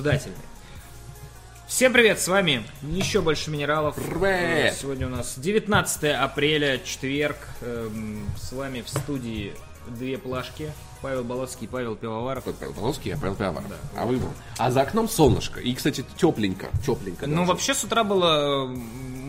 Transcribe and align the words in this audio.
ждательный. 0.00 0.36
Всем 1.68 1.92
привет, 1.92 2.18
с 2.18 2.26
вами 2.26 2.64
еще 2.82 3.20
больше 3.20 3.50
минералов. 3.50 3.96
Привет. 3.96 4.74
Сегодня 4.74 5.06
у 5.06 5.10
нас 5.10 5.34
19 5.36 6.04
апреля, 6.04 6.78
четверг. 6.78 7.36
Эм, 7.60 8.26
С 8.36 8.52
вами 8.52 8.80
в 8.80 8.88
студии 8.88 9.52
две 9.88 10.16
плашки. 10.16 10.72
Павел 11.02 11.24
Болоцкий 11.24 11.66
и 11.66 11.70
Павел 11.70 11.96
Пивоваров. 11.96 12.44
Павел 12.44 12.74
Полоский, 12.74 13.10
я 13.10 13.16
Павел 13.16 13.34
Пиавар. 13.34 13.62
А 13.96 14.06
вы 14.06 14.20
А 14.58 14.70
за 14.70 14.82
окном 14.82 15.08
солнышко. 15.08 15.60
И, 15.60 15.74
кстати, 15.74 16.04
тепленько. 16.16 16.68
Тепленько. 16.84 17.26
Ну, 17.26 17.36
даже. 17.36 17.48
вообще 17.48 17.74
с 17.74 17.84
утра 17.84 18.04
было 18.04 18.70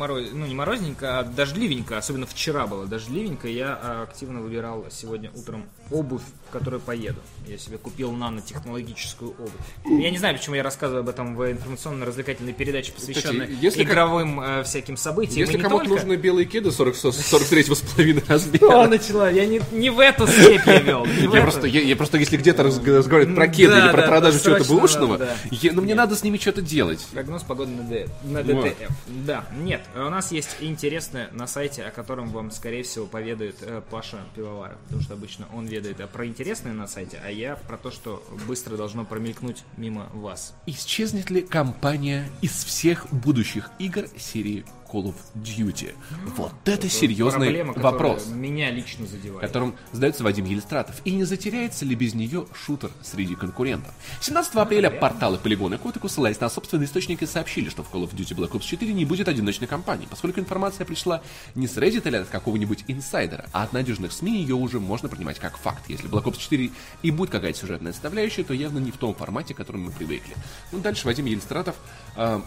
мороз... 0.02 0.28
ну, 0.34 0.46
не 0.46 0.56
морозненько, 0.56 1.20
а 1.20 1.24
дождливенько. 1.24 1.98
Особенно 1.98 2.26
вчера 2.26 2.68
было 2.68 2.86
дождливенько. 2.86 3.48
Я 3.48 3.80
а, 3.82 4.04
активно 4.04 4.42
выбирал 4.42 4.86
сегодня 4.92 5.32
утром 5.36 5.66
обувь, 5.90 6.22
в 6.50 6.52
которую 6.52 6.82
поеду. 6.82 7.20
Я 7.48 7.58
себе 7.58 7.78
купил 7.78 8.12
нанотехнологическую 8.12 9.32
обувь. 9.32 10.02
Я 10.04 10.10
не 10.10 10.18
знаю, 10.18 10.36
почему 10.36 10.56
я 10.56 10.64
рассказываю 10.64 11.02
об 11.02 11.10
этом 11.10 11.36
в 11.36 11.52
информационно-развлекательной 11.52 12.54
передаче, 12.54 12.92
посвященной 12.92 13.48
Кстати, 13.48 13.64
если 13.64 13.84
игровым 13.84 14.40
э, 14.42 14.64
всяким 14.64 14.98
событиям. 14.98 15.40
Если 15.40 15.58
кому-то 15.58 15.86
только. 15.86 16.02
нужны 16.02 16.16
белые 16.16 16.46
кеды 16.46 16.72
40, 16.72 16.96
43 16.96 17.64
с 17.64 17.82
половиной 17.82 18.22
Что 18.22 18.34
размера. 18.34 18.88
начала? 18.88 19.30
Я 19.30 19.46
не, 19.46 19.62
не 19.72 19.90
в 19.90 20.00
эту 20.00 20.28
степь 20.28 20.66
я 20.66 20.80
вел. 20.80 21.06
Я 21.06 21.40
эту. 21.40 21.61
Просто, 21.62 21.78
я, 21.80 21.82
я 21.84 21.96
просто, 21.96 22.18
если 22.18 22.38
где-то 22.38 22.64
разг- 22.64 22.86
разговаривают 22.98 23.36
про 23.36 23.48
кеды 23.48 23.72
Да, 23.74 23.86
или 23.86 23.92
про 23.92 24.02
да, 24.02 24.08
продажу 24.08 24.38
да, 24.40 24.44
чего-то 24.44 24.64
бэушного, 24.66 25.18
да. 25.18 25.36
я- 25.52 25.72
ну 25.74 25.82
мне 25.82 25.96
надо 25.96 26.16
с 26.16 26.24
ними 26.24 26.38
что-то 26.38 26.62
делать. 26.62 27.06
Прогноз 27.14 27.44
погоды 27.44 27.72
на, 27.72 27.84
Д- 27.84 28.08
на 28.24 28.42
Вот. 28.42 28.66
ДТФ. 28.66 28.90
Да, 29.26 29.46
нет, 29.58 29.82
у 29.96 30.00
нас 30.10 30.32
есть 30.32 30.58
интересное 30.60 31.30
на 31.32 31.48
сайте, 31.48 31.84
о 31.84 31.92
котором 31.92 32.30
вам, 32.30 32.52
скорее 32.52 32.84
всего, 32.84 33.06
поведает 33.06 33.56
э, 33.62 33.82
Паша 33.90 34.20
Пивоваров. 34.36 34.78
Потому 34.86 35.02
что 35.04 35.14
обычно 35.14 35.46
он 35.54 35.66
ведает 35.68 36.00
э, 36.00 36.08
про 36.08 36.26
интересное 36.26 36.74
на 36.74 36.88
сайте, 36.88 37.20
а 37.26 37.30
я 37.32 37.56
про 37.56 37.78
то, 37.78 37.92
что 37.92 38.24
быстро 38.48 38.78
должно 38.78 39.06
промелькнуть 39.06 39.64
мимо 39.78 40.10
вас. 40.14 40.54
Исчезнет 40.66 41.30
ли 41.30 41.42
компания 41.42 42.30
из 42.42 42.52
всех 42.64 43.08
будущих 43.12 43.70
игр 43.80 44.06
серии 44.18 44.66
Call 44.92 45.06
of 45.06 45.16
Duty? 45.36 45.94
Вот 46.36 46.54
это 46.66 46.90
серьезный 46.90 47.46
Проблема, 47.48 47.74
вопрос. 47.74 48.28
меня 48.28 48.72
лично 48.72 49.06
задевает. 49.06 49.42
которым 49.48 49.76
задается 49.92 50.24
Вадим 50.24 50.46
Елистратов. 50.46 50.96
И 51.06 51.12
не 51.12 51.24
затеряется 51.24 51.86
ли 51.86 51.96
без 51.96 52.14
нее 52.14 52.46
шутер 52.54 52.92
среди 53.02 53.36
конкурентов? 53.36 53.94
17 54.22 54.56
апреля 54.56 54.90
порталы 54.90 55.38
Polygon 55.44 55.76
и 55.76 55.78
Kotaku, 55.78 56.10
ссылаясь 56.10 56.40
на 56.40 56.50
собственные 56.50 56.86
источники, 56.88 57.26
сообщили, 57.26 57.70
что 57.70 57.84
в 57.84 57.92
Call 57.94 58.04
of 58.04 58.14
Duty 58.16 58.36
Black 58.36 58.52
Ops 58.52 58.64
4 58.64 58.92
не 58.94 59.06
будет 59.06 59.28
одиночной 59.28 59.68
кампании, 59.68 60.08
поскольку 60.10 60.40
информация 60.40 60.86
пришла 60.86 61.22
не 61.56 61.68
с 61.68 61.78
Reddit 61.78 62.08
или 62.08 62.18
от 62.18 62.28
какого-нибудь 62.30 62.84
инсайдера, 62.88 63.46
а 63.54 63.64
от 63.64 63.74
надежных 63.74 64.12
СМИ 64.12 64.42
ее 64.42 64.56
уже 64.56 64.80
можно 64.80 65.08
принимать 65.10 65.40
как 65.40 65.58
факт. 65.58 65.84
Если 65.90 66.10
Black 66.10 66.24
Ops 66.26 66.38
4 66.40 66.72
и 67.04 67.12
будет 67.12 67.30
какая-то 67.30 67.58
сюжетная 67.60 67.94
составляющая, 67.94 68.44
то 68.44 68.54
явно 68.54 68.80
не 68.80 68.92
в 68.92 68.98
том 68.98 69.14
формате, 69.16 69.54
к 69.54 69.58
которому 69.58 69.86
мы 69.86 69.92
привыкли. 69.92 70.36
Ну, 70.72 70.80
дальше 70.80 71.06
Вадим 71.06 71.26
Елистратов 71.26 71.76
м, 72.16 72.44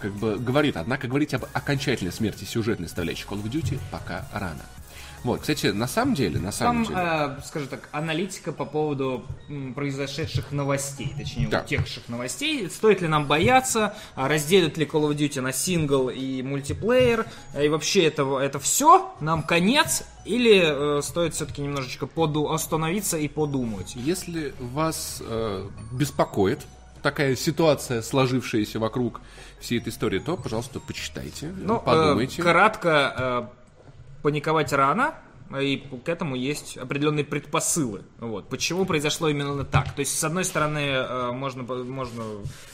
как 0.00 0.12
бы 0.14 0.38
говорит, 0.38 0.76
однако 0.76 1.08
говорить 1.08 1.34
об 1.34 1.44
окончательной 1.52 2.12
смерти 2.12 2.44
сюжетной 2.44 2.88
составляющей 2.88 3.24
Call 3.26 3.42
of 3.42 3.50
Duty 3.50 3.78
пока 3.90 4.26
рано. 4.32 4.62
Вот, 5.24 5.42
кстати, 5.42 5.66
на 5.68 5.86
самом 5.86 6.14
деле, 6.16 6.40
на 6.40 6.50
самом 6.50 6.84
Там, 6.84 6.94
деле... 6.94 7.38
э, 7.38 7.46
скажем 7.46 7.68
так, 7.68 7.88
аналитика 7.92 8.50
по 8.50 8.64
поводу 8.64 9.24
м, 9.48 9.72
произошедших 9.72 10.50
новостей, 10.50 11.14
точнее, 11.16 11.46
Да. 11.46 11.60
утекших 11.60 12.08
новостей. 12.08 12.68
Стоит 12.68 13.02
ли 13.02 13.06
нам 13.06 13.28
бояться, 13.28 13.94
а 14.16 14.26
разделят 14.26 14.76
ли 14.78 14.84
Call 14.84 15.08
of 15.08 15.14
Duty 15.16 15.40
на 15.40 15.52
сингл 15.52 16.08
и 16.08 16.42
мультиплеер, 16.42 17.26
и 17.56 17.68
вообще 17.68 18.02
это, 18.06 18.36
это 18.40 18.58
все, 18.58 19.14
нам 19.20 19.44
конец, 19.44 20.02
или 20.24 20.98
э, 20.98 21.02
стоит 21.02 21.34
все-таки 21.34 21.62
немножечко 21.62 22.08
поду- 22.08 22.50
остановиться 22.50 23.16
и 23.16 23.28
подумать? 23.28 23.92
Если 23.94 24.52
вас 24.58 25.22
э, 25.24 25.68
беспокоит 25.92 26.62
такая 27.02 27.36
ситуация, 27.36 28.02
сложившаяся 28.02 28.78
вокруг 28.78 29.20
всей 29.60 29.78
этой 29.78 29.88
истории, 29.90 30.18
то, 30.18 30.36
пожалуйста, 30.36 30.80
почитайте, 30.80 31.52
Ну, 31.56 31.76
э, 31.76 31.80
подумайте. 31.84 32.42
кратко, 32.42 33.48
э, 33.50 34.22
паниковать 34.22 34.72
рано, 34.72 35.14
и 35.60 35.78
к 36.04 36.08
этому 36.08 36.36
есть 36.36 36.76
определенные 36.76 37.24
предпосылы. 37.24 38.02
Вот. 38.18 38.48
Почему 38.48 38.84
произошло 38.84 39.28
именно 39.28 39.64
так? 39.64 39.92
То 39.92 40.00
есть, 40.00 40.18
с 40.18 40.24
одной 40.24 40.44
стороны, 40.44 40.78
э, 40.78 41.32
можно, 41.32 41.62
можно 41.62 42.24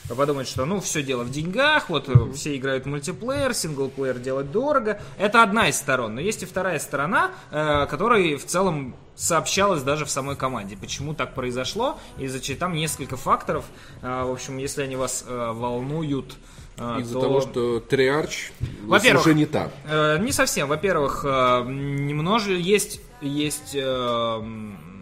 подумать, 0.09 0.49
что 0.49 0.65
ну 0.65 0.81
все 0.81 1.03
дело 1.03 1.25
в 1.25 1.31
деньгах, 1.31 1.89
вот 1.89 2.09
э, 2.09 2.33
все 2.35 2.57
играют 2.57 2.85
в 2.85 2.89
мультиплеер, 2.89 3.55
синглплеер 3.55 4.19
делать 4.19 4.51
дорого. 4.51 5.01
Это 5.19 5.43
одна 5.43 5.69
из 5.69 5.77
сторон. 5.77 6.15
Но 6.15 6.21
есть 6.21 6.43
и 6.43 6.47
вторая 6.47 6.79
сторона, 6.79 7.33
э, 7.51 7.87
которой 7.87 8.37
в 8.37 8.47
целом 8.47 8.95
сообщалось 9.15 9.83
даже 9.83 10.05
в 10.05 10.11
самой 10.11 10.37
команде, 10.37 10.77
почему 10.77 11.13
так 11.13 11.35
произошло, 11.35 11.99
и 12.19 12.29
зачем 12.29 12.57
там 12.57 12.73
несколько 12.75 13.17
факторов. 13.17 13.65
В 14.01 14.31
общем, 14.31 14.59
если 14.59 14.83
они 14.83 14.95
вас 14.95 15.25
волнуют, 15.27 16.37
э, 16.79 17.01
Из-за 17.01 17.15
то- 17.15 17.21
того, 17.21 17.41
что 17.41 17.81
Триарч 17.81 18.53
уже 18.87 19.35
не 19.35 19.47
та. 19.47 19.71
Э, 19.85 20.19
не 20.19 20.33
совсем. 20.33 20.69
Во-первых, 20.69 21.25
э, 21.25 21.65
немного 21.67 22.53
есть, 22.53 23.01
есть 23.21 23.75
э, 23.75 24.39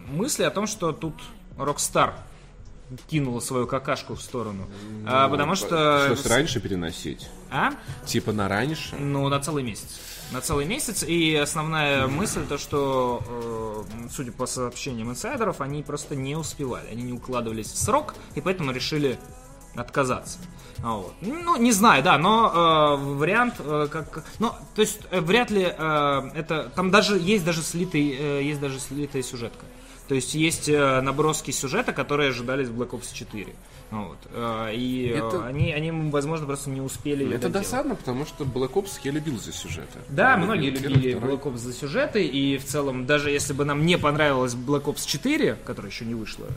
мысли 0.09 0.43
о 0.43 0.51
том, 0.51 0.67
что 0.67 0.91
тут 0.91 1.15
Rockstar 1.57 2.13
кинула 3.07 3.39
свою 3.39 3.67
какашку 3.67 4.15
в 4.15 4.21
сторону. 4.21 4.67
А, 5.05 5.27
потому 5.27 5.55
что... 5.55 6.15
Что, 6.15 6.29
раньше 6.29 6.59
переносить? 6.59 7.27
А? 7.51 7.73
Типа 8.05 8.31
на 8.31 8.47
раньше? 8.47 8.95
Ну, 8.95 9.27
на 9.27 9.39
целый 9.39 9.63
месяц. 9.63 9.99
На 10.31 10.41
целый 10.41 10.65
месяц. 10.65 11.03
И 11.03 11.35
основная 11.35 12.07
мысль 12.07 12.45
то, 12.47 12.57
что, 12.57 13.23
э, 13.27 14.07
судя 14.11 14.31
по 14.31 14.45
сообщениям 14.45 15.09
инсайдеров, 15.09 15.61
они 15.61 15.83
просто 15.83 16.15
не 16.15 16.35
успевали. 16.35 16.87
Они 16.89 17.03
не 17.03 17.13
укладывались 17.13 17.67
в 17.67 17.77
срок, 17.77 18.15
и 18.35 18.41
поэтому 18.41 18.71
решили 18.71 19.19
отказаться. 19.77 20.39
А 20.83 20.93
Вот. 20.97 21.13
Ну, 21.21 21.57
не 21.57 21.71
знаю, 21.71 22.03
да, 22.03 22.17
но 22.17 22.97
э, 22.99 23.03
вариант 23.15 23.55
э, 23.59 23.87
как, 23.91 24.23
ну, 24.39 24.51
то 24.75 24.81
есть 24.81 24.99
э, 25.09 25.21
вряд 25.21 25.49
ли 25.49 25.63
э, 25.63 26.29
это, 26.35 26.71
там 26.75 26.91
даже 26.91 27.17
есть 27.17 27.43
даже 27.43 27.61
слитый, 27.61 28.15
э, 28.17 28.43
есть 28.43 28.59
даже 28.59 28.79
слитая 28.79 29.23
сюжетка. 29.23 29.65
То 30.07 30.15
есть 30.15 30.35
есть 30.35 30.69
э, 30.69 31.01
наброски 31.01 31.51
сюжета, 31.51 31.93
которые 31.93 32.29
ожидались 32.29 32.67
в 32.67 32.79
Black 32.79 32.91
Ops 32.91 33.13
4. 33.13 33.55
Ну 33.89 34.07
Вот. 34.09 34.17
Э, 34.33 34.73
И 34.75 35.09
э, 35.13 35.17
Это- 35.17 35.45
они, 35.45 35.71
они, 35.71 35.91
возможно, 36.11 36.45
просто 36.45 36.69
не 36.69 36.81
успели 36.81 37.25
Это 37.27 37.47
доделать. 37.47 37.53
досадно, 37.53 37.95
потому 37.95 38.25
что 38.25 38.43
Black 38.43 38.73
Ops 38.73 38.99
я 39.03 39.11
любил 39.11 39.39
за 39.39 39.53
сюжеты. 39.53 39.99
Да, 40.09 40.31
Первый, 40.31 40.43
многие 40.45 40.71
первый, 40.71 40.93
любили 40.95 41.15
второй. 41.15 41.35
Black 41.35 41.43
Ops 41.43 41.57
за 41.57 41.73
сюжеты, 41.73 42.25
и 42.25 42.57
в 42.57 42.65
целом, 42.65 43.05
даже 43.05 43.31
если 43.31 43.53
бы 43.53 43.63
нам 43.63 43.85
не 43.85 43.97
понравилась 43.97 44.55
Black 44.55 44.83
Ops 44.83 45.05
4, 45.07 45.57
которая 45.65 45.89
еще 45.91 46.03
не 46.05 46.15
вышла, 46.15 46.47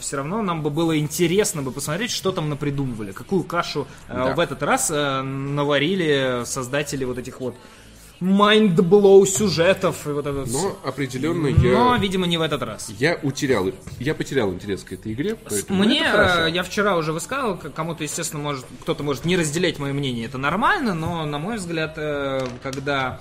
все 0.00 0.16
равно 0.16 0.42
нам 0.42 0.62
бы 0.62 0.70
было 0.70 0.98
интересно 0.98 1.62
бы 1.62 1.70
посмотреть, 1.70 2.10
что 2.10 2.32
там 2.32 2.48
напридумывали, 2.48 3.12
какую 3.12 3.44
кашу 3.44 3.86
э, 4.08 4.14
Да. 4.14 4.34
в 4.34 4.40
этот 4.40 4.62
раз 4.64 4.90
э, 4.90 5.22
наварили 5.22 6.42
создатели 6.44 7.04
вот 7.04 7.18
этих 7.18 7.40
вот 7.40 7.54
майндблоу 8.22 9.26
сюжетов 9.26 10.06
и 10.06 10.10
вот 10.10 10.26
это. 10.26 10.44
Но 10.48 10.78
определенно 10.84 11.50
Но, 11.50 11.94
я... 11.94 12.00
видимо, 12.00 12.26
не 12.26 12.38
в 12.38 12.42
этот 12.42 12.62
раз. 12.62 12.90
Я 12.98 13.18
утерял, 13.22 13.66
я 13.98 14.14
потерял 14.14 14.52
интерес 14.52 14.84
к 14.84 14.92
этой 14.92 15.12
игре, 15.12 15.36
Мне, 15.68 16.04
э, 16.04 16.48
я 16.50 16.62
вчера 16.62 16.96
уже 16.96 17.12
высказал, 17.12 17.56
кому-то, 17.56 18.04
естественно, 18.04 18.42
может, 18.42 18.64
кто-то 18.82 19.02
может 19.02 19.24
не 19.24 19.36
разделять 19.36 19.78
мое 19.78 19.92
мнение, 19.92 20.26
это 20.26 20.38
нормально, 20.38 20.94
но, 20.94 21.26
на 21.26 21.38
мой 21.38 21.56
взгляд, 21.56 21.94
э, 21.96 22.46
когда 22.62 23.20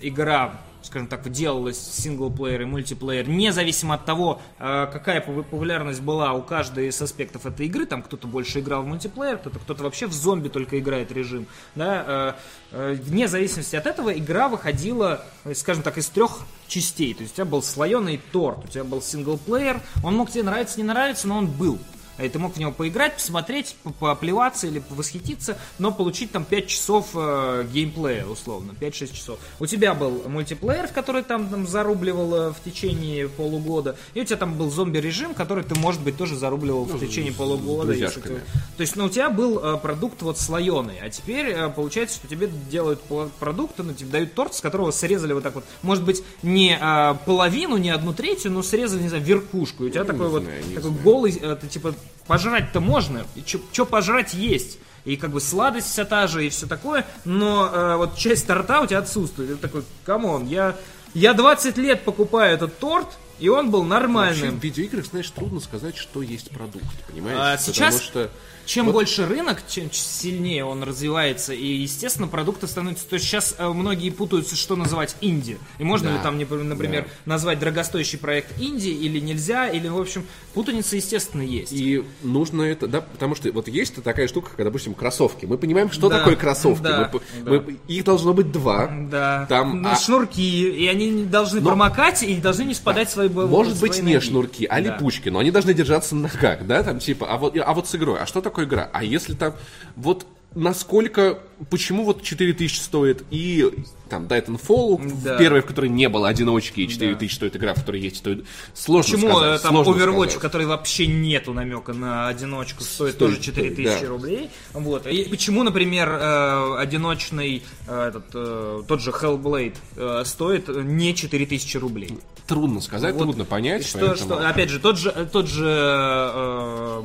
игра, 0.00 0.60
скажем 0.82 1.08
так, 1.08 1.28
делалась 1.30 1.78
синглплеер 1.78 2.62
и 2.62 2.64
мультиплеер, 2.64 3.28
независимо 3.28 3.94
от 3.94 4.04
того, 4.04 4.40
э, 4.58 4.86
какая 4.92 5.20
популярность 5.20 6.00
была 6.00 6.32
у 6.32 6.42
каждой 6.42 6.88
из 6.88 7.00
аспектов 7.00 7.46
этой 7.46 7.66
игры, 7.66 7.86
там 7.86 8.02
кто-то 8.02 8.26
больше 8.26 8.60
играл 8.60 8.82
в 8.82 8.86
мультиплеер, 8.86 9.38
кто-то, 9.38 9.58
кто-то 9.58 9.84
вообще 9.84 10.06
в 10.06 10.12
зомби 10.12 10.48
только 10.48 10.78
играет 10.78 11.12
режим, 11.12 11.46
да, 11.74 12.36
э, 12.72 12.72
э, 12.72 12.92
вне 12.94 13.28
зависимости 13.28 13.76
от 13.76 13.86
этого 13.86 14.12
игра 14.16 14.48
выходила, 14.48 15.24
скажем 15.54 15.82
так, 15.82 15.98
из 15.98 16.08
трех 16.08 16.40
частей, 16.66 17.14
то 17.14 17.22
есть 17.22 17.34
у 17.34 17.36
тебя 17.36 17.44
был 17.44 17.62
слоеный 17.62 18.20
торт, 18.32 18.64
у 18.64 18.68
тебя 18.68 18.84
был 18.84 19.02
синглплеер, 19.02 19.80
он 20.02 20.16
мог 20.16 20.30
тебе 20.30 20.44
нравиться, 20.44 20.78
не 20.78 20.84
нравиться, 20.84 21.28
но 21.28 21.38
он 21.38 21.46
был. 21.46 21.78
И 22.18 22.28
ты 22.28 22.38
мог 22.38 22.54
в 22.54 22.58
него 22.58 22.72
поиграть, 22.72 23.14
посмотреть, 23.14 23.74
по- 23.82 23.90
поплеваться 24.14 24.66
или 24.66 24.82
восхититься, 24.90 25.56
но 25.78 25.90
получить 25.92 26.30
там 26.30 26.44
5 26.44 26.66
часов 26.66 27.10
э, 27.14 27.66
геймплея, 27.72 28.26
условно, 28.26 28.74
5-6 28.78 29.12
часов. 29.14 29.38
У 29.58 29.66
тебя 29.66 29.94
был 29.94 30.22
мультиплеер, 30.28 30.86
в 30.88 30.92
который 30.92 31.22
там, 31.22 31.48
там 31.48 31.66
зарубливал 31.66 32.34
э, 32.34 32.50
в 32.52 32.56
течение 32.64 33.28
полугода, 33.28 33.96
и 34.14 34.20
у 34.20 34.24
тебя 34.24 34.36
там 34.36 34.56
был 34.58 34.70
зомби-режим, 34.70 35.34
который 35.34 35.64
ты, 35.64 35.74
может 35.74 36.02
быть, 36.02 36.16
тоже 36.16 36.36
зарубливал 36.36 36.84
в 36.84 36.98
течение 37.00 37.32
полугода. 37.32 37.92
если 37.92 38.04
друзьяшками. 38.20 38.40
ты- 38.52 38.58
То 38.76 38.80
есть, 38.82 38.96
ну, 38.96 39.06
у 39.06 39.08
тебя 39.08 39.30
был 39.30 39.58
э, 39.58 39.78
продукт 39.78 40.20
вот 40.22 40.38
слоеный, 40.38 40.98
а 41.00 41.08
теперь 41.08 41.46
э, 41.46 41.68
получается, 41.70 42.16
что 42.16 42.28
тебе 42.28 42.50
делают 42.70 43.00
продукты, 43.40 43.82
ну, 43.82 43.94
тебе 43.94 44.10
дают 44.10 44.34
торт, 44.34 44.54
с 44.54 44.60
которого 44.60 44.90
срезали 44.90 45.32
вот 45.32 45.42
так 45.42 45.54
вот, 45.54 45.64
может 45.82 46.04
быть, 46.04 46.22
не 46.42 46.78
э, 46.80 47.14
половину, 47.24 47.78
не 47.78 47.90
одну 47.90 48.12
третью, 48.12 48.52
но 48.52 48.62
срезали, 48.62 49.02
не 49.02 49.08
знаю, 49.08 49.24
верхушку. 49.24 49.84
И 49.84 49.86
у 49.86 49.90
тебя 49.90 50.02
Не 50.02 50.06
такой 50.08 50.28
вот, 50.28 50.42
знаю, 50.42 50.62
такой 50.74 50.80
знаю. 50.90 51.02
голый, 51.02 51.32
э, 51.40 51.56
ты, 51.60 51.66
типа, 51.68 51.94
пожрать-то 52.26 52.80
можно, 52.80 53.24
что 53.72 53.86
пожрать 53.86 54.34
есть. 54.34 54.78
И 55.04 55.16
как 55.16 55.30
бы 55.32 55.40
сладость 55.40 55.88
вся 55.90 56.04
та 56.04 56.26
же, 56.28 56.46
и 56.46 56.48
все 56.48 56.66
такое, 56.66 57.04
но 57.24 57.68
э, 57.72 57.96
вот 57.96 58.16
часть 58.16 58.46
торта 58.46 58.80
у 58.82 58.86
тебя 58.86 58.98
отсутствует. 59.00 59.50
Ты 59.50 59.56
такой, 59.56 59.82
камон, 60.04 60.46
я, 60.46 60.76
я 61.12 61.34
20 61.34 61.76
лет 61.76 62.02
покупаю 62.04 62.54
этот 62.54 62.78
торт, 62.78 63.08
И 63.40 63.48
он 63.48 63.72
был 63.72 63.80
Вообще 63.80 63.90
нормальным. 64.00 64.60
в 64.60 64.62
видеоиграх, 64.62 65.06
знаешь, 65.06 65.28
трудно 65.30 65.58
сказать, 65.58 65.96
что 65.96 66.22
есть 66.22 66.50
продукт, 66.50 66.84
понимаешь? 67.08 67.36
А 67.40 67.58
сейчас- 67.58 67.94
Потому 67.96 67.98
что 68.28 68.30
Чем 68.66 68.86
Вот- 68.86 68.92
больше 68.92 69.26
рынок, 69.26 69.62
чем 69.68 69.90
сильнее 69.92 70.64
он 70.64 70.82
развивается, 70.82 71.52
и, 71.52 71.66
естественно, 71.66 72.28
продукты 72.28 72.66
становятся... 72.66 73.06
То 73.06 73.14
есть 73.14 73.26
сейчас 73.26 73.54
э, 73.58 73.68
многие 73.68 74.10
путаются, 74.10 74.56
что 74.56 74.76
называть 74.76 75.16
инди. 75.20 75.58
И 75.78 75.84
можно 75.84 76.10
Да, 76.10 76.16
ли 76.16 76.22
там, 76.22 76.38
например, 76.68 77.06
назвать 77.24 77.58
дорогостоящий 77.58 78.18
проект 78.18 78.60
инди, 78.60 78.88
или 78.88 79.18
нельзя, 79.18 79.68
или, 79.68 79.88
в 79.88 79.98
общем, 79.98 80.24
путаница, 80.54 80.96
естественно, 80.96 81.42
есть. 81.42 81.72
И 81.72 82.04
нужно 82.22 82.62
это, 82.62 82.86
да, 82.86 83.00
потому 83.00 83.34
что 83.34 83.50
вот 83.52 83.68
есть 83.68 84.02
такая 84.02 84.28
штука, 84.28 84.50
как, 84.56 84.64
допустим, 84.64 84.94
кроссовки. 84.94 85.46
Мы 85.46 85.58
понимаем, 85.58 85.90
что 85.90 86.08
Да, 86.08 86.18
такое 86.18 86.36
кроссовки. 86.36 86.82
да, 86.82 87.10
Мы 87.12 87.20
да. 87.44 87.50
мы- 87.50 87.76
их 87.88 88.04
должно 88.04 88.32
быть 88.32 88.52
два. 88.52 88.86
Да, 89.10 89.46
Там, 89.48 89.82
Ну, 89.82 89.88
а- 89.90 89.96
шнурки, 89.96 90.68
и 90.70 90.86
они 90.86 91.24
должны 91.24 91.60
Но- 91.60 91.68
промокать 91.70 92.22
и 92.22 92.36
должны 92.36 92.62
не 92.64 92.74
спадать 92.74 93.08
в 93.08 93.12
свои 93.12 93.28
Может 93.28 93.74
в 93.74 93.80
быть, 93.80 93.94
свои 93.94 94.06
не 94.06 94.14
ноги. 94.14 94.24
шнурки, 94.24 94.64
а 94.66 94.80
Да. 94.80 94.80
липучки, 94.94 95.28
но 95.28 95.38
они 95.40 95.50
должны 95.50 95.74
держаться 95.74 96.14
на 96.14 96.28
ногах, 96.28 96.66
да, 96.66 96.82
там 96.82 96.98
типа, 97.00 97.26
а 97.28 97.36
вот, 97.38 97.56
а 97.56 97.72
вот 97.74 97.88
с 97.88 97.94
игрой, 97.94 98.20
а 98.20 98.26
что 98.26 98.40
такое 98.40 98.51
игра? 98.58 98.90
А 98.92 99.04
если 99.04 99.34
там, 99.34 99.54
вот 99.96 100.26
насколько, 100.54 101.38
почему 101.70 102.04
вот 102.04 102.22
4000 102.22 102.78
стоит 102.80 103.24
и 103.30 103.70
там 104.08 104.26
Titanfall, 104.26 105.22
Да. 105.24 105.34
в 105.36 105.38
первой, 105.38 105.62
в 105.62 105.66
которой 105.66 105.88
не 105.88 106.08
было 106.10 106.28
одиночки, 106.28 106.80
и 106.80 106.88
4000 106.88 107.32
стоит 107.34 107.56
игра, 107.56 107.72
в 107.72 107.76
которой 107.80 108.00
есть, 108.02 108.16
стоит, 108.18 108.44
сложно 108.74 109.14
Почему 109.16 109.32
сказать, 109.38 109.60
э, 109.60 109.62
там 109.62 109.72
сложно 109.84 109.90
Overwatch, 110.02 110.12
сказать. 110.14 110.34
в 110.34 110.38
которой 110.40 110.66
вообще 110.66 111.06
нету 111.06 111.54
намека 111.54 111.94
на 111.94 112.28
одиночку, 112.28 112.82
стоит, 112.82 113.14
Стоит, 113.14 113.18
тоже 113.18 113.36
стоит, 113.42 113.54
4000 113.76 114.00
да. 114.02 114.08
рублей. 114.08 114.50
Вот. 114.74 115.06
И 115.06 115.24
почему, 115.24 115.62
например, 115.62 116.10
э, 116.10 116.76
одиночный 116.78 117.62
э, 117.86 118.08
этот, 118.08 118.24
э, 118.34 118.82
тот 118.86 119.00
же 119.00 119.10
Hellblade 119.12 119.76
э, 119.96 120.22
стоит 120.26 120.68
не 120.68 121.14
4000 121.14 121.76
рублей? 121.78 122.18
Трудно 122.46 122.80
сказать, 122.82 123.14
Вот 123.14 123.22
трудно 123.22 123.44
понять, 123.46 123.86
Что, 123.86 123.98
поэтому- 124.00 124.16
что, 124.36 124.46
опять 124.48 124.68
же, 124.68 124.78
тот 124.78 124.98
же, 124.98 125.10
тот 125.32 125.46
же 125.48 125.64
э, 125.64 127.02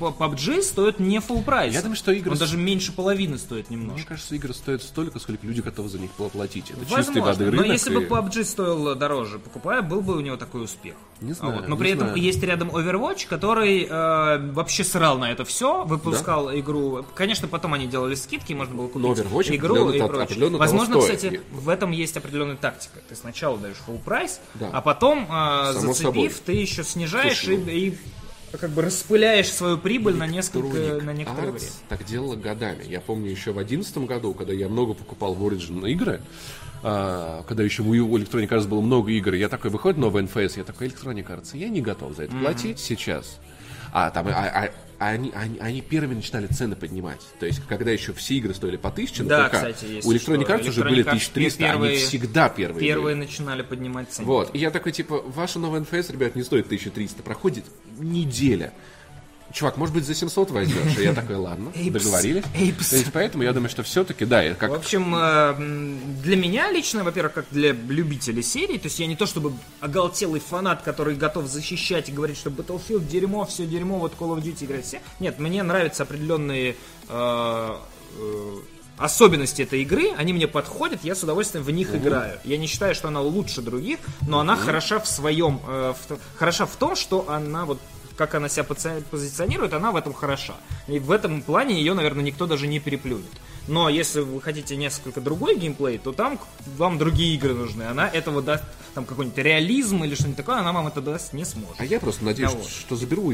PUBG 0.00 0.62
стоит 0.62 0.98
не 1.00 1.18
full 1.18 1.42
прайс. 1.42 1.72
Я 1.74 1.80
думаю, 1.82 1.96
что 1.96 2.12
игры 2.12 2.32
Он 2.32 2.38
даже 2.38 2.56
меньше 2.56 2.92
половины 2.92 3.38
стоит 3.38 3.70
немножко. 3.70 3.99
Мне 4.00 4.08
кажется, 4.08 4.34
игры 4.34 4.54
стоят 4.54 4.82
столько, 4.82 5.18
сколько 5.18 5.46
люди 5.46 5.60
готовы 5.60 5.88
за 5.88 5.98
них 5.98 6.10
платить. 6.12 6.70
Это 6.70 6.80
чистой 6.80 6.96
Возможно, 6.96 7.22
воды 7.22 7.44
но 7.46 7.50
рынок. 7.50 7.66
если 7.66 7.94
бы 7.94 8.02
и- 8.02 8.06
PUBG 8.06 8.44
стоил 8.44 8.94
дороже, 8.94 9.38
покупая, 9.38 9.82
был 9.82 10.00
бы 10.00 10.16
у 10.16 10.20
него 10.20 10.36
такой 10.36 10.64
успех. 10.64 10.94
Не 11.20 11.34
знаю, 11.34 11.54
вот. 11.56 11.68
Но 11.68 11.74
не 11.76 11.80
при 11.80 11.90
этом 11.90 12.08
знаю. 12.08 12.20
есть 12.22 12.42
рядом 12.42 12.70
Overwatch, 12.70 13.26
который 13.28 13.84
э, 13.84 14.52
вообще 14.52 14.84
срал 14.84 15.18
на 15.18 15.30
это 15.30 15.44
все, 15.44 15.84
выпускал 15.84 16.50
игру. 16.58 17.04
Конечно, 17.14 17.46
потом 17.46 17.74
они 17.74 17.86
делали 17.86 18.14
скидки, 18.14 18.54
можно 18.54 18.74
было 18.74 18.88
купить 18.88 19.02
Но 19.06 19.12
Overwatch 19.12 19.54
игру 19.56 19.90
и 19.90 19.98
прочее. 19.98 20.22
определенно 20.24 20.50
того 20.52 20.58
Возможно, 20.58 21.00
стоит. 21.02 21.16
кстати, 21.16 21.40
в 21.52 21.68
этом 21.68 21.90
есть 21.90 22.16
определенная 22.16 22.56
тактика. 22.56 23.00
Ты 23.08 23.14
сначала 23.14 23.58
даешь 23.58 23.76
full 23.86 23.98
прайс, 24.02 24.40
Да. 24.54 24.70
а 24.72 24.80
потом, 24.80 25.24
э, 25.24 25.72
Само 25.74 25.92
зацепив, 25.92 25.96
собой. 26.32 26.32
ты 26.46 26.52
еще 26.52 26.84
снижаешь 26.84 27.38
Слушай, 27.40 27.56
и, 27.64 27.88
и 27.90 27.98
как 28.58 28.70
бы 28.70 28.82
распыляешь 28.82 29.48
свою 29.52 29.78
прибыль 29.78 30.14
на 30.14 30.26
несколько 30.26 31.00
на 31.04 31.12
некоторое 31.12 31.52
время. 31.52 31.66
так 31.88 32.04
делала 32.04 32.36
годами. 32.36 32.84
Я 32.88 33.00
помню 33.00 33.30
еще 33.30 33.52
в 33.52 33.58
одиннадцатом 33.58 34.06
году, 34.06 34.34
когда 34.34 34.52
я 34.52 34.68
много 34.68 34.94
покупал 34.94 35.34
в 35.34 35.42
Origin 35.46 35.88
игры, 35.90 36.20
а, 36.82 37.42
когда 37.46 37.62
еще 37.62 37.82
у 37.82 37.94
Electronic 37.94 38.48
Arts 38.48 38.66
было 38.66 38.80
много 38.80 39.10
игр, 39.12 39.34
я 39.34 39.48
такой, 39.48 39.70
выходит 39.70 39.98
новый 39.98 40.24
NFS, 40.24 40.54
я 40.56 40.64
такой, 40.64 40.88
Electronic 40.88 41.26
Arts, 41.26 41.56
я 41.56 41.68
не 41.68 41.80
готов 41.80 42.16
за 42.16 42.24
это 42.24 42.36
платить 42.36 42.78
сейчас. 42.78 43.38
А 43.92 44.10
там, 44.10 44.28
а, 44.28 44.30
а- 44.30 44.70
а 45.00 45.08
они, 45.08 45.32
они, 45.34 45.58
они 45.58 45.80
первыми 45.80 46.14
начинали 46.14 46.46
цены 46.46 46.76
поднимать. 46.76 47.20
То 47.40 47.46
есть, 47.46 47.60
когда 47.66 47.90
еще 47.90 48.12
все 48.12 48.34
игры 48.34 48.52
стоили 48.54 48.76
по 48.76 48.90
1000 48.90 49.22
на 49.24 49.28
Да, 49.30 49.44
ПК, 49.48 49.54
кстати, 49.54 49.84
есть. 49.86 50.06
у 50.06 50.12
Electronic 50.12 50.46
Arts 50.46 50.68
уже 50.68 50.82
были 50.84 51.02
Arts 51.02 51.08
1300, 51.08 51.64
они 51.64 51.72
первые- 51.72 51.96
всегда 51.96 52.48
первые. 52.50 52.86
Первые 52.86 53.16
были. 53.16 53.24
начинали 53.26 53.62
поднимать 53.62 54.10
цены. 54.10 54.26
Вот, 54.28 54.54
и 54.54 54.58
я 54.58 54.70
такой, 54.70 54.92
типа, 54.92 55.22
ваша 55.26 55.58
новая 55.58 55.80
NFS, 55.80 56.12
ребят, 56.12 56.36
не 56.36 56.42
стоит 56.42 56.66
1300, 56.66 57.22
проходит 57.22 57.64
неделя. 58.02 58.72
Чувак, 59.52 59.76
может 59.78 59.92
быть, 59.94 60.04
за 60.06 60.14
700 60.14 60.52
возьмешь? 60.52 60.96
И 60.96 61.02
я 61.02 61.12
такой, 61.12 61.34
ладно, 61.34 61.72
Эйпс, 61.74 62.04
договорились. 62.04 62.44
эйпс. 62.54 62.90
То 62.90 62.96
есть, 62.96 63.12
поэтому 63.12 63.42
я 63.42 63.52
думаю, 63.52 63.68
что 63.68 63.82
все-таки, 63.82 64.24
да, 64.24 64.44
это 64.44 64.54
В 64.54 64.58
как... 64.58 64.70
общем, 64.70 65.12
э, 65.16 65.54
для 66.22 66.36
меня 66.36 66.70
лично, 66.70 67.02
во-первых, 67.02 67.32
как 67.32 67.46
для 67.50 67.72
любителей 67.72 68.44
серии, 68.44 68.78
то 68.78 68.86
есть 68.86 69.00
я 69.00 69.08
не 69.08 69.16
то 69.16 69.26
чтобы 69.26 69.52
оголтелый 69.80 70.40
фанат, 70.40 70.82
который 70.82 71.16
готов 71.16 71.46
защищать 71.48 72.08
и 72.08 72.12
говорить, 72.12 72.36
что 72.36 72.50
Battlefield 72.50 73.08
дерьмо, 73.08 73.44
все 73.44 73.66
дерьмо, 73.66 73.98
вот 73.98 74.12
Call 74.16 74.36
of 74.36 74.42
Duty 74.42 74.66
играть 74.66 74.84
все. 74.86 75.00
Нет, 75.18 75.40
мне 75.40 75.64
нравятся 75.64 76.04
определенные 76.04 76.76
э, 77.08 77.70
э, 78.18 78.56
особенности 79.00 79.62
этой 79.62 79.82
игры, 79.82 80.12
они 80.16 80.32
мне 80.32 80.46
подходят, 80.46 81.02
я 81.02 81.14
с 81.14 81.22
удовольствием 81.22 81.64
в 81.64 81.70
них 81.70 81.94
играю. 81.94 82.38
Я 82.44 82.58
не 82.58 82.66
считаю, 82.66 82.94
что 82.94 83.08
она 83.08 83.20
лучше 83.20 83.62
других, 83.62 83.98
но 84.26 84.40
она 84.40 84.56
хороша 84.56 85.00
в 85.00 85.08
своем, 85.08 85.60
э, 85.66 85.94
в 86.08 86.18
хороша 86.38 86.66
в 86.66 86.76
том, 86.76 86.94
что 86.94 87.28
она 87.28 87.64
вот 87.64 87.78
как 88.16 88.34
она 88.34 88.50
себя 88.50 88.64
позиционирует, 88.64 89.72
она 89.72 89.92
в 89.92 89.96
этом 89.96 90.12
хороша. 90.12 90.52
И 90.88 90.98
в 90.98 91.10
этом 91.10 91.40
плане 91.40 91.76
ее, 91.76 91.94
наверное, 91.94 92.22
никто 92.22 92.46
даже 92.46 92.66
не 92.66 92.78
переплюнет. 92.78 93.30
Но 93.66 93.88
если 93.88 94.20
вы 94.20 94.42
хотите 94.42 94.76
несколько 94.76 95.22
другой 95.22 95.56
геймплей, 95.56 95.96
то 95.96 96.12
там 96.12 96.38
вам 96.76 96.98
другие 96.98 97.34
игры 97.34 97.54
нужны. 97.54 97.84
Она 97.84 98.06
этого 98.08 98.42
даст, 98.42 98.64
там 98.94 99.06
какой-нибудь 99.06 99.38
реализм 99.38 100.04
или 100.04 100.14
что-нибудь 100.14 100.36
такое, 100.36 100.56
она 100.56 100.72
вам 100.72 100.88
это 100.88 101.00
даст 101.00 101.32
не 101.32 101.46
сможет. 101.46 101.76
А 101.78 101.84
я 101.86 101.98
просто 101.98 102.22
надеюсь, 102.22 102.52
вот. 102.52 102.68
что 102.68 102.94
заберу... 102.94 103.32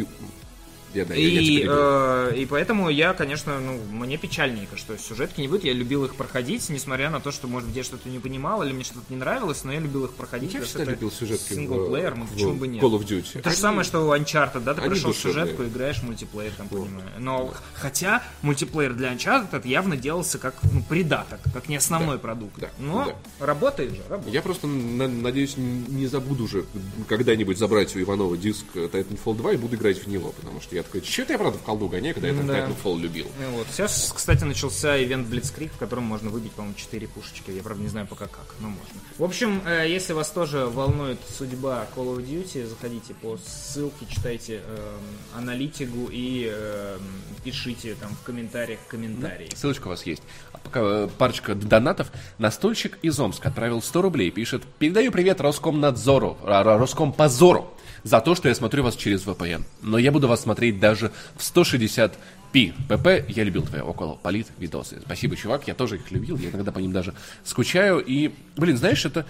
и- 0.96 0.98
Я, 0.98 1.04
да, 1.04 1.14
я- 1.14 1.20
я 1.28 1.40
И, 1.40 1.46
перебил. 1.56 1.72
э, 1.74 2.32
и 2.36 2.46
поэтому 2.46 2.88
я, 2.88 3.12
конечно, 3.12 3.58
ну, 3.60 3.78
мне 3.90 4.16
печальненько, 4.16 4.76
что 4.76 4.96
сюжетки 4.98 5.40
не 5.40 5.48
будет. 5.48 5.64
Я 5.64 5.72
любил 5.72 6.04
их 6.04 6.14
проходить, 6.14 6.68
несмотря 6.70 7.10
на 7.10 7.20
то, 7.20 7.30
что, 7.32 7.48
может 7.48 7.68
быть, 7.68 7.76
я 7.76 7.84
что-то 7.84 8.08
не 8.08 8.18
понимал 8.18 8.62
или 8.62 8.72
мне 8.72 8.84
что-то 8.84 9.04
не 9.10 9.16
нравилось, 9.16 9.64
но 9.64 9.72
я 9.72 9.80
любил 9.80 10.04
их 10.06 10.12
проходить. 10.12 10.54
Я 10.54 10.62
всегда 10.62 10.84
любил 10.84 11.10
сюжетки 11.10 11.52
в- 11.52 11.56
Синглплеер, 11.56 12.14
ну 12.14 12.24
в 12.24 12.30
почему 12.32 12.54
бы 12.54 12.66
нет? 12.68 12.82
Call 12.82 12.98
of 12.98 13.06
Duty. 13.06 13.40
То 13.40 13.50
же 13.50 13.54
Они- 13.54 13.56
самое, 13.56 13.84
что 13.84 14.00
у 14.08 14.14
Uncharted, 14.14 14.60
да, 14.64 14.74
ты 14.74 14.80
они 14.80 14.90
прошел 14.90 15.10
душевные. 15.12 15.44
сюжетку, 15.44 15.64
играешь 15.64 15.98
в 15.98 16.02
мультиплеер, 16.04 16.52
там, 16.56 16.68
понимаю. 16.68 17.08
Но 17.18 17.52
хотя 17.74 18.22
мультиплеер 18.42 18.94
для 18.94 19.12
Uncharted 19.12 19.48
это 19.52 19.68
явно 19.68 19.96
делался 19.96 20.38
как 20.38 20.54
ну, 20.72 20.82
придаток, 20.82 21.40
как 21.52 21.68
не 21.68 21.76
основной 21.76 22.18
продукт. 22.18 22.58
да, 22.58 22.70
Но 22.78 23.12
работает 23.40 23.92
же, 23.92 24.02
работает. 24.08 24.34
Я 24.34 24.42
просто 24.42 24.66
на- 24.66 25.08
надеюсь, 25.08 25.56
не 25.56 26.06
забуду 26.06 26.44
уже 26.44 26.64
когда-нибудь 27.08 27.58
забрать 27.58 27.94
у 27.96 28.00
Иванова 28.00 28.36
диск 28.36 28.64
Titanfall 28.74 29.36
2 29.36 29.52
и 29.52 29.56
буду 29.56 29.76
играть 29.76 29.98
в 30.02 30.06
него, 30.08 30.32
потому 30.32 30.60
что 30.60 30.74
я 30.74 30.82
такой, 30.86 31.02
что-то 31.02 31.32
я 31.32 31.38
правда 31.38 31.58
в 31.58 31.62
колду 31.62 31.88
гоняю, 31.88 32.14
когда 32.14 32.28
я 32.28 32.34
этот 32.34 32.46
Да. 32.46 32.58
Titanfall 32.58 33.00
любил. 33.00 33.26
Ну 33.40 33.50
Вот. 33.58 33.66
Сейчас, 33.72 34.12
кстати, 34.14 34.44
начался 34.44 35.02
ивент 35.02 35.28
Blitzkrieg, 35.28 35.70
в 35.70 35.78
котором 35.78 36.04
можно 36.04 36.30
выбить, 36.30 36.52
по-моему, 36.52 36.76
4 36.76 37.06
пушечки. 37.08 37.50
Я, 37.50 37.62
правда, 37.62 37.82
не 37.82 37.88
знаю 37.88 38.06
пока 38.06 38.26
как, 38.26 38.54
но 38.60 38.68
можно. 38.68 39.00
В 39.18 39.24
общем, 39.24 39.60
э, 39.66 39.86
если 39.88 40.12
вас 40.12 40.30
тоже 40.30 40.66
волнует 40.66 41.18
судьба 41.36 41.86
Call 41.94 42.16
of 42.16 42.26
Duty, 42.26 42.66
заходите 42.66 43.14
по 43.14 43.38
ссылке, 43.38 44.06
читайте 44.08 44.56
эм, 44.66 45.40
аналитику 45.40 46.08
и 46.10 46.50
эм, 46.52 47.00
пишите 47.44 47.94
там 47.94 48.10
в 48.14 48.24
комментариях 48.24 48.80
комментарии. 48.88 49.50
Ссылочка 49.54 49.86
у 49.88 49.90
вас 49.90 50.04
есть. 50.06 50.22
А 50.52 50.58
пока 50.58 50.80
э, 50.82 51.08
парочка 51.18 51.54
донатов. 51.54 52.10
Настольщик 52.38 52.98
из 53.02 53.18
Омска 53.18 53.48
отправил 53.48 53.82
100 53.82 54.02
рублей. 54.02 54.30
Пишет, 54.30 54.62
передаю 54.78 55.12
привет 55.12 55.40
Роскомнадзору, 55.40 56.36
Ро- 56.42 56.78
Роскомпозору 56.78 57.72
за 58.06 58.20
то, 58.20 58.36
что 58.36 58.48
я 58.48 58.54
смотрю 58.54 58.84
вас 58.84 58.94
через 58.94 59.26
VPN. 59.26 59.64
Но 59.82 59.98
я 59.98 60.12
буду 60.12 60.28
вас 60.28 60.42
смотреть 60.42 60.78
даже 60.78 61.10
в 61.34 61.40
160p. 61.40 62.72
ПП, 62.88 63.28
я 63.28 63.42
любил 63.42 63.62
твои 63.62 63.80
около 63.80 64.14
полит 64.14 64.46
видосы. 64.58 65.00
Спасибо, 65.04 65.34
чувак, 65.36 65.66
я 65.66 65.74
тоже 65.74 65.96
их 65.96 66.10
любил. 66.12 66.38
Я 66.38 66.50
иногда 66.50 66.70
по 66.70 66.78
ним 66.78 66.92
даже 66.92 67.14
скучаю. 67.44 67.98
И, 67.98 68.30
блин, 68.56 68.76
знаешь, 68.76 69.04
это... 69.04 69.26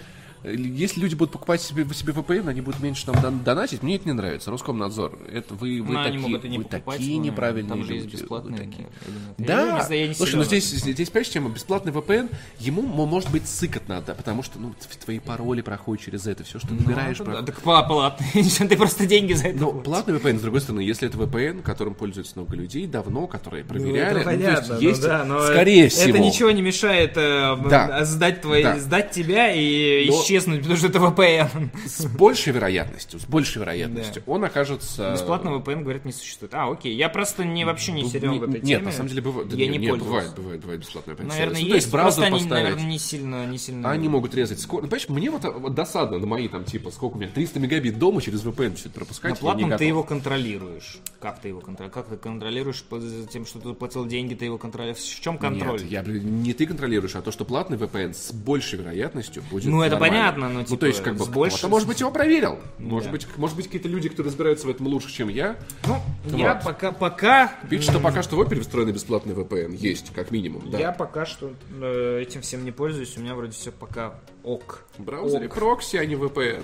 Если 0.54 1.00
люди 1.00 1.14
будут 1.16 1.32
покупать 1.32 1.60
себе, 1.60 1.84
себе 1.92 2.12
VPN, 2.12 2.48
они 2.48 2.60
будут 2.60 2.80
меньше 2.80 3.06
нам 3.10 3.16
дон- 3.16 3.42
донатить. 3.42 3.82
Мне 3.82 3.96
это 3.96 4.06
не 4.06 4.12
нравится. 4.14 4.50
Роскомнадзор. 4.52 5.18
Это 5.32 5.54
вы, 5.54 5.82
вы 5.82 5.94
Ну, 5.94 5.98
они 5.98 6.04
такие, 6.12 6.20
могут 6.20 6.44
и 6.44 6.48
не 6.48 6.58
вы 6.58 6.64
покупать, 6.64 6.98
такие 6.98 7.18
но 7.18 7.24
неправильные 7.24 7.68
Там 7.68 7.84
же 7.84 7.92
есть 7.94 8.04
люди. 8.06 8.16
Вы 8.16 8.20
бесплатные 8.22 8.58
такие. 8.58 8.88
элементы. 9.06 9.34
Я 9.38 9.46
Да, 9.46 9.78
не 9.78 9.84
знаю, 9.84 10.00
я 10.02 10.08
не 10.08 10.14
слушай, 10.14 10.36
ну 10.36 10.44
здесь, 10.44 10.70
здесь, 10.70 11.10
понимаешь, 11.10 11.28
тема, 11.30 11.50
бесплатный 11.50 11.92
VPN, 11.92 12.30
ему 12.60 12.82
мо- 12.82 13.06
может 13.06 13.30
быть 13.32 13.48
сыкотно, 13.48 14.00
да, 14.06 14.14
потому 14.14 14.42
что, 14.44 14.58
ну, 14.60 14.72
твои 15.04 15.18
пароли 15.18 15.62
проходят 15.62 16.04
через 16.04 16.26
это, 16.28 16.44
все, 16.44 16.58
что 16.60 16.68
ты 16.68 16.74
набираешь, 16.74 17.18
Ну, 17.18 17.24
про- 17.24 17.34
да, 17.34 17.42
так 17.42 17.60
по- 17.60 17.82
платный. 17.82 18.26
Ты 18.68 18.76
просто 18.76 19.06
деньги 19.06 19.32
за 19.32 19.48
это 19.48 19.58
Но 19.60 19.70
платишь. 19.72 19.84
платный 19.84 20.14
VPN, 20.14 20.38
с 20.38 20.42
другой 20.42 20.60
стороны, 20.60 20.80
если 20.80 21.08
это 21.08 21.18
VPN, 21.18 21.62
которым 21.62 21.94
пользуется 21.94 22.34
много 22.36 22.54
людей 22.56 22.86
давно, 22.86 23.26
которые 23.26 23.62
Ну, 23.64 23.68
проверяли, 23.68 23.98
это 23.98 24.18
ну, 24.18 24.24
то 24.24 24.30
есть 24.30 24.42
понятно, 24.42 24.74
ну 24.76 24.80
есть, 24.80 25.02
да, 25.02 25.24
но 25.24 25.40
скорее 25.44 25.86
это 25.86 25.94
всего. 25.96 26.18
ничего 26.18 26.50
не 26.52 26.62
мешает 26.62 27.12
э, 27.16 27.56
Да. 27.68 28.04
сдать, 28.04 28.42
твои, 28.42 28.62
Да. 28.62 28.78
сдать 28.78 29.10
тебя 29.10 29.52
и 29.52 30.06
Но- 30.08 30.14
исчезнуть, 30.22 30.35
потому 30.44 30.76
что 30.76 30.86
это 30.86 30.98
VPN. 30.98 31.70
С 31.86 32.04
большей 32.06 32.52
вероятностью, 32.52 33.20
с 33.20 33.24
большей 33.24 33.58
вероятностью, 33.58 34.22
он 34.26 34.44
окажется... 34.44 35.12
Бесплатного 35.12 35.60
VPN, 35.60 35.82
говорят, 35.82 36.04
не 36.04 36.12
существует. 36.12 36.54
А, 36.54 36.70
окей. 36.70 36.94
Я 36.94 37.08
просто 37.08 37.44
не 37.44 37.64
вообще 37.64 37.92
не 37.92 38.02
не- 38.02 38.08
в 38.08 38.42
этой 38.44 38.60
Нет, 38.60 38.64
теме. 38.64 38.82
на 38.82 38.92
самом 38.92 39.08
деле 39.08 39.22
бывает. 39.22 39.52
Я 39.52 39.66
не 39.66 39.78
нет, 39.78 39.98
бывает, 39.98 40.34
бывает, 40.34 40.60
бывает 40.60 40.80
бесплатный 40.80 41.14
VPN. 41.14 41.26
Наверное, 41.26 41.56
есть. 41.56 41.66
Ну, 41.66 41.70
то 41.70 41.74
есть 41.76 41.90
браузер 41.90 42.28
просто 42.28 42.36
они, 42.36 42.62
наверное, 42.62 42.86
не 42.86 42.98
сильно, 42.98 43.46
не 43.46 43.58
сильно. 43.58 43.90
Они 43.90 44.08
могут 44.08 44.34
резать 44.34 44.60
скорость. 44.60 44.84
Ну, 44.84 44.88
понимаешь, 44.90 45.08
мне 45.08 45.30
вот, 45.30 45.60
вот 45.60 45.74
досадно 45.74 46.18
на 46.18 46.26
мои 46.26 46.48
там, 46.48 46.64
типа, 46.64 46.90
сколько 46.90 47.16
у 47.16 47.18
меня, 47.18 47.30
300 47.30 47.60
мегабит 47.60 47.98
дома 47.98 48.20
через 48.22 48.44
VPN 48.44 48.76
все 48.76 48.88
это 48.88 48.98
пропускать. 48.98 49.30
На 49.32 49.36
платном 49.36 49.76
ты 49.76 49.84
его 49.84 50.02
контролируешь. 50.02 50.98
Как 51.20 51.40
ты 51.40 51.48
его 51.48 51.60
контролируешь? 51.60 51.94
Как 51.94 52.08
ты 52.08 52.16
контролируешь 52.16 52.84
тем, 53.30 53.46
что 53.46 53.58
ты 53.58 53.72
платил 53.72 54.06
деньги, 54.06 54.34
ты 54.34 54.44
его 54.44 54.58
контролируешь? 54.58 55.02
В 55.02 55.20
чем 55.20 55.38
контроль? 55.38 55.82
Нет, 55.82 55.90
я, 55.90 56.02
не 56.02 56.52
ты 56.52 56.66
контролируешь, 56.66 57.16
а 57.16 57.22
то, 57.22 57.30
что 57.32 57.44
платный 57.44 57.76
VPN 57.76 58.14
с 58.14 58.32
большей 58.32 58.78
вероятностью 58.78 59.42
будет 59.50 59.66
Ну, 59.66 59.82
это 59.82 59.92
нормальным. 59.92 60.20
Понятно, 60.32 60.48
но, 60.48 60.60
ну, 60.60 60.64
типа, 60.64 60.80
то 60.80 60.86
есть, 60.86 61.02
как 61.02 61.16
бы, 61.16 61.26
больше- 61.26 61.56
кто-то, 61.58 61.70
может 61.70 61.88
быть, 61.88 62.00
его 62.00 62.10
проверил. 62.10 62.58
Может 62.78 63.06
Да. 63.08 63.12
быть, 63.12 63.26
может 63.36 63.56
быть, 63.56 63.66
какие-то 63.66 63.88
люди, 63.88 64.08
кто 64.08 64.22
разбираются 64.22 64.66
в 64.66 64.70
этом 64.70 64.86
лучше, 64.86 65.10
чем 65.12 65.28
я, 65.28 65.56
Ну, 65.86 66.36
я 66.36 66.54
Вот. 66.54 66.64
пока, 66.64 66.92
пока, 66.92 67.52
пишут, 67.70 67.90
что 67.90 68.00
пока 68.00 68.22
что 68.22 68.36
в 68.36 68.38
опере 68.40 68.60
встроенный 68.60 68.92
бесплатный 68.92 69.34
VPN. 69.34 69.74
Есть, 69.76 70.12
как 70.14 70.30
минимум, 70.30 70.70
да. 70.70 70.78
я 70.78 70.92
пока 70.92 71.26
что 71.26 71.52
э, 71.80 72.20
этим 72.22 72.40
всем 72.42 72.64
не 72.64 72.72
пользуюсь, 72.72 73.16
у 73.16 73.20
меня 73.20 73.34
вроде 73.34 73.52
все 73.52 73.70
пока 73.72 74.14
ок. 74.42 74.84
В 74.98 75.02
браузере 75.02 75.46
Ок. 75.46 75.54
прокси, 75.54 75.96
а 75.96 76.04
не 76.06 76.14
VPN. 76.14 76.62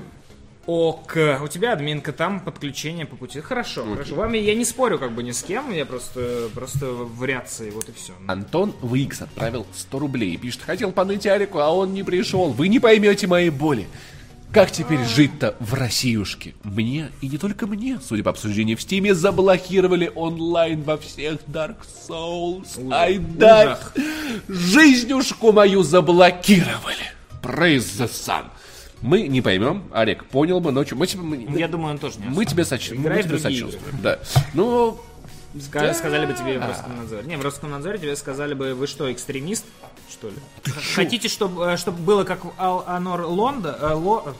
Ок. 0.66 1.16
У 1.42 1.48
тебя 1.48 1.72
админка, 1.72 2.12
там 2.12 2.40
подключение 2.40 3.04
по 3.04 3.16
пути. 3.16 3.40
Хорошо, 3.40 3.84
хорошо. 3.84 4.14
Вами 4.14 4.38
я 4.38 4.54
не 4.54 4.64
спорю 4.64 4.98
как 4.98 5.12
бы 5.12 5.22
ни 5.22 5.32
с 5.32 5.42
кем, 5.42 5.72
я 5.72 5.84
просто, 5.84 6.48
просто 6.54 6.86
в 6.92 7.24
реакции, 7.24 7.70
вот 7.70 7.88
и 7.88 7.92
все. 7.92 8.12
Антон 8.28 8.72
VX 8.80 9.24
отправил 9.24 9.66
100 9.74 9.98
рублей. 9.98 10.36
Пишет, 10.36 10.62
хотел 10.62 10.92
поныть 10.92 11.26
Арику, 11.26 11.58
а 11.58 11.70
он 11.70 11.92
не 11.92 12.04
пришел. 12.04 12.52
Вы 12.52 12.68
не 12.68 12.78
поймете 12.78 13.26
моей 13.26 13.50
боли. 13.50 13.88
Как 14.52 14.70
теперь 14.70 15.02
жить-то 15.02 15.56
в 15.60 15.72
Россиюшке? 15.72 16.54
Мне, 16.62 17.10
и 17.22 17.28
не 17.28 17.38
только 17.38 17.66
мне, 17.66 17.98
судя 18.06 18.22
по 18.22 18.30
обсуждению 18.30 18.76
в 18.76 18.82
Стиме, 18.82 19.14
заблокировали 19.14 20.12
онлайн 20.14 20.82
во 20.82 20.98
всех 20.98 21.38
Dark 21.48 21.76
Souls. 22.06 22.92
Ай 22.92 23.16
да! 23.16 23.78
Жизнюшку 24.48 25.52
мою 25.52 25.82
заблокировали. 25.82 27.12
Praise 27.42 27.98
the 27.98 28.06
sun. 28.06 28.44
Мы 29.02 29.26
не 29.28 29.42
поймем, 29.42 29.84
Олег, 29.92 30.24
понял 30.24 30.60
бы, 30.60 30.70
но 30.72 30.84
мы, 30.92 31.06
тебе- 31.06 31.22
мы, 31.22 31.58
Я 31.58 31.68
думаю, 31.68 31.92
он 31.92 31.98
тоже 31.98 32.18
не 32.20 32.26
мы 32.26 32.44
тебе, 32.44 32.62
соч- 32.62 32.94
мы 32.96 33.22
тебе 33.22 33.38
сочувствуем. 33.38 33.98
Да. 34.02 34.18
Ну, 34.54 34.98
Ска- 35.54 35.92
Сказали 35.92 36.24
бы 36.24 36.32
тебе 36.32 36.58
в 36.58 36.66
Роскомнадзоре. 36.66 37.26
Не, 37.26 37.36
в 37.36 37.42
Роскомнадзоре 37.42 37.98
тебе 37.98 38.16
сказали 38.16 38.54
бы, 38.54 38.74
вы 38.74 38.86
что, 38.86 39.12
экстремист, 39.12 39.66
что 40.10 40.28
ли? 40.28 40.36
Хотите, 40.94 41.28
чтобы 41.28 41.76
чтобы 41.76 41.98
было 41.98 42.24
как 42.24 42.40
Анор 42.58 43.22
Лонда? 43.26 43.76
э, 43.78 43.92
Ло- 43.92 44.34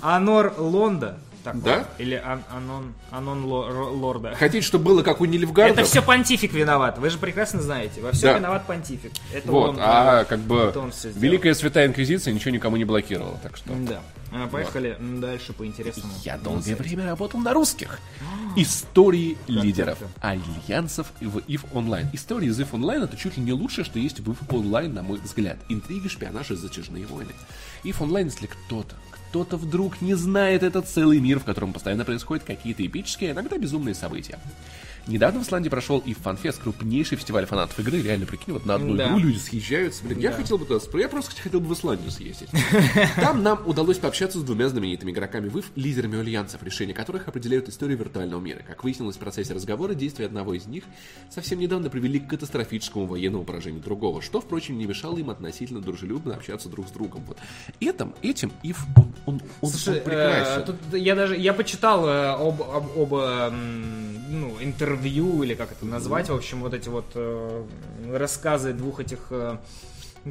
Анор 0.00 0.54
Лонда? 0.58 1.18
Так, 1.52 1.62
Да? 1.62 1.78
вот. 1.78 1.86
Или 1.98 2.14
Ан- 2.14 2.42
Анон, 2.50 2.94
Анон 3.10 3.44
Лорда? 3.44 4.34
хотите, 4.34 4.66
чтобы 4.66 4.84
было 4.84 5.02
как 5.02 5.20
у 5.20 5.24
Нильфгарда? 5.24 5.72
Это 5.80 5.84
все 5.84 6.02
понтифик 6.02 6.52
виноват. 6.52 6.98
Вы 6.98 7.10
же 7.10 7.18
прекрасно 7.18 7.62
знаете. 7.62 8.00
Во 8.00 8.12
всем 8.12 8.32
Да. 8.32 8.38
виноват 8.38 8.66
понтифик. 8.66 9.12
Это 9.32 9.50
Вот, 9.50 9.70
он, 9.70 9.76
а 9.80 10.22
э, 10.22 10.24
как 10.24 10.40
бы 10.40 10.56
это 10.58 10.80
он. 10.80 10.92
Великая 11.16 11.54
Святая 11.54 11.86
Инквизиция 11.86 12.32
ничего 12.34 12.50
никому 12.50 12.76
не 12.76 12.84
блокировала, 12.84 13.38
так 13.42 13.56
что... 13.56 13.72
Да. 13.74 14.00
А, 14.30 14.46
Поехали 14.46 14.94
м, 14.98 15.22
дальше 15.22 15.54
по 15.54 15.64
интересному. 15.64 16.12
Я 16.22 16.36
долгое 16.36 16.76
время 16.76 17.06
работал 17.06 17.40
на 17.40 17.54
русских. 17.54 17.98
Истории 18.56 19.38
лидеров, 19.46 19.98
так, 20.20 20.36
альянсов 20.66 21.12
в 21.20 21.38
EVE 21.38 21.72
Online. 21.72 22.08
Истории 22.12 22.48
из 22.48 22.60
EVE 22.60 22.70
Online 22.72 23.04
это 23.04 23.16
чуть 23.16 23.36
ли 23.38 23.42
не 23.42 23.52
лучшее, 23.52 23.84
что 23.86 23.98
есть 23.98 24.20
в 24.20 24.30
EVE 24.30 24.48
Online, 24.48 24.92
на 24.92 25.02
мой 25.02 25.18
взгляд. 25.18 25.56
Интриги, 25.70 26.08
шпионаж 26.08 26.50
и 26.50 26.56
затяжные 26.56 27.06
войны. 27.06 27.32
EVE 27.84 27.98
Online, 28.00 28.24
если 28.26 28.46
кто-то, 28.48 28.96
кто-то 29.28 29.56
вдруг 29.58 30.00
не 30.00 30.14
знает, 30.14 30.62
это 30.62 30.80
целый 30.80 31.20
мир, 31.20 31.38
в 31.38 31.44
котором 31.44 31.72
постоянно 31.72 32.04
происходят 32.04 32.44
какие-то 32.44 32.84
эпические, 32.86 33.32
иногда 33.32 33.58
безумные 33.58 33.94
события. 33.94 34.38
Недавно 35.08 35.40
в 35.40 35.42
Исландии 35.42 35.68
прошел 35.70 35.98
и 36.04 36.12
FanFest, 36.12 36.60
крупнейший 36.62 37.16
фестиваль 37.16 37.46
фанатов 37.46 37.78
игры. 37.80 38.00
Реально, 38.02 38.26
прикинь, 38.26 38.52
вот 38.52 38.66
на 38.66 38.74
одну 38.74 38.94
Да. 38.94 39.08
игру 39.08 39.18
люди 39.18 39.38
съезжаются. 39.38 40.04
Блин, 40.04 40.18
я 40.18 40.32
хотел 40.32 40.58
бы 40.58 40.66
туда 40.66 40.80
Я 40.98 41.08
просто 41.08 41.40
хотел 41.40 41.60
бы 41.60 41.66
в 41.68 41.72
Исландию 41.72 42.10
съездить. 42.10 42.48
Там 43.16 43.42
нам 43.42 43.62
удалось 43.66 43.96
пообщаться 43.98 44.38
с 44.38 44.42
двумя 44.42 44.68
знаменитыми 44.68 45.10
игроками 45.10 45.48
ВИФ, 45.48 45.70
лидерами 45.76 46.18
альянсов, 46.20 46.62
решения 46.62 46.92
которых 46.92 47.26
определяют 47.26 47.68
историю 47.68 47.96
виртуального 47.98 48.40
мира. 48.40 48.60
Как 48.66 48.84
выяснилось 48.84 49.16
в 49.16 49.18
процессе 49.18 49.54
разговора, 49.54 49.94
действия 49.94 50.26
одного 50.26 50.52
из 50.54 50.66
них 50.66 50.84
совсем 51.30 51.58
недавно 51.58 51.88
привели 51.88 52.20
к 52.20 52.28
катастрофическому 52.28 53.06
военному 53.06 53.44
поражению 53.44 53.82
другого, 53.82 54.20
что, 54.20 54.40
впрочем, 54.42 54.76
не 54.76 54.84
мешало 54.86 55.16
им 55.16 55.30
относительно 55.30 55.80
дружелюбно 55.80 56.34
общаться 56.34 56.68
друг 56.68 56.86
с 56.86 56.90
другом. 56.90 57.24
Вот. 57.26 57.38
Этим, 57.80 58.12
этим 58.20 58.52
ИФ, 58.62 58.84
он, 58.96 59.12
он, 59.26 59.42
он 59.62 59.70
Слушай, 59.70 60.00
прекрасен. 60.02 60.62
э, 60.62 60.66
тут 60.66 60.76
я 61.00 61.14
даже 61.14 61.36
я 61.36 61.54
почитал 61.54 62.06
э, 62.06 62.28
об, 62.34 62.60
об, 62.62 62.96
оба 62.98 63.48
м, 63.50 64.40
ну, 64.40 64.56
интервью 64.60 64.97
или 65.06 65.54
как 65.54 65.72
это 65.72 65.84
назвать, 65.86 66.28
в 66.28 66.34
общем, 66.34 66.60
вот 66.60 66.74
эти 66.74 66.88
вот 66.88 67.06
э, 67.14 67.64
рассказы 68.12 68.72
двух 68.72 69.00
этих 69.00 69.18
э, 69.30 69.56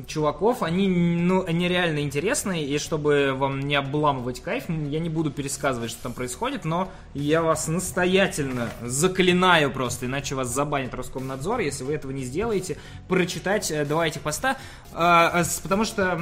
чуваков, 0.05 0.61
они, 0.63 0.87
ну, 0.87 1.43
они 1.47 1.67
реально 1.67 1.99
интересные, 1.99 2.65
и 2.65 2.77
чтобы 2.77 3.33
вам 3.33 3.61
не 3.61 3.75
обламывать 3.75 4.41
кайф, 4.41 4.65
я 4.69 4.99
не 4.99 5.09
буду 5.09 5.31
пересказывать, 5.31 5.89
что 5.91 6.03
там 6.03 6.13
происходит, 6.13 6.65
но 6.65 6.91
я 7.13 7.41
вас 7.41 7.67
настоятельно 7.67 8.69
заклинаю 8.83 9.71
просто, 9.71 10.05
иначе 10.05 10.35
вас 10.35 10.49
забанит 10.53 10.93
Роскомнадзор, 10.93 11.61
если 11.61 11.83
вы 11.83 11.93
этого 11.93 12.11
не 12.11 12.23
сделаете, 12.23 12.77
прочитать 13.07 13.71
э, 13.71 13.85
два 13.85 14.07
этих 14.07 14.21
поста, 14.21 14.57
э, 14.93 15.43
с- 15.43 15.59
потому 15.61 15.85
что 15.85 16.19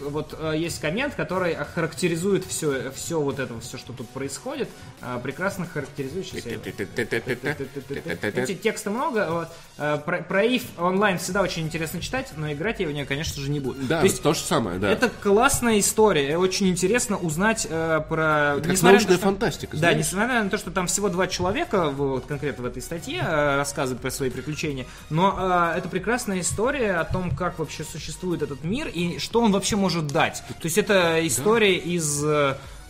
вот 0.00 0.34
э, 0.38 0.54
есть 0.56 0.80
коммент, 0.80 1.14
который 1.14 1.54
характеризует 1.54 2.44
все, 2.44 2.90
все 2.92 3.20
вот 3.20 3.38
это, 3.38 3.58
все, 3.60 3.78
что 3.78 3.92
тут 3.92 4.08
происходит, 4.08 4.68
э, 5.02 5.18
прекрасно 5.22 5.66
характеризует. 5.66 6.26
Сейчас 6.26 6.46
я 6.46 6.52
его- 6.52 6.62
Видите, 8.40 8.54
текста 8.54 8.90
много. 8.90 9.48
Э, 9.78 9.98
Про, 10.04 10.22
про 10.22 10.42
онлайн 10.78 11.18
всегда 11.18 11.42
очень 11.42 11.62
интересно 11.64 12.00
читать, 12.00 12.32
но 12.36 12.50
играть 12.52 12.80
я 12.80 12.88
в 12.88 12.92
нее, 12.92 13.04
конечно 13.04 13.40
же, 13.42 13.50
не 13.50 13.60
буду. 13.60 13.78
Да, 13.82 14.00
То 14.00 14.06
есть 14.06 14.22
то 14.22 14.34
же 14.34 14.40
самое, 14.40 14.78
да. 14.78 14.90
это 14.90 15.10
классная 15.22 15.78
история. 15.78 16.38
Очень 16.38 16.68
интересно 16.68 17.16
узнать 17.16 17.66
э, 17.68 18.00
про... 18.08 18.56
на 18.56 18.90
научная 18.90 19.18
фантастика, 19.18 19.76
Да, 19.76 19.92
несмотря 19.92 20.42
на 20.42 20.50
то, 20.50 20.58
что 20.58 20.70
там 20.70 20.86
всего 20.86 21.08
два 21.08 21.26
человека, 21.26 21.90
вот 21.90 22.26
конкретно 22.26 22.64
в 22.64 22.66
этой 22.66 22.82
статье, 22.82 23.22
э, 23.26 23.56
рассказывают 23.56 24.00
про 24.00 24.10
свои 24.10 24.30
приключения, 24.30 24.86
но 25.10 25.72
э, 25.74 25.78
это 25.78 25.88
прекрасная 25.88 26.40
история 26.40 26.94
о 26.94 27.04
том, 27.04 27.34
как 27.34 27.58
вообще 27.58 27.84
существует 27.84 28.42
этот 28.42 28.64
мир 28.64 28.88
и 28.88 29.18
что 29.18 29.40
он 29.40 29.52
вообще 29.52 29.76
может 29.76 29.85
дать. 30.02 30.42
То 30.60 30.64
есть 30.64 30.78
это 30.78 31.26
история 31.26 31.76
из... 31.76 32.24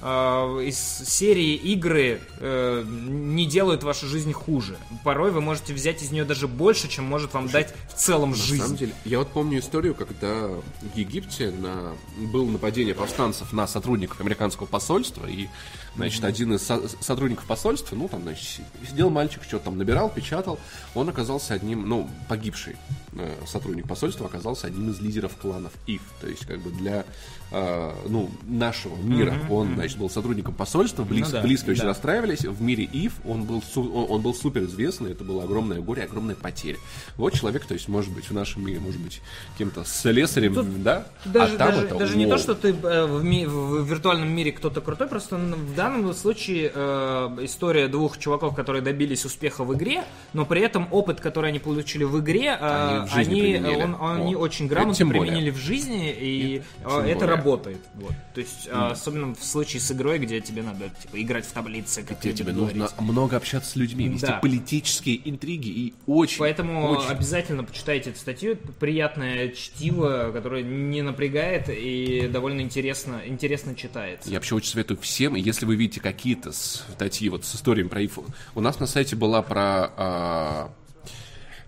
э, 0.06 0.64
из 0.66 0.78
серии 0.78 1.54
игры 1.54 2.20
э, 2.38 2.84
не 2.86 3.46
делают 3.46 3.82
вашу 3.82 4.06
жизнь 4.06 4.32
хуже. 4.32 4.76
Порой 5.02 5.32
вы 5.32 5.40
можете 5.40 5.75
взять 5.75 6.02
из 6.02 6.12
нее 6.12 6.25
даже 6.25 6.46
больше, 6.46 6.88
чем 6.88 7.04
может 7.04 7.34
вам 7.34 7.48
дать 7.48 7.75
в 7.88 7.94
целом 7.94 8.30
На 8.30 8.36
жизнь. 8.36 8.62
самом 8.62 8.76
деле, 8.76 8.92
я 9.04 9.18
вот 9.18 9.28
помню 9.28 9.58
историю, 9.58 9.94
когда 9.94 10.48
в 10.48 10.96
Египте 10.96 11.50
на... 11.50 11.94
было 12.32 12.48
нападение 12.48 12.94
повстанцев 12.94 13.52
на 13.52 13.66
сотрудников 13.66 14.20
американского 14.20 14.66
посольства, 14.66 15.26
и, 15.26 15.48
значит, 15.96 16.22
один 16.25 16.54
из 16.54 16.62
со- 16.62 16.88
сотрудников 17.00 17.44
посольства, 17.46 17.96
ну, 17.96 18.08
там, 18.08 18.22
значит, 18.22 18.60
сидел 18.88 19.10
мальчик, 19.10 19.42
что-то 19.42 19.64
там 19.66 19.78
набирал, 19.78 20.08
печатал, 20.08 20.60
он 20.94 21.08
оказался 21.08 21.54
одним, 21.54 21.88
ну, 21.88 22.08
погибший 22.28 22.76
э, 23.12 23.34
сотрудник 23.46 23.88
посольства 23.88 24.26
оказался 24.26 24.68
одним 24.68 24.90
из 24.90 25.00
лидеров 25.00 25.36
кланов 25.36 25.72
ИФ, 25.86 26.02
то 26.20 26.28
есть, 26.28 26.46
как 26.46 26.60
бы 26.60 26.70
для, 26.70 27.04
э, 27.50 27.94
ну, 28.08 28.30
нашего 28.46 28.96
мира 28.96 29.34
он, 29.50 29.75
значит, 29.75 29.95
был 29.96 30.10
сотрудником 30.10 30.54
посольства, 30.54 31.02
близ- 31.04 31.26
Ну 31.26 31.32
да, 31.32 31.42
близко 31.42 31.70
очень 31.70 31.82
да. 31.82 31.88
расстраивались, 31.88 32.40
в 32.44 32.60
мире 32.62 32.84
ИФ 32.92 33.14
он 33.24 33.44
был, 33.44 33.62
он, 33.76 34.06
он 34.10 34.20
был 34.22 34.34
супер 34.34 34.64
известный, 34.64 35.12
это 35.12 35.24
было 35.24 35.44
огромное 35.44 35.80
горе, 35.80 36.02
огромная 36.04 36.34
потеря. 36.34 36.78
Вот 37.16 37.32
человек, 37.34 37.64
то 37.66 37.74
есть, 37.74 37.88
может 37.88 38.12
быть, 38.12 38.28
в 38.30 38.32
нашем 38.32 38.64
мире, 38.66 38.78
может 38.80 39.00
быть, 39.00 39.20
кем-то 39.58 39.84
слесарем, 39.84 40.82
да? 40.82 41.06
Даже, 41.24 41.54
а 41.54 41.58
там 41.58 41.70
даже, 41.72 41.86
это, 41.86 41.94
даже 41.96 42.16
не 42.16 42.26
то, 42.26 42.38
что 42.38 42.54
ты 42.54 42.68
э, 42.70 43.06
в, 43.06 43.24
ми- 43.24 43.46
в 43.46 43.84
виртуальном 43.86 44.28
мире 44.28 44.52
кто-то 44.52 44.80
крутой, 44.80 45.06
просто 45.08 45.36
в 45.36 45.74
данном 45.74 46.12
случае 46.14 46.70
э, 46.74 47.38
история 47.42 47.88
двух 47.88 48.18
чуваков, 48.18 48.54
которые 48.54 48.82
добились 48.82 49.24
успеха 49.24 49.64
в 49.64 49.74
игре, 49.74 50.04
но 50.32 50.44
при 50.46 50.60
этом 50.62 50.88
опыт, 50.90 51.20
который 51.20 51.50
они 51.50 51.58
получили 51.58 52.04
в 52.04 52.18
игре, 52.20 52.56
э, 52.60 52.98
Они 52.98 53.06
в 53.08 53.12
жизни 53.12 53.32
они, 53.40 53.40
применили. 53.40 53.82
он- 53.82 53.96
они 54.20 54.34
Вот. 54.34 54.42
очень 54.44 54.66
грамотно 54.66 55.06
применили 55.06 55.50
в 55.50 55.56
жизни, 55.56 56.10
и 56.12 56.62
э, 56.84 56.88
тем 56.88 56.90
это 57.00 57.18
более. 57.20 57.26
работает. 57.36 57.78
Вот. 57.94 58.12
То 58.34 58.40
есть, 58.40 58.66
э, 58.66 58.70
особенно 58.72 59.34
в 59.34 59.42
случае 59.44 59.75
с 59.78 59.90
игрой, 59.90 60.18
где 60.18 60.40
тебе 60.40 60.62
надо 60.62 60.90
типа, 61.02 61.21
играть 61.23 61.47
в 61.47 61.52
таблице, 61.52 62.02
как 62.02 62.21
Где 62.21 62.33
тебе 62.33 62.52
говорить. 62.52 62.76
нужно 62.76 63.02
много 63.02 63.37
общаться 63.37 63.71
с 63.71 63.76
людьми, 63.76 64.09
вести 64.09 64.26
Да. 64.26 64.38
политические 64.38 65.28
интриги 65.28 65.68
и 65.68 65.95
очень, 66.06 66.38
Поэтому 66.38 66.88
очень 66.90 67.09
обязательно 67.09 67.64
почитайте 67.64 68.11
эту 68.11 68.18
статью. 68.18 68.52
Это 68.52 68.73
приятное 68.73 69.49
чтиво, 69.50 70.30
которое 70.33 70.62
не 70.62 71.02
напрягает 71.02 71.68
и 71.68 72.28
довольно 72.33 72.61
интересно, 72.61 73.23
интересно 73.26 73.75
читается. 73.75 74.28
Я 74.30 74.37
вообще 74.37 74.54
очень 74.54 74.71
советую 74.71 74.99
всем, 75.00 75.37
и 75.37 75.40
если 75.40 75.66
вы 75.66 75.76
видите 75.76 76.00
какие-то 76.00 76.52
статьи 76.52 77.28
вот 77.28 77.45
с 77.45 77.54
историями 77.54 77.88
про 77.88 78.04
ИФ, 78.04 78.18
у 78.54 78.61
нас 78.61 78.78
на 78.80 78.87
сайте 78.87 79.16
была 79.16 79.42
про 79.42 79.90
а, 79.97 80.71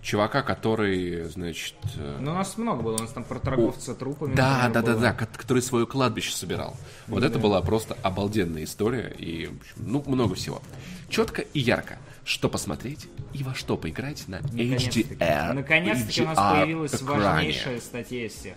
чувака, 0.08 0.42
который, 0.42 1.24
значит, 1.24 1.74
э, 1.96 2.18
Ну, 2.20 2.30
у 2.30 2.34
нас 2.34 2.56
много 2.56 2.82
было, 2.82 2.96
у 2.96 2.98
нас 2.98 3.10
там 3.12 3.24
про 3.24 3.38
торговца 3.38 3.94
трупами. 3.94 4.34
Да, 4.34 4.62
например, 4.64 4.72
да, 4.72 4.80
да, 4.82 4.92
было. 4.92 5.00
да, 5.02 5.12
ко- 5.12 5.26
который 5.38 5.62
свое 5.62 5.86
кладбище 5.86 6.32
собирал. 6.32 6.76
Вот 7.08 7.22
это 7.22 7.38
была 7.38 7.60
просто 7.60 7.96
обалденная 8.02 8.64
история 8.64 9.14
и, 9.18 9.50
ну, 9.76 10.02
много 10.06 10.34
всего. 10.34 10.62
Четко 11.10 11.42
и 11.42 11.60
ярко. 11.60 11.98
Что 12.24 12.48
посмотреть 12.48 13.06
и 13.32 13.42
во 13.42 13.54
что 13.54 13.76
поиграть 13.76 14.28
на 14.28 14.40
Наконец-таки. 14.40 15.02
HDR. 15.02 15.52
Наконец-таки 15.54 16.22
у 16.22 16.26
нас 16.26 16.38
HDR 16.38 16.60
появилась 16.60 16.94
экране. 16.94 17.22
важнейшая 17.24 17.80
статья 17.80 18.28
всех. 18.28 18.54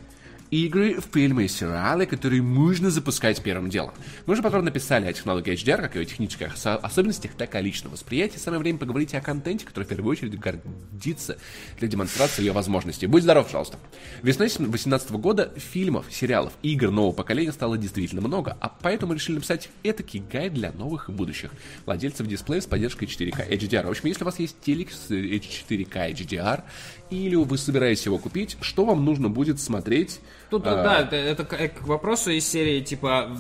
Игры, 0.51 1.00
фильмы 1.13 1.46
и 1.46 1.48
сериалы, 1.48 2.05
которые 2.05 2.41
можно 2.41 2.89
запускать 2.91 3.41
первым 3.41 3.70
делом. 3.70 3.93
Мы 4.25 4.34
уже 4.34 4.43
подробно 4.43 4.65
написали 4.65 5.08
о 5.08 5.13
технологии 5.13 5.53
HDR, 5.53 5.77
как 5.81 5.96
и 5.96 6.00
о 6.00 6.05
технических 6.05 6.53
ос- 6.53 6.65
особенностях, 6.65 7.31
так 7.38 7.55
и 7.55 7.58
о 7.58 7.62
личном 7.62 7.93
восприятии. 7.93 8.38
Самое 8.38 8.60
время 8.60 8.77
поговорить 8.77 9.13
о 9.15 9.22
контенте, 9.22 9.65
который 9.65 9.86
в 9.86 9.88
первую 9.88 10.12
очередь 10.12 10.38
гордится 10.38 11.38
для 11.79 11.88
демонстрации 11.88 12.41
ее 12.43 12.51
возможностей. 12.51 13.08
Будь 13.08 13.24
здоров, 13.24 13.46
пожалуйста. 13.46 13.79
Весной 14.22 14.50
2018 14.50 15.12
года 15.12 15.53
фильмов, 15.55 16.05
сериалов, 16.12 16.53
игр 16.63 16.91
нового 16.91 17.13
поколения 17.13 17.53
стало 17.53 17.77
действительно 17.77 18.22
много, 18.22 18.58
а 18.60 18.67
поэтому 18.67 19.13
решили 19.13 19.36
написать 19.36 19.70
этакий 19.84 20.20
гайд 20.20 20.53
для 20.53 20.74
новых 20.74 21.08
и 21.08 21.13
будущих 21.13 21.51
владельцев 21.86 22.27
дисплея 22.27 22.60
с 22.60 22.65
поддержкой 22.65 23.05
4К 23.05 23.50
HDR. 23.50 23.88
В 23.88 23.91
общем, 23.91 24.08
если 24.08 24.24
у 24.24 24.25
вас 24.25 24.38
есть 24.38 24.60
телек 24.60 24.91
с 24.91 25.10
4К 25.10 26.12
HDR, 26.12 26.63
или 27.12 27.36
вы 27.36 27.58
собираетесь 27.58 28.06
его 28.06 28.18
купить, 28.18 28.58
что 28.62 28.86
вам 28.86 29.06
нужно 29.06 29.30
будет 29.30 29.60
смотреть? 29.60 30.22
Тут, 30.50 30.65
а, 30.65 30.82
да, 30.82 31.00
это, 31.01 31.15
это 31.15 31.44
к, 31.44 31.82
к 31.82 31.88
вопросу 31.88 32.32
из 32.32 32.48
серии, 32.48 32.82
типа, 32.82 33.38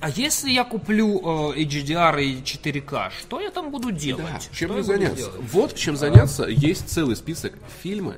а 0.00 0.10
если 0.10 0.50
я 0.50 0.64
куплю 0.64 1.52
э, 1.54 1.62
HDR 1.62 2.22
и 2.22 2.40
4К, 2.42 3.10
что 3.20 3.40
я 3.40 3.50
там 3.50 3.70
буду 3.70 3.92
делать? 3.92 4.24
Да, 4.24 4.56
чем 4.56 4.72
мне 4.72 4.82
заняться? 4.82 5.30
Вот 5.52 5.74
чем 5.74 5.96
заняться. 5.96 6.46
Есть 6.46 6.88
целый 6.88 7.14
список 7.14 7.52
фильмы, 7.82 8.16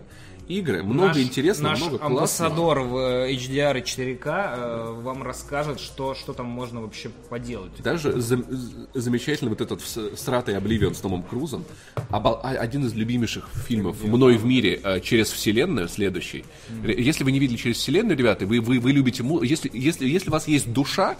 игры, 0.48 0.82
много 0.82 1.08
Наш- 1.08 1.18
интересного, 1.18 1.72
наш 1.72 1.80
много 1.80 1.98
классного. 1.98 2.18
амбассадор 2.18 2.80
в 2.80 2.96
э, 2.96 3.32
HDR 3.34 3.78
и 3.78 3.82
4К 3.82 4.54
э, 4.56 4.92
вам 5.02 5.22
расскажет, 5.22 5.80
что, 5.80 6.14
что 6.14 6.32
там 6.32 6.46
можно 6.46 6.80
вообще 6.80 7.08
поделать. 7.28 7.72
Даже 7.82 8.12
зам- 8.20 8.44
з- 8.50 8.86
замечательный 8.94 9.48
вот 9.50 9.60
этот 9.60 9.80
сратый 10.18 10.56
Обливион 10.56 10.94
с 10.94 11.00
Томом 11.00 11.22
Крузом, 11.22 11.64
обал- 12.10 12.40
а- 12.42 12.50
один 12.58 12.84
из 12.86 12.94
любимейших 12.94 13.48
фильмов 13.66 14.02
мной 14.02 14.36
в 14.36 14.44
мире 14.44 14.80
э, 14.82 15.00
через 15.00 15.30
вселенную, 15.30 15.88
следующий. 15.88 16.44
Ре- 16.82 17.02
Если 17.02 17.24
вы 17.24 17.32
не 17.32 17.38
видели 17.38 17.56
через 17.56 17.76
вселенную, 17.78 18.16
ребята, 18.16 18.46
вы, 18.46 18.60
вы, 18.60 18.78
вы 18.80 18.92
любите 18.92 19.24
если, 19.42 19.70
если, 19.72 20.06
если 20.08 20.28
у 20.28 20.32
вас 20.32 20.48
есть 20.48 20.72
душа, 20.72 21.16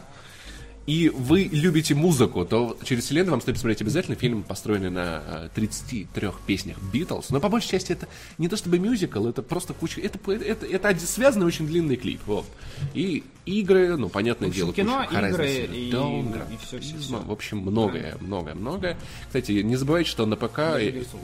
и 0.87 1.09
вы 1.09 1.45
любите 1.45 1.95
музыку, 1.95 2.45
то 2.45 2.77
через 2.85 3.05
вселенную 3.05 3.33
вам 3.33 3.41
стоит 3.41 3.57
посмотреть 3.57 3.81
обязательно 3.81 4.17
фильм, 4.17 4.43
построенный 4.43 4.91
на 4.91 5.23
э, 5.27 5.49
33 5.55 6.29
песнях 6.47 6.77
Битлз. 6.93 7.31
Но 7.31 7.41
по 7.41 7.49
большей 7.49 7.71
части 7.71 7.93
это 7.93 8.07
не 8.37 8.49
то 8.49 8.57
чтобы 8.57 8.79
мюзикл, 8.79 9.27
это 9.27 9.43
просто 9.43 9.73
куча... 9.73 10.01
Это, 10.01 10.19
это, 10.33 10.67
это 10.67 10.89
один 10.89 11.07
связанный 11.07 11.47
очень 11.47 11.67
длинный 11.67 11.97
клип. 11.97 12.21
Вот. 12.27 12.45
И 12.93 13.25
игры, 13.47 13.97
ну, 13.97 14.09
понятное 14.11 14.51
дело, 14.51 14.73
кино, 14.75 15.07
куча 15.09 15.21
игры 15.27 15.49
и- 15.49 15.91
Dawn, 15.91 16.53
и 16.53 16.57
всё, 16.59 16.67
всё, 16.67 16.77
графизма. 16.77 17.19
всё. 17.19 17.27
В 17.29 17.33
общем, 17.33 17.59
многое, 17.59 18.17
многое, 18.21 18.55
многое. 18.55 18.99
Кстати, 19.27 19.53
не 19.53 19.77
забывайте, 19.77 20.11
что 20.11 20.27
на 20.27 20.37
ПК, 20.37 20.59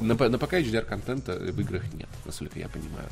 на, 0.00 0.14
на 0.14 0.38
ПК 0.38 0.54
HDR-контента 0.54 1.38
в 1.38 1.60
играх 1.60 1.82
нет, 1.92 2.08
насколько 2.24 2.58
я 2.58 2.68
понимаю. 2.68 3.08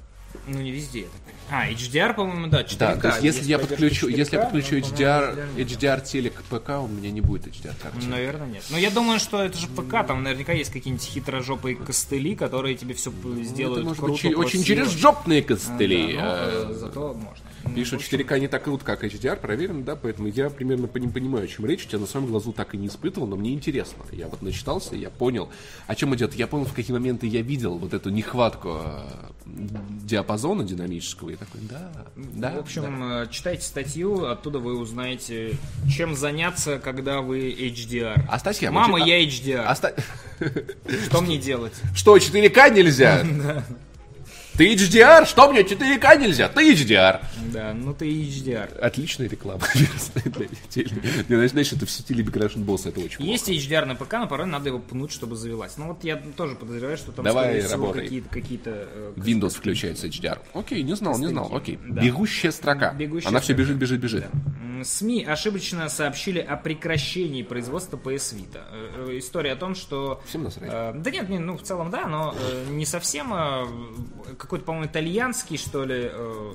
Ну, 0.47 0.61
не 0.61 0.71
везде 0.71 1.01
это. 1.03 1.11
А, 1.51 1.71
HDR, 1.71 2.13
по-моему, 2.15 2.49
да, 2.49 2.63
4К. 2.63 2.77
Да, 2.79 2.97
то 2.97 3.09
есть 3.09 3.23
если 3.23 3.45
я 3.49 3.59
поддержка 3.59 3.77
подключу, 3.87 4.07
4К, 4.09 4.17
если 4.19 4.37
я 4.37 4.43
подключу 4.43 4.71
но, 4.73 4.79
HDR. 4.79 5.57
HDR 5.57 6.05
телек 6.05 6.35
к 6.35 6.43
ПК, 6.43 6.69
у 6.83 6.87
меня 6.89 7.11
не 7.11 7.23
будет 7.23 7.47
HDR 7.47 7.75
картинки. 7.83 8.07
Наверное, 8.07 8.47
нет. 8.49 8.65
Но 8.71 8.77
я 8.77 8.91
думаю, 8.91 9.19
что 9.19 9.43
это 9.43 9.57
же 9.57 9.67
ПК, 9.69 10.07
там 10.07 10.23
наверняка 10.23 10.53
есть 10.53 10.71
какие-нибудь 10.71 11.07
хитрожопые 11.07 11.77
костыли, 11.77 12.35
которые 12.35 12.77
тебе 12.77 12.95
все 12.95 13.11
сделают 13.43 13.85
Ну, 13.85 13.93
Это 13.93 14.01
может 14.03 14.21
круто, 14.21 14.29
быть 14.29 14.37
очень 14.37 14.63
через 14.63 14.91
жопные 14.91 15.41
Да, 15.41 15.49
костыли. 15.49 16.17
но, 16.19 16.23
э, 16.23 16.67
э, 16.71 16.75
зато 16.75 17.15
можно. 17.15 17.45
Пишут, 17.75 18.01
общем, 18.01 18.19
4К 18.21 18.41
не 18.41 18.49
так 18.49 18.65
круто, 18.65 18.85
как 18.85 19.05
HDR, 19.05 19.37
проверено, 19.37 19.83
да, 19.83 19.97
поэтому 19.97 20.29
я 20.29 20.51
примерно 20.51 20.87
пони- 20.89 21.09
понимаю, 21.09 21.45
о 21.45 21.49
чем 21.49 21.67
речь. 21.67 21.87
Я 21.91 21.99
на 21.99 22.07
своем 22.07 22.27
глазу 22.27 22.53
так 22.53 22.75
и 22.75 22.77
не 22.77 22.89
испытывал, 22.89 23.27
но 23.27 23.37
мне 23.37 23.53
интересно. 23.53 24.03
Я 24.13 24.29
вот 24.29 24.43
начитался, 24.43 24.97
я 24.97 25.11
понял, 25.11 25.49
о 25.87 25.95
чем 25.95 26.15
идет. 26.15 26.35
Я 26.35 26.47
понял, 26.47 26.65
в 26.65 26.73
какие 26.73 26.93
моменты 26.93 27.27
я 27.27 27.43
видел 27.43 27.79
вот 27.79 27.95
эту 27.95 28.11
нехватку 28.11 28.81
э, 28.85 29.09
диапазона 30.03 30.65
динамического. 30.65 31.31
И 31.31 31.37
такой, 31.37 31.61
да, 31.63 31.91
да. 32.17 32.53
В 32.53 32.59
общем, 32.59 32.83
да. 32.83 33.23
э, 33.23 33.27
читайте 33.31 33.63
статью, 33.63 34.25
оттуда 34.27 34.59
вы 34.59 34.77
узнаете, 34.79 35.57
чем 35.89 36.15
заняться, 36.15 36.79
когда 36.79 37.21
вы 37.21 37.51
HDR. 37.53 38.23
А 38.29 38.39
статья, 38.39 38.71
Мама, 38.73 38.99
а- 39.03 39.07
я 39.07 39.23
HDR. 39.25 39.65
Оста- 39.71 39.95
Что 41.07 41.21
мне 41.21 41.39
делать? 41.39 41.75
Что, 41.95 42.17
4К 42.17 42.71
нельзя? 42.75 43.25
Ты 44.59 44.75
HDR? 44.75 45.25
Что 45.25 45.49
мне 45.53 45.61
4К 45.61 46.19
нельзя? 46.19 46.49
Ты 46.49 46.73
HDR. 46.73 47.21
Да, 47.53 47.73
ну 47.75 47.95
ты 47.95 48.11
HDR. 48.11 48.77
Отличная 48.81 49.29
реклама. 49.29 49.63
для 50.75 51.49
знаешь, 51.49 51.73
это 51.73 51.87
в 51.87 51.91
стиле 51.91 52.25
Big 52.25 52.33
Russian 52.33 52.65
Boss, 52.65 52.89
это 52.89 52.99
очень. 52.99 53.25
Есть 53.25 53.49
HDR 53.49 53.85
на 53.85 53.95
ПК, 53.95 54.15
но 54.15 54.27
порой 54.27 54.49
надо 54.49 54.71
его 54.71 54.81
пнуть, 54.81 55.13
чтобы 55.13 55.37
завелась. 55.37 55.77
Ну 55.77 55.87
вот 55.87 56.03
я 56.03 56.17
тоже 56.17 56.57
подозреваю, 56.57 56.97
что 56.97 57.13
там, 57.13 57.25
Давай, 57.25 57.63
какие-то... 57.63 58.29
какие-то 58.29 58.71
э, 58.93 59.13
Windows 59.15 59.51
включается 59.51 60.09
HDR. 60.09 60.41
Окей, 60.55 60.83
не 60.83 60.97
знал, 60.97 61.17
не 61.21 61.29
знал. 61.29 61.55
Окей. 61.55 61.77
Бегущая 61.77 62.51
строка. 62.51 62.97
Она 63.27 63.39
все 63.39 63.53
бежит, 63.53 63.77
бежит, 63.77 64.01
бежит. 64.01 64.25
СМИ 64.83 65.25
ошибочно 65.25 65.89
сообщили 65.89 66.39
о 66.39 66.57
прекращении 66.57 67.43
производства 67.43 67.97
PS 67.97 68.37
Vita. 68.37 68.63
Э, 68.73 69.11
э, 69.11 69.19
История 69.19 69.53
о 69.53 69.57
том, 69.57 69.77
что... 69.77 70.21
Всем 70.27 70.43
насрать. 70.43 71.01
Да 71.01 71.11
нет, 71.11 71.29
не, 71.29 71.39
ну 71.39 71.57
в 71.57 71.63
целом 71.63 71.91
да, 71.91 72.07
но 72.07 72.35
не 72.71 72.87
совсем. 72.87 73.33
Какой-то, 74.49 74.65
по-моему, 74.65 74.87
итальянский, 74.87 75.59
что 75.59 75.85
ли, 75.85 76.09
э, 76.11 76.53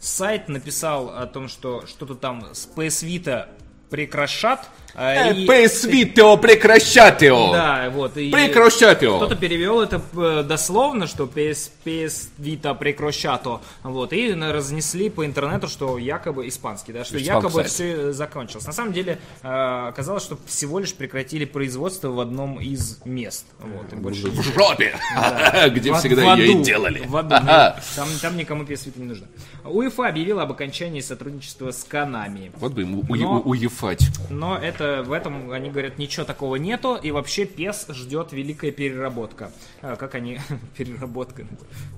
сайт 0.00 0.48
написал 0.48 1.10
о 1.10 1.24
том, 1.26 1.46
что 1.46 1.86
что-то 1.86 2.16
там 2.16 2.52
с 2.52 2.66
PS 2.66 3.06
Vita 3.06 3.48
прекращат. 3.88 4.68
А, 4.94 5.30
и- 5.32 5.46
Vita 5.46 6.38
прекращать 6.38 7.22
его! 7.22 7.52
Да, 7.52 7.90
вот. 7.94 8.16
И 8.16 8.30
Прекращать 8.30 9.02
его! 9.02 9.16
Кто-то 9.18 9.36
перевел 9.36 9.80
это 9.80 10.00
э, 10.16 10.42
дословно, 10.46 11.06
что 11.06 11.24
PS, 11.24 11.70
PS 11.84 12.28
Vita 12.38 12.74
прекращато. 12.76 13.60
Вот, 13.82 14.12
и 14.12 14.32
разнесли 14.32 15.10
по 15.10 15.24
интернету, 15.26 15.68
что 15.68 15.98
якобы 15.98 16.48
испанский, 16.48 16.92
да, 16.92 17.04
что 17.04 17.18
якобы 17.18 17.50
сайт. 17.62 17.68
все 17.68 18.12
закончилось. 18.12 18.66
На 18.66 18.72
самом 18.72 18.92
деле 18.92 19.18
оказалось, 19.42 20.22
что 20.22 20.38
всего 20.46 20.78
лишь 20.78 20.94
прекратили 20.94 21.44
производство 21.44 22.08
в 22.08 22.20
одном 22.20 22.60
из 22.60 22.98
мест. 23.04 23.46
Вот, 23.58 23.92
и 23.92 23.96
больше 23.96 24.28
В 24.30 24.42
жопе! 24.42 24.94
Где 25.74 25.92
в- 25.92 25.98
всегда 25.98 26.34
в 26.34 26.38
ее 26.38 26.52
и 26.60 26.62
делали. 26.62 27.02
в 27.06 27.16
аду. 27.16 27.34
Ага. 27.34 27.80
Там, 27.96 28.08
там 28.20 28.36
никому 28.36 28.64
PS 28.64 28.86
Vita 28.86 28.98
не 29.00 29.04
нужно. 29.06 29.26
УЕФА 29.64 30.08
объявила 30.08 30.42
об 30.42 30.52
окончании 30.52 31.00
сотрудничества 31.00 31.70
с 31.70 31.84
Канами. 31.84 32.52
Вот 32.56 32.72
бы 32.72 32.82
ему 32.82 33.04
Но- 33.08 33.40
уефать. 33.40 34.06
Но 34.30 34.56
это 34.56 34.79
в 34.80 35.12
этом, 35.12 35.50
они 35.50 35.70
говорят, 35.70 35.98
ничего 35.98 36.24
такого 36.24 36.56
нету, 36.56 36.96
и 36.96 37.10
вообще 37.10 37.44
PES 37.44 37.92
ждет 37.94 38.32
великая 38.32 38.70
переработка. 38.70 39.52
А, 39.82 39.96
как 39.96 40.14
они... 40.14 40.38
переработка. 40.76 41.46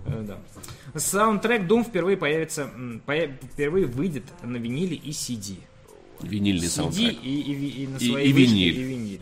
Э, 0.07 0.23
Да. 0.27 0.39
Саундтрек 0.99 1.63
Doom 1.63 1.85
впервые 1.85 2.17
появится, 2.17 2.63
м, 2.75 3.01
поя- 3.07 3.37
впервые 3.55 3.87
выйдет 3.87 4.25
на 4.43 4.57
виниле 4.57 4.97
и 4.97 5.11
CD. 5.11 5.57
Винильный 6.21 6.67
CD 6.67 6.71
саундтрек. 6.71 7.17
и, 7.23 7.41
и, 7.41 7.55
ви- 7.55 7.69
и 7.83 7.87
на 7.87 7.97
И- 7.97 8.09
своей 8.11 8.29
и 8.29 8.33
вышке, 8.33 8.47
виниль. 8.53 8.79
и 8.79 8.83
виниль. 8.83 9.21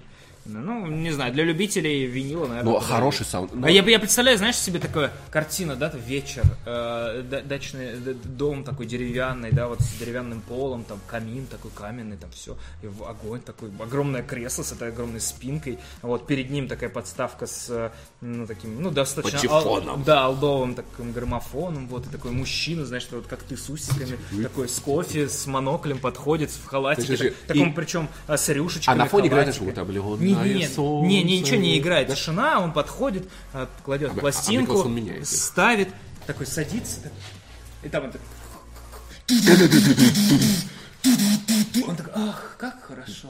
Ну, 0.52 0.86
не 0.86 1.10
знаю, 1.12 1.32
для 1.32 1.44
любителей 1.44 2.06
винила, 2.06 2.46
наверное. 2.46 2.62
Ну, 2.64 2.74
подойдет. 2.74 2.94
хороший 2.96 3.26
саунд. 3.26 3.50
ну, 3.54 3.66
А 3.66 3.70
я, 3.70 3.82
я 3.82 3.98
представляю, 3.98 4.36
знаешь, 4.38 4.56
себе 4.56 4.78
такая 4.78 5.12
картина, 5.30 5.76
да, 5.76 5.92
вечер, 6.06 6.42
э, 6.66 7.22
да- 7.28 7.40
дачный 7.42 7.92
дом 8.24 8.64
такой 8.64 8.86
деревянный, 8.86 9.52
да, 9.52 9.68
вот 9.68 9.80
с 9.80 9.92
деревянным 9.98 10.40
полом, 10.40 10.84
там 10.84 10.98
камин 11.06 11.46
такой 11.46 11.70
каменный, 11.72 12.16
там 12.16 12.30
все, 12.32 12.56
и 12.82 12.86
огонь 13.08 13.40
такой, 13.40 13.70
огромное 13.78 14.22
кресло 14.22 14.62
с 14.62 14.72
этой 14.72 14.88
огромной 14.88 15.20
спинкой, 15.20 15.78
вот 16.02 16.26
перед 16.26 16.50
ним 16.50 16.68
такая 16.68 16.90
подставка 16.90 17.46
с, 17.46 17.66
э, 17.70 17.90
ну, 18.20 18.46
таким, 18.46 18.82
ну, 18.82 18.90
достаточно... 18.90 19.38
Патефоном. 19.38 20.02
да, 20.04 20.24
алдовым 20.24 20.74
таким 20.74 21.12
граммофоном, 21.12 21.88
вот, 21.88 22.06
и 22.06 22.10
такой 22.10 22.30
мужчина, 22.32 22.84
знаешь, 22.84 23.06
вот 23.10 23.26
как 23.26 23.42
ты 23.42 23.56
с 23.56 23.68
усиками, 23.68 24.18
такой 24.42 24.68
с 24.68 24.78
кофе, 24.80 25.28
с 25.28 25.46
моноклем 25.46 25.98
подходит, 25.98 26.50
в 26.50 26.66
халатике, 26.66 27.16
так- 27.16 27.34
таком, 27.46 27.70
и- 27.70 27.74
причем 27.74 28.08
э, 28.28 28.36
с 28.36 28.48
рюшечками, 28.48 28.94
А 28.94 28.98
на 28.98 29.06
фоне 29.06 29.28
играет 29.28 29.50
облегонное 29.78 30.26
Не, 30.26 30.34
не, 30.44 30.68
солнце. 30.68 31.08
не, 31.08 31.22
не, 31.22 31.40
ничего 31.40 31.56
не 31.56 31.78
играет. 31.78 32.08
Тишина, 32.08 32.60
он 32.60 32.72
подходит, 32.72 33.28
а, 33.52 33.68
кладет 33.84 34.10
А, 34.10 34.14
а 34.16 34.20
пластинку, 34.20 34.72
Микkelсон 34.72 34.94
меняет 34.94 35.22
их. 35.22 35.28
ставит, 35.28 35.88
такой 36.26 36.46
садится, 36.46 37.02
так, 37.02 37.12
и 37.82 37.88
там 37.88 38.04
он 38.04 38.12
так... 38.12 38.20
Он 41.88 41.96
такой, 41.96 42.12
ах, 42.14 42.49
как 42.60 42.82
хорошо. 42.82 43.28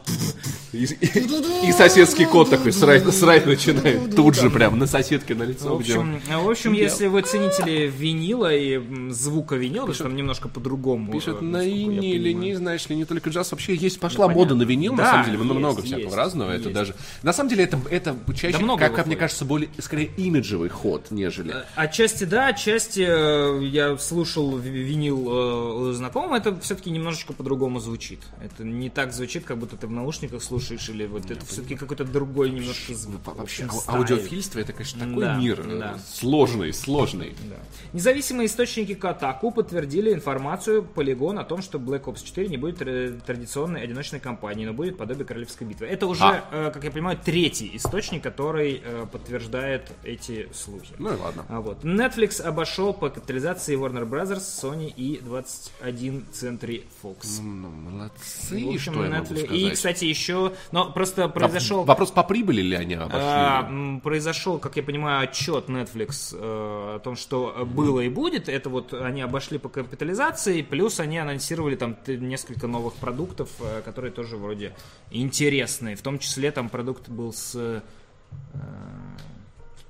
И, 0.72 0.84
и- 0.84 1.68
и 1.68 1.72
соседский 1.72 2.26
кот 2.26 2.50
такой 2.50 2.72
срать, 2.72 3.04
срать 3.14 3.46
начинает. 3.46 4.16
Тут 4.16 4.34
же 4.34 4.50
прям 4.50 4.76
на 4.78 4.86
соседке 4.86 5.34
на 5.36 5.44
лицо. 5.44 5.76
В 5.76 5.80
где 5.82 5.96
он. 5.98 6.16
общем, 6.16 6.40
в 6.44 6.50
общем, 6.50 6.72
если 6.72 7.06
вы 7.06 7.22
ценители 7.22 7.86
винила 7.86 8.52
и 8.52 8.80
звука 9.12 9.54
винила, 9.54 9.82
потому 9.82 9.94
что 9.94 10.04
там 10.04 10.16
немножко 10.16 10.48
по-другому. 10.48 11.12
Пишет 11.12 11.36
э, 11.40 11.44
на 11.44 11.58
насколько 11.58 11.68
я 11.70 11.86
виниле, 11.86 12.32
понимаю. 12.32 12.36
не 12.50 12.54
знаешь 12.56 12.88
ли, 12.88 12.96
не 12.96 13.04
только 13.04 13.30
джаз, 13.30 13.52
вообще 13.52 13.74
есть, 13.76 14.00
пошла 14.00 14.26
Ну, 14.26 14.34
мода 14.34 14.48
понятно. 14.50 14.64
на 14.64 14.68
винил, 14.68 14.92
на 14.94 15.04
самом 15.04 15.24
деле, 15.26 15.38
есть, 15.38 15.54
много 15.54 15.82
всякого 15.82 16.04
есть, 16.04 16.16
разного, 16.16 16.50
это 16.50 16.70
даже... 16.70 16.94
На 17.22 17.32
самом 17.32 17.50
деле, 17.50 17.64
это, 17.64 17.80
это 17.90 18.16
чаще, 18.34 18.58
Да 18.58 18.76
как, 18.76 18.94
как 18.96 19.06
мне 19.06 19.16
кажется, 19.16 19.44
более, 19.44 19.68
скорее, 19.78 20.10
имиджевый 20.16 20.70
ход, 20.70 21.06
нежели... 21.10 21.54
Отчасти 21.76 22.24
да, 22.24 22.48
отчасти 22.48 23.04
э, 23.06 23.64
я 23.66 23.96
слушал 23.98 24.56
ви- 24.58 24.70
винил 24.82 25.28
э, 25.28 25.88
у 25.90 25.92
знакомого, 25.92 26.34
это 26.36 26.58
все-таки 26.60 26.90
немножечко 26.90 27.32
по-другому 27.32 27.50
по-другому 27.50 27.80
звучит. 27.80 28.20
Это 28.44 28.62
не 28.64 28.90
так 28.90 29.12
звучит, 29.20 29.44
как 29.44 29.59
будто 29.59 29.76
ты 29.76 29.87
в 29.87 29.90
наушниках 29.90 30.42
слушаешь, 30.42 30.88
или 30.88 31.06
вот 31.06 31.30
это 31.30 31.44
все-таки 31.44 31.76
какой-то 31.76 32.04
другой 32.04 32.50
немножко 32.50 32.94
звук. 32.94 33.20
Во- 33.26 33.35
Вообще, 33.35 33.68
стиль. 33.68 33.80
аудиофильство 33.94 34.59
это, 34.61 34.72
конечно, 34.72 35.06
такой 35.06 35.24
Да, 35.24 35.37
мир 35.37 35.61
э, 35.66 35.78
да. 35.78 35.98
сложный, 36.11 36.72
сложный. 36.72 37.35
Да. 37.48 37.56
Независимые 37.92 38.46
источники 38.46 38.92
Kotaku 38.92 39.52
подтвердили 39.52 40.12
информацию 40.14 40.87
Polygon 40.94 41.38
о 41.38 41.44
том, 41.44 41.61
что 41.62 41.78
Black 41.78 42.04
Ops 42.04 42.24
4 42.24 42.48
не 42.48 42.56
будет 42.56 42.78
тра- 42.78 43.12
традиционной 43.26 43.83
одиночной 43.83 44.20
кампанией, 44.20 44.66
но 44.66 44.72
будет 44.72 44.96
подобие 44.96 45.24
королевской 45.26 45.66
битвы. 45.66 45.87
Это 45.87 46.06
уже, 46.06 46.24
А. 46.24 46.44
э, 46.50 46.70
как 46.72 46.83
я 46.85 46.90
понимаю, 46.90 47.18
третий 47.22 47.70
источник, 47.76 48.22
который 48.22 48.80
э, 48.83 49.06
подтверждает 49.12 49.90
эти 50.02 50.48
слухи. 50.54 50.94
Ну 50.98 51.12
и 51.12 51.16
ладно. 51.16 51.44
А 51.48 51.61
вот. 51.61 51.85
Netflix 51.85 52.40
обошел 52.40 52.94
по 52.94 53.11
капитализации 53.11 53.76
Warner 53.76 54.09
Bros., 54.09 54.30
Sony 54.38 54.88
и 54.96 55.18
21 55.22 56.24
Century 56.33 56.85
Fox. 57.02 57.40
Ну, 57.42 57.68
молодцы, 57.68 58.64
В 58.64 58.68
общем, 58.74 58.92
что 58.94 59.02
могу 59.18 59.26
сказать. 59.26 59.50
И, 59.50 59.70
кстати, 59.70 60.04
еще... 60.04 60.52
Но 60.72 60.90
просто 60.92 61.24
А 61.24 61.28
произошел... 61.28 61.84
Вопрос, 61.84 62.10
по 62.10 62.22
прибыли 62.22 62.62
ли 62.62 62.76
они 62.76 62.94
обошли? 62.94 63.20
А, 63.20 64.00
произошел, 64.02 64.58
как 64.58 64.76
я 64.76 64.82
понимаю, 64.82 65.24
отчет 65.24 65.68
Netflix 65.68 66.34
э, 66.34 66.96
о 66.96 67.00
том, 67.02 67.16
что 67.16 67.54
э, 67.56 67.64
было 67.64 68.00
и 68.00 68.08
будет. 68.08 68.48
Это 68.48 68.68
вот 68.70 68.92
они 68.94 69.22
обошли 69.22 69.58
по 69.58 69.68
капитализации, 69.68 70.62
плюс 70.62 71.00
они 71.00 71.18
анонсировали 71.18 71.76
там 71.76 71.96
несколько 72.06 72.66
новых 72.66 72.94
продуктов, 72.94 73.50
э, 73.60 73.82
которые 73.84 74.12
тоже 74.12 74.36
вроде 74.36 74.74
интересные. 75.10 75.96
В 75.96 76.02
том 76.02 76.18
числе 76.18 76.50
там 76.50 76.68
продукт 76.68 77.08
был 77.08 77.32
с... 77.32 77.82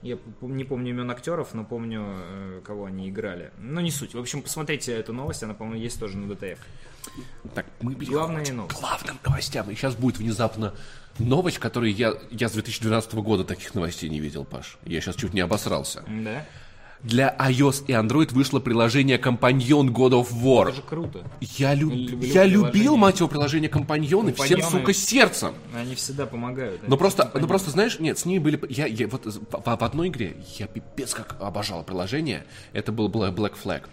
я 0.02 0.18
не 0.40 0.64
помню 0.64 0.90
имен 0.90 1.10
актеров, 1.10 1.52
но 1.54 1.64
помню, 1.64 2.02
э, 2.06 2.60
кого 2.64 2.86
они 2.86 3.08
играли. 3.10 3.52
Ну, 3.58 3.80
не 3.80 3.90
суть. 3.90 4.14
В 4.14 4.18
общем, 4.18 4.42
посмотрите 4.42 4.92
эту 4.92 5.12
новость, 5.12 5.42
она, 5.42 5.54
по-моему, 5.54 5.80
есть 5.82 5.98
тоже 6.00 6.16
на 6.16 6.34
ДТФ. 6.34 6.58
Так, 7.54 7.66
мы 7.80 7.94
Главные 7.94 8.46
к 8.46 8.52
новости. 8.52 8.80
главным 8.80 9.18
новостям. 9.24 9.70
И 9.70 9.74
сейчас 9.74 9.94
будет 9.94 10.18
внезапно 10.18 10.74
новость, 11.18 11.58
которую 11.58 11.94
я, 11.94 12.14
я 12.30 12.48
с 12.48 12.52
2012 12.52 13.14
года 13.14 13.44
таких 13.44 13.74
новостей 13.74 14.08
не 14.08 14.20
видел, 14.20 14.44
Паш. 14.44 14.78
Я 14.84 15.00
сейчас 15.00 15.16
чуть 15.16 15.34
не 15.34 15.40
обосрался. 15.40 16.02
Да? 16.08 16.46
Для 17.02 17.34
iOS 17.38 17.84
и 17.86 17.92
Android 17.92 18.32
вышло 18.34 18.60
приложение 18.60 19.16
Компаньон 19.16 19.88
God 19.90 20.10
of 20.12 20.28
War. 20.32 20.64
Это 20.68 20.76
же 20.76 20.82
круто. 20.82 21.20
Я, 21.40 21.74
люб- 21.74 21.92
Люблю 21.94 22.28
я 22.28 22.44
любил, 22.44 22.96
мать 22.96 23.20
его, 23.20 23.28
приложение 23.28 23.70
Компаньоны 23.70 24.34
всем, 24.34 24.48
Компаньоны. 24.60 24.70
сука, 24.80 24.92
сердцем. 24.92 25.54
Они 25.74 25.94
всегда 25.94 26.26
помогают. 26.26 26.86
Но 26.86 26.96
просто, 26.98 27.22
всегда 27.24 27.40
ну 27.40 27.46
просто, 27.46 27.70
знаешь, 27.70 27.98
нет, 28.00 28.18
с 28.18 28.26
ними 28.26 28.38
были... 28.38 28.60
Я, 28.68 28.86
я 28.86 29.08
вот 29.08 29.24
в, 29.24 29.30
в- 29.30 29.62
в 29.78 29.82
одной 29.84 30.08
игре 30.08 30.36
я 30.58 30.66
пипец 30.66 31.14
как 31.14 31.36
обожал 31.40 31.82
приложение. 31.84 32.44
Это 32.74 32.92
был 32.92 33.08
Bla- 33.08 33.34
Black 33.34 33.54
Flag. 33.62 33.84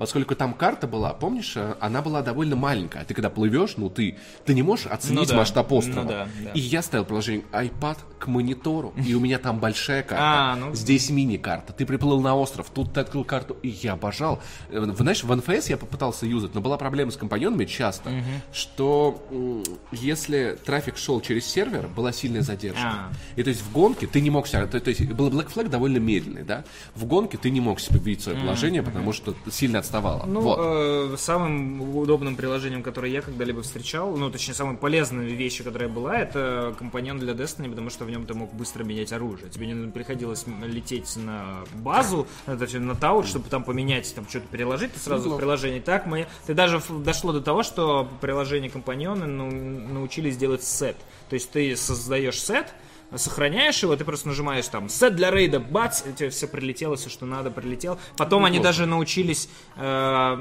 Поскольку 0.00 0.34
там 0.34 0.54
карта 0.54 0.86
была, 0.86 1.12
помнишь, 1.12 1.52
э, 1.56 1.74
она 1.78 2.00
была 2.00 2.22
довольно 2.22 2.56
маленькая. 2.56 3.04
Ты 3.04 3.12
когда 3.12 3.28
плывешь, 3.28 3.74
ну 3.76 3.90
ты, 3.90 4.16
ты 4.46 4.54
не 4.54 4.62
можешь 4.62 4.86
оценить 4.86 5.18
Ну 5.20 5.26
да, 5.26 5.36
масштаб 5.36 5.70
острова. 5.70 6.02
ну 6.04 6.08
да, 6.08 6.28
да. 6.42 6.50
И 6.52 6.60
я 6.60 6.80
ставил 6.80 7.04
приложение 7.04 7.44
iPad 7.52 7.98
к 8.18 8.26
монитору, 8.26 8.94
и 9.06 9.12
у 9.12 9.20
меня 9.20 9.38
там 9.38 9.60
большая 9.60 10.02
карта. 10.02 10.24
А, 10.24 10.56
ну. 10.56 10.74
Здесь 10.74 11.10
мини-карта. 11.10 11.74
Ты 11.74 11.84
приплыл 11.84 12.22
на 12.22 12.34
остров, 12.34 12.70
тут 12.72 12.94
ты 12.94 13.00
открыл 13.00 13.24
карту, 13.24 13.58
и 13.62 13.68
я 13.68 13.92
обожал. 13.92 14.40
Э, 14.70 14.82
Знаешь, 14.96 15.22
в 15.22 15.30
NFS 15.30 15.66
я 15.68 15.76
попытался 15.76 16.24
юзать, 16.24 16.54
но 16.54 16.62
была 16.62 16.78
проблема 16.78 17.10
с 17.10 17.18
компаньонами 17.18 17.66
часто, 17.66 18.10
что 18.54 19.22
м, 19.30 19.62
если 19.92 20.58
трафик 20.64 20.96
шел 20.96 21.20
через 21.20 21.44
сервер, 21.44 21.88
была 21.88 22.12
сильная 22.12 22.40
задержка. 22.40 22.80
А. 22.82 23.12
И 23.36 23.42
то 23.42 23.50
есть 23.50 23.60
в 23.60 23.70
гонке 23.70 24.06
ты 24.06 24.22
не 24.22 24.30
мог 24.30 24.46
себя... 24.48 24.66
То, 24.66 24.80
то 24.80 24.88
есть 24.88 25.02
был 25.12 25.28
Black 25.28 25.52
Flag 25.52 25.68
довольно 25.68 25.98
медленный, 25.98 26.42
да? 26.42 26.64
В 26.94 27.04
гонке 27.04 27.36
ты 27.36 27.50
не 27.50 27.60
мог 27.60 27.80
себе 27.80 27.98
видеть 27.98 28.22
свое 28.24 28.38
положение, 28.38 28.82
потому 28.82 29.12
что 29.12 29.34
сильно 29.50 29.78
отставало. 29.90 30.24
Ну, 30.26 30.40
вот. 30.40 30.58
э, 30.60 31.16
самым 31.16 31.96
удобным 31.96 32.36
приложением, 32.36 32.82
которое 32.82 33.10
я 33.10 33.22
когда-либо 33.22 33.62
встречал, 33.62 34.16
ну, 34.16 34.30
точнее, 34.30 34.54
самой 34.54 34.76
полезной 34.76 35.26
вещью, 35.26 35.64
которая 35.64 35.88
была, 35.88 36.16
это 36.16 36.74
компаньон 36.78 37.18
для 37.18 37.32
Destiny, 37.32 37.68
потому 37.68 37.90
что 37.90 38.04
в 38.04 38.10
нем 38.10 38.26
ты 38.26 38.34
мог 38.34 38.52
быстро 38.52 38.84
менять 38.84 39.12
оружие. 39.12 39.50
Тебе 39.50 39.66
не 39.66 39.90
приходилось 39.90 40.44
лететь 40.62 41.16
на 41.16 41.64
базу, 41.74 42.26
э, 42.46 42.56
точнее, 42.56 42.80
на 42.80 42.94
таут, 42.94 43.26
чтобы 43.26 43.48
там 43.48 43.64
поменять, 43.64 44.14
там 44.14 44.26
что-то 44.28 44.46
переложить, 44.48 44.92
ты 44.92 45.00
сразу 45.00 45.30
в 45.30 45.36
приложение. 45.36 45.80
Так 45.80 46.06
мы... 46.06 46.26
Ты 46.46 46.54
даже 46.54 46.80
дошло 46.88 47.32
до 47.32 47.40
того, 47.40 47.62
что 47.62 48.08
приложение 48.20 48.70
компаньоны 48.70 49.26
ну, 49.26 49.50
научились 49.92 50.36
делать 50.36 50.62
сет. 50.62 50.96
То 51.28 51.34
есть 51.34 51.50
ты 51.50 51.76
создаешь 51.76 52.40
сет, 52.40 52.72
сохраняешь 53.16 53.82
его, 53.82 53.96
ты 53.96 54.04
просто 54.04 54.28
нажимаешь 54.28 54.66
там 54.68 54.88
сет 54.88 55.16
для 55.16 55.30
рейда, 55.30 55.60
бац, 55.60 56.02
и 56.06 56.12
тебе 56.12 56.30
все 56.30 56.46
прилетело, 56.46 56.96
все, 56.96 57.08
что 57.10 57.26
надо, 57.26 57.50
прилетело. 57.50 57.98
Потом 58.16 58.44
они 58.44 58.58
даже 58.60 58.86
научились, 58.86 59.48
э, 59.76 60.36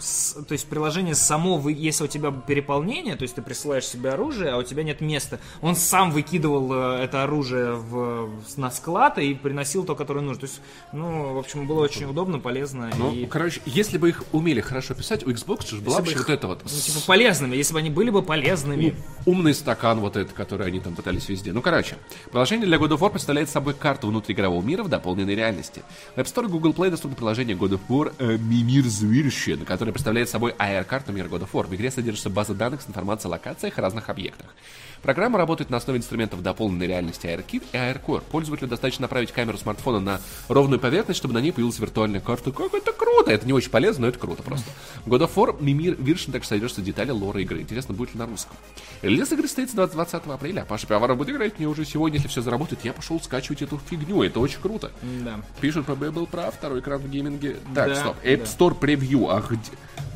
с- 0.00 0.34
то 0.46 0.52
есть 0.52 0.66
приложение 0.68 1.14
само, 1.14 1.58
вы, 1.58 1.72
если 1.72 2.04
у 2.04 2.06
тебя 2.06 2.30
переполнение, 2.30 3.16
то 3.16 3.22
есть 3.22 3.34
ты 3.34 3.42
присылаешь 3.42 3.86
себе 3.86 4.10
оружие, 4.10 4.50
а 4.50 4.56
у 4.58 4.62
тебя 4.62 4.82
нет 4.82 5.00
места, 5.00 5.38
он 5.60 5.76
сам 5.76 6.10
выкидывал 6.10 6.72
э, 6.72 7.04
это 7.04 7.22
оружие 7.24 7.74
в, 7.74 8.30
на 8.56 8.70
склад 8.70 9.18
и 9.18 9.34
приносил 9.34 9.84
то, 9.84 9.94
которое 9.94 10.20
нужно. 10.20 10.40
То 10.40 10.46
есть, 10.46 10.60
ну, 10.92 11.34
в 11.34 11.38
общем, 11.38 11.66
было 11.66 11.80
очень 11.82 12.06
удобно, 12.06 12.38
полезно 12.38 12.90
Ну, 12.98 13.12
и 13.12 13.26
короче, 13.26 13.60
если 13.66 13.98
бы 13.98 14.08
их 14.08 14.24
умели 14.32 14.60
хорошо 14.60 14.94
писать, 14.94 15.24
у 15.26 15.30
Xbox 15.30 15.68
же 15.68 15.80
была 15.80 16.00
бы 16.00 16.10
их- 16.10 16.18
вот 16.18 16.30
это 16.30 16.46
вот 16.46 16.62
ну, 16.64 16.68
типа 16.70 17.00
полезными, 17.06 17.56
если 17.56 17.72
бы 17.74 17.78
они 17.80 17.90
были 17.90 18.10
бы 18.10 18.22
полезными. 18.22 18.96
умный 19.26 19.54
стакан 19.54 20.00
вот 20.00 20.16
этот, 20.16 20.32
который 20.32 20.66
они 20.66 20.80
там 20.80 20.94
пытались 20.94 21.28
везде. 21.28 21.41
Ну, 21.50 21.62
короче, 21.62 21.96
приложение 22.30 22.66
для 22.66 22.76
God 22.78 22.90
of 22.90 22.98
War 22.98 23.10
представляет 23.10 23.48
собой 23.48 23.74
карту 23.74 24.08
внутриигрового 24.08 24.62
мира 24.62 24.82
в 24.82 24.88
дополненной 24.88 25.34
реальности. 25.34 25.82
В 26.14 26.18
App 26.18 26.24
Store 26.24 26.48
Google 26.48 26.72
Play 26.72 26.90
доступно 26.90 27.16
приложение 27.16 27.56
God 27.56 27.70
of 27.70 27.80
War 27.88 28.14
э, 28.18 28.38
Мимир 28.38 28.84
Зверщин, 28.84 29.64
которое 29.64 29.92
представляет 29.92 30.28
собой 30.28 30.54
AR-карту 30.58 31.12
мира 31.12 31.26
God 31.26 31.42
of 31.42 31.48
War. 31.52 31.66
В 31.66 31.74
игре 31.74 31.90
содержится 31.90 32.30
база 32.30 32.54
данных 32.54 32.82
с 32.82 32.88
информацией 32.88 33.30
о 33.30 33.32
локациях 33.32 33.78
и 33.78 33.80
разных 33.80 34.08
объектах. 34.08 34.54
Программа 35.02 35.36
работает 35.36 35.68
на 35.68 35.78
основе 35.78 35.98
инструментов 35.98 36.42
дополненной 36.42 36.86
реальности 36.86 37.26
ARKit 37.26 37.64
и 37.72 37.76
ARCore. 37.76 38.22
Пользователю 38.30 38.68
достаточно 38.68 39.02
направить 39.02 39.32
камеру 39.32 39.58
смартфона 39.58 39.98
на 39.98 40.20
ровную 40.48 40.78
поверхность, 40.78 41.18
чтобы 41.18 41.34
на 41.34 41.38
ней 41.38 41.50
появилась 41.50 41.80
виртуальная 41.80 42.20
карта. 42.20 42.52
Как 42.52 42.72
это 42.72 42.92
круто! 42.92 43.32
Это 43.32 43.44
не 43.44 43.52
очень 43.52 43.70
полезно, 43.70 44.02
но 44.02 44.08
это 44.08 44.20
круто 44.20 44.44
просто. 44.44 44.70
God 45.06 45.22
of 45.22 45.34
War 45.34 45.56
Мимир 45.60 45.96
Виршин 45.98 46.32
также 46.32 46.48
содержатся 46.48 46.82
детали 46.82 47.10
лора 47.10 47.40
игры. 47.40 47.62
Интересно, 47.62 47.94
будет 47.94 48.14
ли 48.14 48.20
на 48.20 48.26
русском. 48.26 48.56
Релиз 49.02 49.32
игры 49.32 49.48
состоится 49.48 49.74
20, 49.74 49.94
20 49.94 50.14
апреля. 50.26 50.64
Паша 50.68 50.86
Пиаваров 50.86 51.16
будет 51.16 51.30
играть 51.32 51.58
мне 51.58 51.66
уже 51.66 51.84
сегодня, 51.84 52.18
если 52.18 52.28
все 52.28 52.40
заработает. 52.42 52.84
Я 52.84 52.92
пошел 52.92 53.20
скачивать 53.20 53.62
эту 53.62 53.78
фигню. 53.78 54.22
Это 54.22 54.38
очень 54.40 54.60
круто. 54.60 54.92
Да. 55.24 55.40
Пишут, 55.60 55.86
ПБ 55.86 56.10
был 56.10 56.26
прав, 56.26 56.54
второй 56.54 56.80
экран 56.80 57.00
в 57.00 57.10
гейминге. 57.10 57.56
Так, 57.74 57.88
Да, 57.88 57.94
стоп. 57.96 58.16
да. 58.22 58.28
App 58.30 58.44
Store 58.44 58.74
превью. 58.74 59.28
А 59.30 59.40
где... 59.40 59.60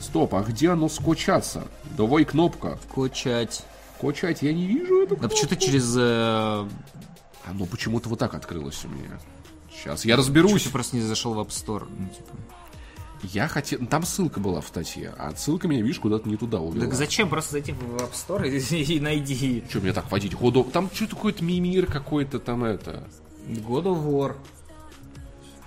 Стоп, 0.01 0.35
а 0.35 0.43
где 0.43 0.71
оно 0.71 0.89
скачаться? 0.89 1.67
Давай 1.97 2.25
кнопка. 2.25 2.79
Качать. 2.95 3.65
Качать, 4.01 4.43
я 4.43 4.53
не 4.53 4.67
вижу 4.67 5.03
эту 5.03 5.17
Да 5.17 5.21
кнопку. 5.21 5.37
почему 5.37 5.49
ты 5.49 5.57
через... 5.57 5.95
э, 5.99 6.69
Оно 7.47 7.65
почему-то 7.67 8.09
вот 8.09 8.19
так 8.19 8.35
открылось 8.35 8.85
у 8.85 8.89
меня. 8.89 9.19
Сейчас 9.73 10.05
я 10.05 10.17
Почему 10.17 10.39
разберусь. 10.43 10.63
ты 10.65 10.71
просто 10.71 10.97
не 10.97 11.03
зашел 11.03 11.35
в 11.35 11.39
App 11.41 11.49
Store? 11.49 11.87
Ну, 11.89 12.09
типа. 12.09 12.33
Я 13.23 13.49
хотел... 13.49 13.85
Там 13.87 14.05
ссылка 14.05 14.41
была 14.41 14.61
в 14.61 14.67
статье, 14.67 15.15
а 15.19 15.35
ссылка 15.35 15.69
меня, 15.69 15.83
видишь, 15.83 15.99
куда-то 15.99 16.29
не 16.29 16.37
туда 16.37 16.61
увела. 16.61 16.85
Так 16.85 16.95
зачем 16.95 17.29
просто 17.29 17.53
зайти 17.53 17.73
в 17.73 17.97
App 17.97 18.13
Store 18.13 18.49
и, 18.49 18.95
и 18.97 19.01
найди 19.01 19.65
Что 19.69 19.81
мне 19.81 19.93
так 19.93 20.11
водить? 20.11 20.35
Годов... 20.35 20.71
Там 20.73 20.91
что-то 20.93 21.17
какой-то 21.17 21.43
мимир 21.45 21.87
какой-то 21.87 22.39
там 22.39 22.65
это... 22.65 23.05
God 23.49 23.85
of 23.85 24.05
War. 24.05 24.37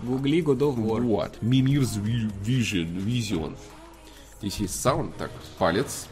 Гугли 0.02 0.42
God 0.42 0.60
of 0.60 0.76
War. 0.78 1.02
Вот. 1.02 1.42
Мимир 1.42 1.82
Vision. 1.82 3.04
Vision. 3.04 3.58
Здесь 4.40 4.58
есть 4.58 4.80
саунд. 4.80 5.16
Так, 5.18 5.32
палец. 5.58 6.08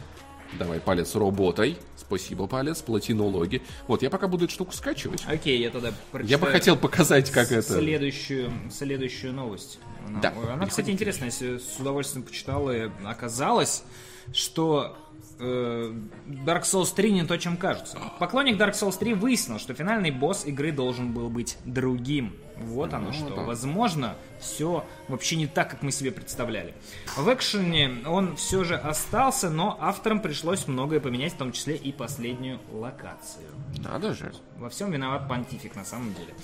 Давай 0.58 0.80
палец 0.80 1.14
работай. 1.14 1.78
Спасибо, 1.96 2.46
палец. 2.46 2.80
Платинологи. 2.80 3.62
Вот, 3.86 4.02
я 4.02 4.10
пока 4.10 4.28
буду 4.28 4.46
эту 4.46 4.54
штуку 4.54 4.72
скачивать. 4.72 5.24
Окей, 5.26 5.60
я 5.60 5.70
тогда 5.70 5.92
прочитаю 6.10 6.30
Я 6.30 6.38
бы 6.38 6.46
хотел 6.50 6.76
показать, 6.76 7.30
как 7.30 7.52
это... 7.52 7.62
следующую, 7.62 8.50
следующую 8.70 9.34
новость. 9.34 9.78
Она, 10.08 10.20
Да, 10.20 10.32
она 10.52 10.66
кстати, 10.66 10.90
интересная, 10.90 11.26
если 11.26 11.58
с 11.58 11.78
удовольствием 11.78 12.24
почитал, 12.24 12.70
и 12.70 12.90
оказалось, 13.04 13.84
что 14.32 14.96
э, 15.38 15.92
Dark 16.26 16.62
Souls 16.62 16.94
3 16.94 17.12
не 17.12 17.24
то, 17.24 17.36
чем 17.36 17.56
кажется. 17.56 17.98
Поклонник 18.18 18.58
Dark 18.58 18.72
Souls 18.72 18.98
3 18.98 19.14
выяснил, 19.14 19.58
что 19.58 19.74
финальный 19.74 20.10
босс 20.10 20.44
игры 20.46 20.72
должен 20.72 21.12
был 21.12 21.28
быть 21.28 21.58
другим. 21.64 22.34
Вот 22.60 22.92
оно 22.92 23.12
что. 23.12 23.34
да. 23.34 23.42
Возможно, 23.42 24.16
все 24.40 24.84
вообще 25.08 25.36
не 25.36 25.46
так, 25.46 25.70
как 25.70 25.82
мы 25.82 25.92
себе 25.92 26.12
представляли. 26.12 26.74
В 27.16 27.32
экшене 27.32 28.02
он 28.06 28.36
все 28.36 28.64
же 28.64 28.76
остался, 28.76 29.50
но 29.50 29.76
авторам 29.80 30.20
пришлось 30.20 30.66
многое 30.66 31.00
поменять, 31.00 31.34
в 31.34 31.36
том 31.36 31.52
числе 31.52 31.76
и 31.76 31.92
последнюю 31.92 32.60
локацию. 32.72 33.46
Надо 33.78 34.14
же. 34.14 34.32
Во 34.56 34.68
всем 34.70 34.90
виноват 34.90 35.28
понтифик 35.28 35.76
на 35.76 35.84
самом 35.84 36.14
деле. 36.14 36.34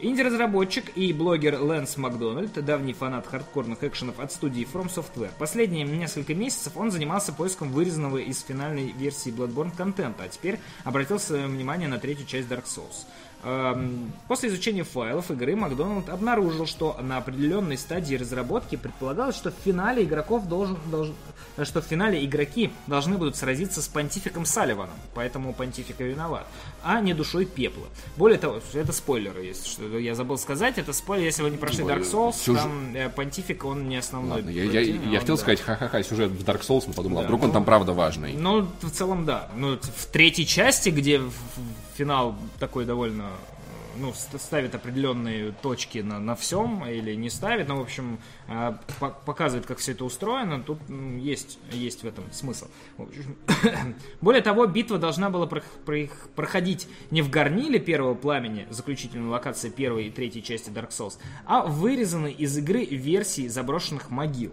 Инди-разработчик 0.00 0.96
и 0.96 1.12
блогер 1.12 1.60
Лэнс 1.60 1.96
Макдональд, 1.96 2.64
давний 2.64 2.92
фанат 2.92 3.26
хардкорных 3.26 3.82
экшенов 3.82 4.20
от 4.20 4.30
студии 4.30 4.66
From 4.70 4.86
Software. 4.86 5.30
Последние 5.38 5.84
несколько 5.84 6.34
месяцев 6.34 6.76
он 6.76 6.92
занимался 6.92 7.32
поиском 7.32 7.72
вырезанного 7.72 8.18
из 8.18 8.40
финальной 8.42 8.92
версии 8.92 9.32
Bloodborne 9.32 9.76
контента, 9.76 10.24
а 10.24 10.28
теперь 10.28 10.60
обратил 10.84 11.18
свое 11.18 11.46
внимание 11.46 11.88
на 11.88 11.98
третью 11.98 12.26
часть 12.26 12.48
Dark 12.48 12.64
Souls. 12.64 13.06
Эм, 13.44 14.12
После 14.28 14.48
изучения 14.48 14.84
файлов 14.84 15.30
игры 15.30 15.54
Макдональд 15.54 16.08
обнаружил, 16.08 16.66
что 16.66 16.96
на 17.02 17.18
определенной 17.18 17.76
стадии 17.76 18.14
разработки 18.16 18.76
предполагалось, 18.76 19.36
что 19.36 19.50
в 19.50 19.54
финале 19.64 20.02
игроков 20.04 20.48
должен, 20.48 20.78
должен- 20.90 21.14
что 21.62 21.82
в 21.82 21.84
финале 21.84 22.24
игроки 22.24 22.70
должны 22.86 23.16
будут 23.18 23.36
сразиться 23.36 23.82
с 23.82 23.88
понтификом 23.88 24.44
Салливаном, 24.46 24.94
поэтому 25.14 25.52
понтифик 25.52 26.00
и 26.00 26.04
виноват, 26.04 26.46
а 26.82 27.00
не 27.00 27.12
душой 27.14 27.44
пепла. 27.44 27.84
Более 28.16 28.38
того, 28.38 28.60
это 28.72 28.92
спойлеры, 28.92 29.44
если 29.44 29.68
что 29.68 29.98
я 29.98 30.14
забыл 30.14 30.38
сказать, 30.38 30.78
это 30.78 30.92
спойлер, 30.92 31.24
если 31.26 31.42
вы 31.42 31.50
не 31.50 31.58
прошли 31.58 31.84
Dark 31.84 32.02
Souls, 32.10 32.34
Сюж- 32.34 32.56
там 32.58 32.94
э, 32.94 33.08
понтифик, 33.10 33.64
он 33.64 33.88
не 33.88 33.96
основной. 33.98 34.36
Ладно, 34.38 34.50
я, 34.50 34.64
я- 34.64 34.80
я 34.80 34.94
он, 34.94 35.18
хотел 35.20 35.36
да. 35.36 35.40
сказать, 35.42 35.60
ха-ха-ха, 35.60 36.02
сюжет 36.02 36.30
в 36.30 36.42
Dark 36.44 36.62
Souls, 36.62 36.84
но 36.86 36.92
подумал, 36.94 37.18
а 37.18 37.20
Да, 37.22 37.26
вдруг 37.26 37.42
он 37.42 37.48
ну- 37.48 37.52
там 37.54 37.64
правда 37.64 37.92
важный. 37.92 38.32
Ну, 38.32 38.66
в 38.80 38.90
целом, 38.90 39.24
да. 39.26 39.48
Ну, 39.56 39.76
в 39.78 40.06
третьей 40.06 40.46
части, 40.46 40.88
где 40.88 41.20
финал 41.94 42.36
такой 42.58 42.84
довольно 42.84 43.22
э, 43.22 43.98
ну, 43.98 44.12
ст- 44.12 44.40
ставит 44.40 44.74
определенные 44.74 45.52
точки 45.52 45.98
на, 45.98 46.18
на 46.18 46.34
всем 46.34 46.84
или 46.86 47.14
не 47.14 47.30
ставит, 47.30 47.68
но, 47.68 47.76
в 47.78 47.82
общем, 47.82 48.18
э, 48.48 48.74
по- 48.98 49.10
показывает, 49.10 49.66
как 49.66 49.78
все 49.78 49.92
это 49.92 50.04
устроено, 50.04 50.62
тут 50.62 50.78
есть, 51.20 51.58
есть 51.70 52.02
в 52.02 52.06
этом 52.06 52.24
смысл. 52.32 52.66
Более 54.20 54.42
того, 54.42 54.66
битва 54.66 54.98
должна 54.98 55.30
была 55.30 55.46
прох- 55.46 55.62
прох- 55.86 56.28
проходить 56.34 56.88
не 57.10 57.22
в 57.22 57.30
горниле 57.30 57.78
первого 57.78 58.14
пламени, 58.14 58.66
заключительной 58.70 59.28
локации 59.28 59.70
первой 59.70 60.06
и 60.06 60.10
третьей 60.10 60.42
части 60.42 60.70
Dark 60.70 60.90
Souls, 60.90 61.18
а 61.46 61.64
вырезанной 61.66 62.32
из 62.32 62.56
игры 62.58 62.84
версии 62.84 63.46
заброшенных 63.48 64.10
могил. 64.10 64.52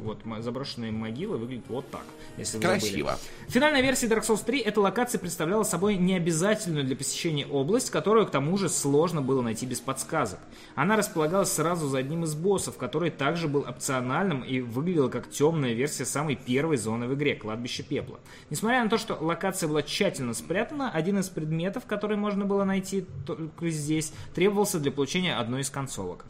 Вот, 0.00 0.18
заброшенные 0.40 0.92
могилы 0.92 1.36
выглядят 1.36 1.64
вот 1.68 1.88
так, 1.90 2.04
если 2.36 2.56
вы 2.56 2.62
забыли. 2.62 2.78
Красиво. 2.80 3.18
В 3.48 3.52
финальной 3.52 3.82
версии 3.82 4.08
Dark 4.08 4.22
Souls 4.22 4.44
3 4.44 4.60
эта 4.60 4.80
локация 4.80 5.18
представляла 5.18 5.62
собой 5.62 5.96
необязательную 5.96 6.84
для 6.84 6.96
посещения 6.96 7.46
область, 7.46 7.90
которую 7.90 8.26
к 8.26 8.30
тому 8.30 8.56
же 8.56 8.68
сложно 8.68 9.22
было 9.22 9.42
найти 9.42 9.66
без 9.66 9.80
подсказок. 9.80 10.38
Она 10.74 10.96
располагалась 10.96 11.52
сразу 11.52 11.88
за 11.88 11.98
одним 11.98 12.24
из 12.24 12.34
боссов, 12.34 12.76
который 12.76 13.10
также 13.10 13.48
был 13.48 13.60
опциональным 13.68 14.42
и 14.42 14.60
выглядел 14.60 15.10
как 15.10 15.30
темная 15.30 15.72
версия 15.72 16.04
самой 16.04 16.36
первой 16.36 16.76
зоны 16.76 17.06
в 17.06 17.14
игре– 17.14 17.34
кладбище 17.36 17.82
пепла. 17.82 18.20
Несмотря 18.50 18.82
на 18.82 18.90
то, 18.90 18.98
что 18.98 19.16
локация 19.20 19.68
была 19.68 19.82
тщательно 19.82 20.34
спрятана, 20.34 20.90
один 20.90 21.18
из 21.18 21.28
предметов, 21.28 21.84
который 21.86 22.16
можно 22.16 22.44
было 22.44 22.64
найти 22.64 23.06
только 23.26 23.68
здесь, 23.70 24.12
требовался 24.34 24.78
для 24.78 24.90
получения 24.90 25.36
одной 25.36 25.62
из 25.62 25.70
концовок. 25.70 26.24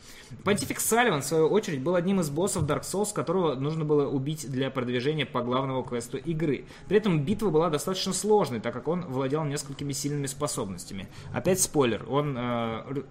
Понтифик 0.44 0.80
Салливан, 0.80 1.22
в 1.22 1.24
свою 1.24 1.48
очередь, 1.48 1.82
был 1.82 1.94
одним 1.94 2.20
из 2.20 2.30
боссов 2.30 2.64
Dark 2.64 2.82
Souls, 2.82 3.12
которого 3.12 3.54
нужно 3.60 3.84
было 3.84 4.08
убить 4.08 4.50
для 4.50 4.70
продвижения 4.70 5.26
по 5.26 5.42
главному 5.42 5.82
квесту 5.82 6.16
игры. 6.18 6.64
При 6.88 6.96
этом 6.96 7.22
битва 7.22 7.50
была 7.50 7.70
достаточно 7.70 8.12
сложной, 8.12 8.60
так 8.60 8.72
как 8.74 8.88
он 8.88 9.02
владел 9.02 9.44
несколькими 9.44 9.92
сильными 9.92 10.26
способностями. 10.26 11.08
Опять 11.32 11.60
спойлер, 11.60 12.04
он, 12.08 12.36
э, 12.38 13.02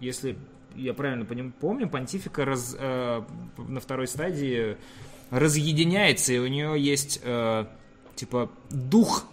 если 0.00 0.36
я 0.74 0.94
правильно 0.94 1.26
помню, 1.60 1.88
понтифика 1.88 2.44
раз- 2.44 2.76
э, 2.78 3.22
на 3.58 3.80
второй 3.80 4.06
стадии 4.06 4.76
разъединяется, 5.30 6.32
и 6.32 6.38
у 6.38 6.46
нее 6.46 6.74
есть 6.78 7.20
э, 7.22 7.66
типа 8.14 8.50
дух 8.70 9.24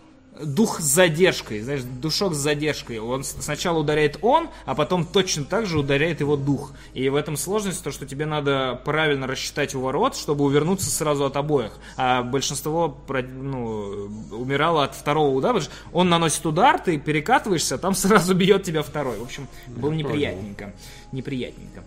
дух 0.42 0.80
с 0.80 0.84
задержкой, 0.84 1.62
знаешь, 1.62 1.82
душок 1.82 2.34
с 2.34 2.38
задержкой. 2.38 3.00
Он 3.00 3.24
сначала 3.24 3.80
ударяет 3.80 4.20
он, 4.22 4.50
а 4.66 4.76
потом 4.76 5.06
точно 5.06 5.44
так 5.46 5.66
же 5.66 5.80
ударяет 5.80 6.22
его 6.22 6.36
дух. 6.36 6.72
И 6.94 7.10
в 7.10 7.16
этом 7.16 7.38
сложность 7.38 7.84
то, 7.84 7.92
что 7.92 8.06
тебе 8.06 8.26
надо 8.26 8.82
правильно 8.86 9.28
рассчитать 9.28 9.76
уворот, 9.76 10.16
чтобы 10.16 10.46
увернуться 10.46 10.90
сразу 10.90 11.26
от 11.26 11.36
обоих. 11.36 11.74
А 11.98 12.24
большинство 12.24 12.98
ну, 13.08 14.10
умирало 14.32 14.84
от 14.86 14.96
второго 14.96 15.36
удара, 15.36 15.56
потому 15.56 15.72
что 15.72 15.98
он 15.98 16.10
наносит 16.10 16.46
удар, 16.46 16.80
ты 16.80 16.98
перекатываешься, 16.98 17.76
а 17.76 17.78
там 17.78 17.94
сразу 17.96 18.34
бьет 18.34 18.64
тебя 18.64 18.82
второй. 18.82 19.18
В 19.20 19.24
общем, 19.24 19.48
было 19.68 19.92
неприятненько. 19.92 20.74
Неприятненько. 21.12 21.84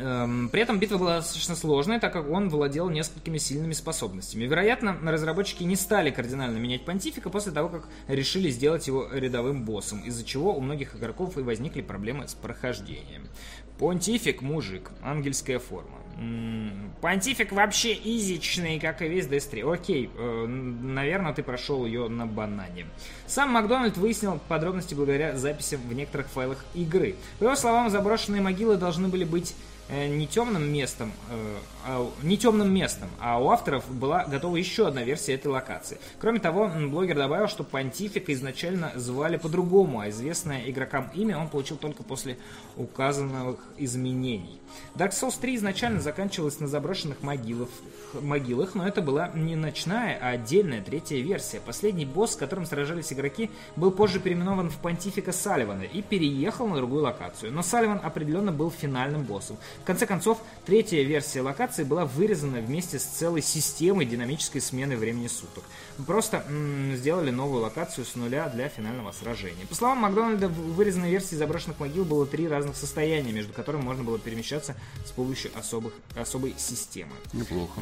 Эм, 0.00 0.48
При 0.48 0.62
этом 0.62 0.78
битва 0.78 0.96
была 0.96 1.16
достаточно 1.16 1.54
сложной, 1.54 2.00
так 2.00 2.12
как 2.12 2.28
он 2.30 2.48
владел 2.48 2.88
несколькими 2.88 3.36
сильными 3.36 3.74
способностями. 3.74 4.44
Вероятно, 4.44 4.96
разработчики 5.02 5.62
не 5.62 5.76
стали 5.76 6.10
кардинально 6.10 6.56
менять 6.56 6.86
понтифика 6.86 7.28
после 7.28 7.52
того, 7.52 7.68
как 7.68 7.88
решили 8.08 8.48
сделать 8.48 8.86
его 8.86 9.08
рядовым 9.12 9.64
боссом, 9.64 10.00
из-за 10.00 10.24
чего 10.24 10.56
у 10.56 10.60
многих 10.60 10.96
игроков 10.96 11.36
и 11.36 11.42
возникли 11.42 11.82
проблемы 11.82 12.26
с 12.28 12.34
прохождением. 12.34 13.28
Понтифик 13.80 14.42
мужик, 14.42 14.90
ангельская 15.02 15.58
форма. 15.58 15.96
Понтифик 17.00 17.50
вообще 17.50 17.94
изичный, 17.94 18.78
как 18.78 19.00
и 19.00 19.08
весь 19.08 19.24
DS3. 19.24 19.72
Окей, 19.72 20.10
э, 20.14 20.46
наверное, 20.46 21.32
ты 21.32 21.42
прошел 21.42 21.86
ее 21.86 22.08
на 22.08 22.26
банане. 22.26 22.84
Сам 23.26 23.52
Макдональд 23.52 23.96
выяснил 23.96 24.38
подробности 24.48 24.94
благодаря 24.94 25.38
записям 25.38 25.80
в 25.88 25.94
некоторых 25.94 26.28
файлах 26.28 26.62
игры. 26.74 27.14
По 27.38 27.44
его 27.44 27.56
словам, 27.56 27.88
заброшенные 27.88 28.42
могилы 28.42 28.76
должны 28.76 29.08
были 29.08 29.24
быть 29.24 29.56
э, 29.88 30.08
не 30.08 30.26
темным 30.26 30.70
местом, 30.70 31.10
э, 31.30 31.56
а, 31.86 32.10
не 32.22 32.36
темным 32.36 32.70
местом, 32.72 33.08
а 33.18 33.42
у 33.42 33.48
авторов 33.48 33.90
была 33.90 34.24
готова 34.24 34.56
еще 34.56 34.88
одна 34.88 35.02
версия 35.02 35.34
этой 35.34 35.48
локации. 35.48 35.98
Кроме 36.18 36.38
того, 36.38 36.68
блогер 36.68 37.16
добавил, 37.16 37.48
что 37.48 37.64
Понтифика 37.64 38.32
изначально 38.34 38.92
звали 38.94 39.38
по-другому, 39.38 40.00
а 40.00 40.10
известное 40.10 40.68
игрокам 40.68 41.10
имя 41.14 41.38
он 41.38 41.48
получил 41.48 41.78
только 41.78 42.02
после 42.02 42.36
указанных 42.76 43.56
изменений. 43.78 44.60
Dark 44.94 45.10
Souls 45.10 45.34
3 45.40 45.56
изначально 45.56 46.00
заканчивалась 46.00 46.60
на 46.60 46.68
заброшенных 46.68 47.22
могилах, 47.22 47.68
могилах, 48.20 48.74
но 48.74 48.86
это 48.86 49.02
была 49.02 49.28
не 49.34 49.56
ночная, 49.56 50.18
а 50.20 50.30
отдельная 50.30 50.82
третья 50.82 51.20
версия. 51.20 51.60
Последний 51.60 52.04
босс, 52.04 52.32
с 52.32 52.36
которым 52.36 52.66
сражались 52.66 53.12
игроки, 53.12 53.50
был 53.76 53.90
позже 53.90 54.20
переименован 54.20 54.70
в 54.70 54.76
Понтифика 54.78 55.32
Салливана 55.32 55.82
и 55.82 56.02
переехал 56.02 56.66
на 56.66 56.76
другую 56.76 57.02
локацию. 57.02 57.52
Но 57.52 57.62
Салливан 57.62 58.00
определенно 58.02 58.52
был 58.52 58.70
финальным 58.70 59.22
боссом. 59.22 59.56
В 59.82 59.84
конце 59.84 60.06
концов, 60.06 60.38
третья 60.66 61.02
версия 61.02 61.40
локации 61.40 61.84
была 61.84 62.04
вырезана 62.04 62.60
вместе 62.60 62.98
с 62.98 63.04
целой 63.04 63.42
системой 63.42 64.06
динамической 64.06 64.60
смены 64.60 64.96
времени 64.96 65.28
суток. 65.28 65.64
Просто 66.06 66.44
м, 66.48 66.96
сделали 66.96 67.30
новую 67.30 67.62
локацию 67.62 68.04
с 68.04 68.14
нуля 68.14 68.48
для 68.48 68.68
финального 68.68 69.12
сражения. 69.12 69.66
По 69.68 69.74
словам 69.74 69.98
Макдональда, 69.98 70.48
в 70.48 70.74
вырезанной 70.74 71.10
версии 71.10 71.34
заброшенных 71.34 71.78
могил 71.78 72.04
было 72.04 72.26
три 72.26 72.48
разных 72.48 72.76
состояния, 72.76 73.32
между 73.32 73.52
которыми 73.60 73.82
можно 73.82 74.02
было 74.04 74.18
перемещаться 74.18 74.74
с 75.04 75.10
помощью 75.10 75.50
особых, 75.56 75.92
особой 76.16 76.54
системы. 76.58 77.12
Неплохо. 77.32 77.80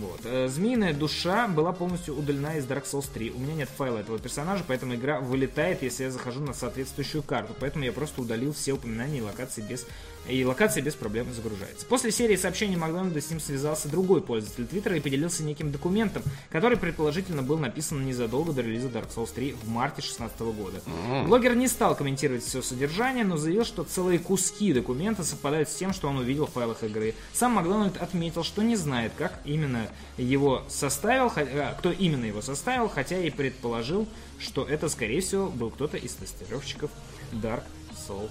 Вот. 0.00 0.20
Э, 0.24 0.48
Змеиная 0.48 0.92
душа 0.92 1.48
была 1.48 1.72
полностью 1.72 2.16
удалена 2.16 2.56
из 2.56 2.66
Dark 2.66 2.84
Souls 2.84 3.06
3. 3.12 3.30
У 3.30 3.38
меня 3.38 3.54
нет 3.54 3.68
файла 3.68 3.98
этого 3.98 4.18
персонажа, 4.18 4.64
поэтому 4.66 4.94
игра 4.94 5.20
вылетает, 5.20 5.82
если 5.82 6.04
я 6.04 6.10
захожу 6.10 6.40
на 6.40 6.54
соответствующую 6.54 7.22
карту. 7.22 7.54
Поэтому 7.58 7.84
я 7.84 7.92
просто 7.92 8.20
удалил 8.20 8.52
все 8.52 8.72
упоминания 8.72 9.18
и 9.18 9.22
локации 9.22 9.62
без... 9.62 9.86
И 10.28 10.44
локация 10.44 10.82
без 10.82 10.94
проблем 10.94 11.32
загружается. 11.34 11.84
После 11.86 12.12
серии 12.12 12.36
сообщений 12.36 12.76
Макдональда 12.76 13.20
с 13.20 13.28
ним 13.28 13.40
связался 13.40 13.88
другой 13.88 14.22
пользователь 14.22 14.66
Твиттера 14.66 14.96
и 14.96 15.00
поделился 15.00 15.42
неким 15.42 15.72
документом, 15.72 16.22
который 16.50 16.78
предположительно 16.78 17.42
был 17.42 17.58
написан 17.58 18.06
незадолго 18.06 18.52
до 18.52 18.62
релиза 18.62 18.88
Dark 18.88 19.12
Souls 19.14 19.30
3 19.34 19.56
в 19.62 19.68
марте 19.68 20.00
2016 20.00 20.40
года. 20.40 20.80
Блогер 21.26 21.56
не 21.56 21.66
стал 21.66 21.96
комментировать 21.96 22.44
все 22.44 22.62
содержание, 22.62 23.24
но 23.24 23.36
заявил, 23.36 23.64
что 23.64 23.82
целые 23.82 24.20
куски 24.20 24.72
документа 24.72 25.24
совпадают 25.24 25.68
с 25.68 25.74
тем, 25.74 25.92
что 25.92 26.08
он 26.08 26.18
увидел 26.18 26.46
в 26.46 26.52
файлах 26.52 26.84
игры. 26.84 27.14
Сам 27.32 27.52
Макдональд 27.52 27.96
отметил, 28.00 28.44
что 28.44 28.62
не 28.62 28.76
знает, 28.76 29.12
как 29.18 29.40
именно 29.44 29.88
его 30.16 30.62
составил, 30.68 31.32
а, 31.34 31.74
кто 31.78 31.90
именно 31.90 32.24
его 32.24 32.42
составил, 32.42 32.88
хотя 32.88 33.18
и 33.18 33.30
предположил, 33.30 34.06
что 34.38 34.64
это, 34.64 34.88
скорее 34.88 35.20
всего, 35.20 35.48
был 35.48 35.70
кто-то 35.70 35.96
из 35.96 36.14
тестировщиков 36.14 36.90
Dark 37.32 37.64
Souls 38.08 38.30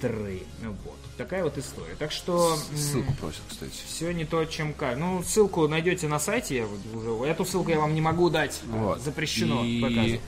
3. 0.00 0.42
Вот. 0.84 1.05
Такая 1.16 1.42
вот 1.44 1.56
история. 1.56 1.94
Так 1.98 2.12
что... 2.12 2.56
Ссылку 2.74 3.12
просят, 3.14 3.40
кстати. 3.48 3.72
все 3.86 4.12
не 4.12 4.24
то, 4.26 4.44
чем 4.44 4.74
кажется. 4.74 5.02
Ну, 5.02 5.22
ссылку 5.22 5.66
найдете 5.66 6.08
на 6.08 6.18
сайте. 6.18 6.56
я 6.56 6.66
уже, 6.94 7.30
эту 7.30 7.44
ссылку 7.46 7.70
я 7.70 7.78
вам 7.80 7.94
не 7.94 8.00
могу 8.02 8.28
дать. 8.28 8.60
Вот. 8.66 9.00
Запрещено 9.00 9.64
И- 9.64 9.80
показывать. 9.80 10.20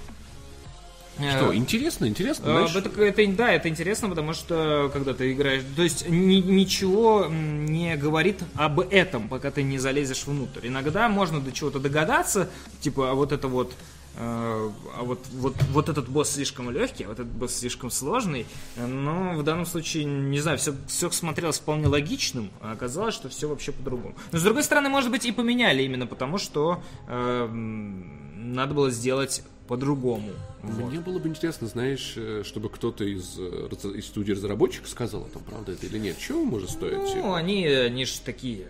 Что, 1.19 1.53
Э, 1.53 1.57
интересно, 1.57 2.07
интересно, 2.07 2.43
э, 2.49 2.53
знаешь? 2.69 2.77
это, 2.77 3.03
это- 3.03 3.33
да, 3.33 3.51
это 3.53 3.69
интересно, 3.69 4.09
потому 4.09 4.35
что 4.35 4.89
когда 4.93 5.15
ты 5.15 5.33
играешь, 5.33 5.65
то 5.75 5.83
есть 5.83 6.09
ни- 6.09 6.37
ничего 6.41 7.27
не 7.29 7.97
говорит 7.97 8.39
об 8.55 8.79
этом, 8.79 9.29
пока 9.29 9.51
ты 9.51 9.65
не 9.65 9.79
залезешь 9.79 10.27
внутрь. 10.27 10.69
Иногда 10.69 11.09
можно 11.09 11.41
до 11.41 11.51
чего-то 11.51 11.81
догадаться, 11.81 12.49
типа, 12.81 13.11
а 13.11 13.15
вот 13.15 13.33
это 13.33 13.49
вот, 13.49 13.73
а 14.21 15.03
вот, 15.03 15.21
вот, 15.33 15.55
вот 15.71 15.89
этот 15.89 16.09
босс 16.09 16.31
слишком 16.31 16.71
легкий, 16.71 17.05
а 17.05 17.09
вот 17.09 17.21
этот 17.21 17.33
босс 17.33 17.55
слишком 17.55 17.91
сложный. 17.91 18.47
Э, 18.77 18.87
Но 18.87 19.35
в 19.37 19.45
данном 19.45 19.65
случае, 19.65 20.05
не 20.05 20.41
знаю, 20.41 20.59
все, 20.59 20.75
все 20.89 21.11
смотрелось 21.11 21.59
вполне 21.59 21.87
логичным, 21.87 22.51
а 22.61 22.73
оказалось, 22.73 23.15
что 23.15 23.29
все 23.29 23.49
вообще 23.49 23.73
по-другому. 23.73 24.15
Но 24.33 24.39
с 24.39 24.43
другой 24.43 24.65
стороны, 24.65 24.89
может 24.89 25.11
быть, 25.11 25.25
и 25.25 25.33
поменяли 25.33 25.83
именно 25.83 26.07
потому, 26.07 26.39
что 26.39 26.83
э, 27.07 27.49
надо 27.49 28.75
было 28.75 28.91
сделать 28.91 29.43
по-другому. 29.69 30.31
Вот. 30.63 30.91
Мне 30.91 31.01
было 31.01 31.19
бы 31.19 31.29
интересно, 31.29 31.69
знаешь, 31.69 32.15
э, 32.17 32.43
чтобы 32.45 32.71
кто-то 32.71 33.05
из, 33.05 33.37
э, 33.39 33.69
из 33.95 34.07
студии 34.07 34.33
разработчиков 34.33 34.89
сказал 34.89 35.23
о 35.23 35.29
том, 35.29 35.43
правда 35.43 35.73
это 35.73 35.87
или 35.87 35.99
нет. 35.99 36.19
Чего 36.19 36.45
может 36.45 36.71
стоить? 36.71 37.15
Ну, 37.15 37.35
они, 37.35 37.67
они 37.67 38.05
же 38.05 38.21
такие. 38.25 38.67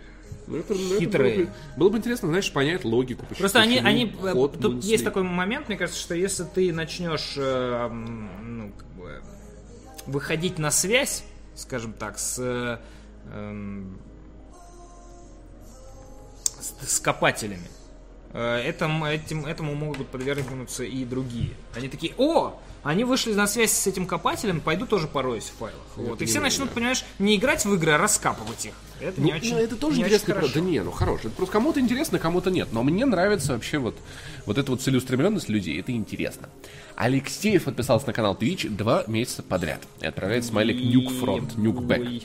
Ну, 0.49 0.57
это- 0.57 0.73
ну, 0.73 0.93
это 0.93 0.99
хитрые. 0.99 1.35
было, 1.35 1.45
бы, 1.45 1.51
было 1.77 1.89
бы 1.89 1.97
интересно, 1.99 2.27
знаешь, 2.29 2.51
понять 2.51 2.83
логику. 2.83 3.21
почему- 3.25 3.39
Просто 3.39 3.59
они, 3.61 3.77
они, 3.77 4.15
э, 4.23 4.33
тут 4.33 4.75
мыслей. 4.75 4.91
есть 4.91 5.03
такой 5.03 5.23
момент, 5.23 5.67
мне 5.69 5.77
кажется, 5.77 5.99
что 6.01 6.15
если 6.15 6.43
ты 6.43 6.73
начнешь, 6.73 7.33
э, 7.37 7.87
ну, 7.89 8.71
как 8.77 8.87
бы, 8.89 9.21
выходить 10.07 10.57
на 10.57 10.71
связь, 10.71 11.23
скажем 11.55 11.93
так, 11.93 12.17
с, 12.17 12.39
э, 12.39 12.77
эм, 13.33 13.99
с, 16.59 16.95
с 16.95 16.99
копателями, 16.99 17.69
э, 18.33 18.61
этим, 18.63 19.03
этим, 19.03 19.45
этому 19.45 19.75
могут 19.75 20.07
подвергнуться 20.07 20.83
и 20.83 21.05
другие. 21.05 21.51
Они 21.75 21.89
такие, 21.89 22.13
о, 22.17 22.59
они 22.83 23.03
вышли 23.03 23.33
на 23.33 23.47
связь 23.47 23.71
с 23.71 23.87
этим 23.87 24.05
копателем, 24.05 24.61
пойду 24.61 24.85
тоже 24.85 25.07
пороюсь 25.07 25.45
в 25.45 25.57
файлах. 25.59 25.75
вот. 25.95 26.21
И 26.21 26.25
все 26.25 26.39
начнут, 26.39 26.69
понимаешь, 26.71 27.03
не 27.19 27.35
играть 27.35 27.65
в 27.65 27.73
игры, 27.73 27.91
а 27.91 27.97
раскапывать 27.97 28.65
их. 28.65 28.73
Это 28.99 29.21
не 29.21 29.31
Ну, 29.31 29.37
очень 29.37 29.53
ну, 29.53 29.59
это 29.59 29.75
тоже 29.75 29.97
не 29.97 30.03
интересно. 30.03 30.35
очень. 30.35 30.53
Да 30.53 30.59
не, 30.59 30.83
ну 30.83 30.91
хорош. 30.91 31.21
Это 31.21 31.29
просто 31.29 31.53
кому-то 31.53 31.79
интересно, 31.79 32.19
кому-то 32.19 32.51
нет. 32.51 32.69
Но 32.71 32.83
мне 32.83 33.05
нравится 33.05 33.53
вообще 33.53 33.77
вот, 33.77 33.95
вот 34.45 34.57
эта 34.57 34.71
вот 34.71 34.81
целеустремленность 34.81 35.47
людей. 35.49 35.79
Это 35.79 35.91
интересно. 35.91 36.49
Алексеев 36.95 37.63
подписался 37.63 38.07
на 38.07 38.13
канал 38.13 38.35
Twitch 38.39 38.69
два 38.69 39.03
месяца 39.07 39.41
подряд. 39.41 39.81
И 40.01 40.05
отправляет 40.05 40.43
смайлик 40.45 40.77
Back. 41.77 42.01
Ой. 42.01 42.23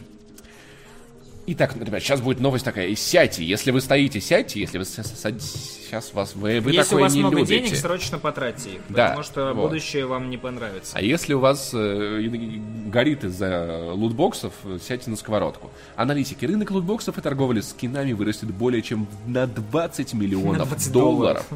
Итак, 1.46 1.76
ребят, 1.78 2.02
сейчас 2.02 2.22
будет 2.22 2.40
новость 2.40 2.64
такая. 2.64 2.94
Сядьте. 2.94 3.44
Если 3.44 3.70
вы 3.70 3.82
стоите, 3.82 4.18
сядьте. 4.20 4.60
Если 4.60 4.78
вы 4.78 4.84
сейчас 4.86 6.12
вас 6.14 6.34
вы, 6.34 6.60
вы 6.60 6.70
Если 6.72 6.80
у 6.80 6.82
такое 6.84 7.02
вас 7.02 7.12
не 7.14 7.20
много 7.20 7.36
любите. 7.38 7.58
денег, 7.60 7.76
срочно 7.76 8.18
потратьте 8.18 8.70
их, 8.70 8.80
Да, 8.88 9.08
потому 9.08 9.22
что 9.22 9.52
вот. 9.52 9.68
будущее 9.68 10.06
вам 10.06 10.30
не 10.30 10.38
понравится. 10.38 10.92
А 10.96 11.02
если 11.02 11.34
у 11.34 11.40
вас 11.40 11.70
э, 11.74 12.20
и- 12.22 12.62
горит 12.88 13.24
из-за 13.24 13.90
лутбоксов, 13.92 14.54
сядьте 14.82 15.10
на 15.10 15.16
сковородку. 15.16 15.70
Аналитики. 15.96 16.46
Рынок 16.46 16.70
лутбоксов 16.70 17.18
и 17.18 17.20
торговли 17.20 17.60
скинами 17.60 18.12
вырастет 18.12 18.48
более 18.50 18.80
чем 18.82 19.06
на 19.26 19.46
20 19.46 20.14
миллионов 20.14 20.58
На 20.58 20.64
20 20.64 20.92
долларов. 20.92 21.46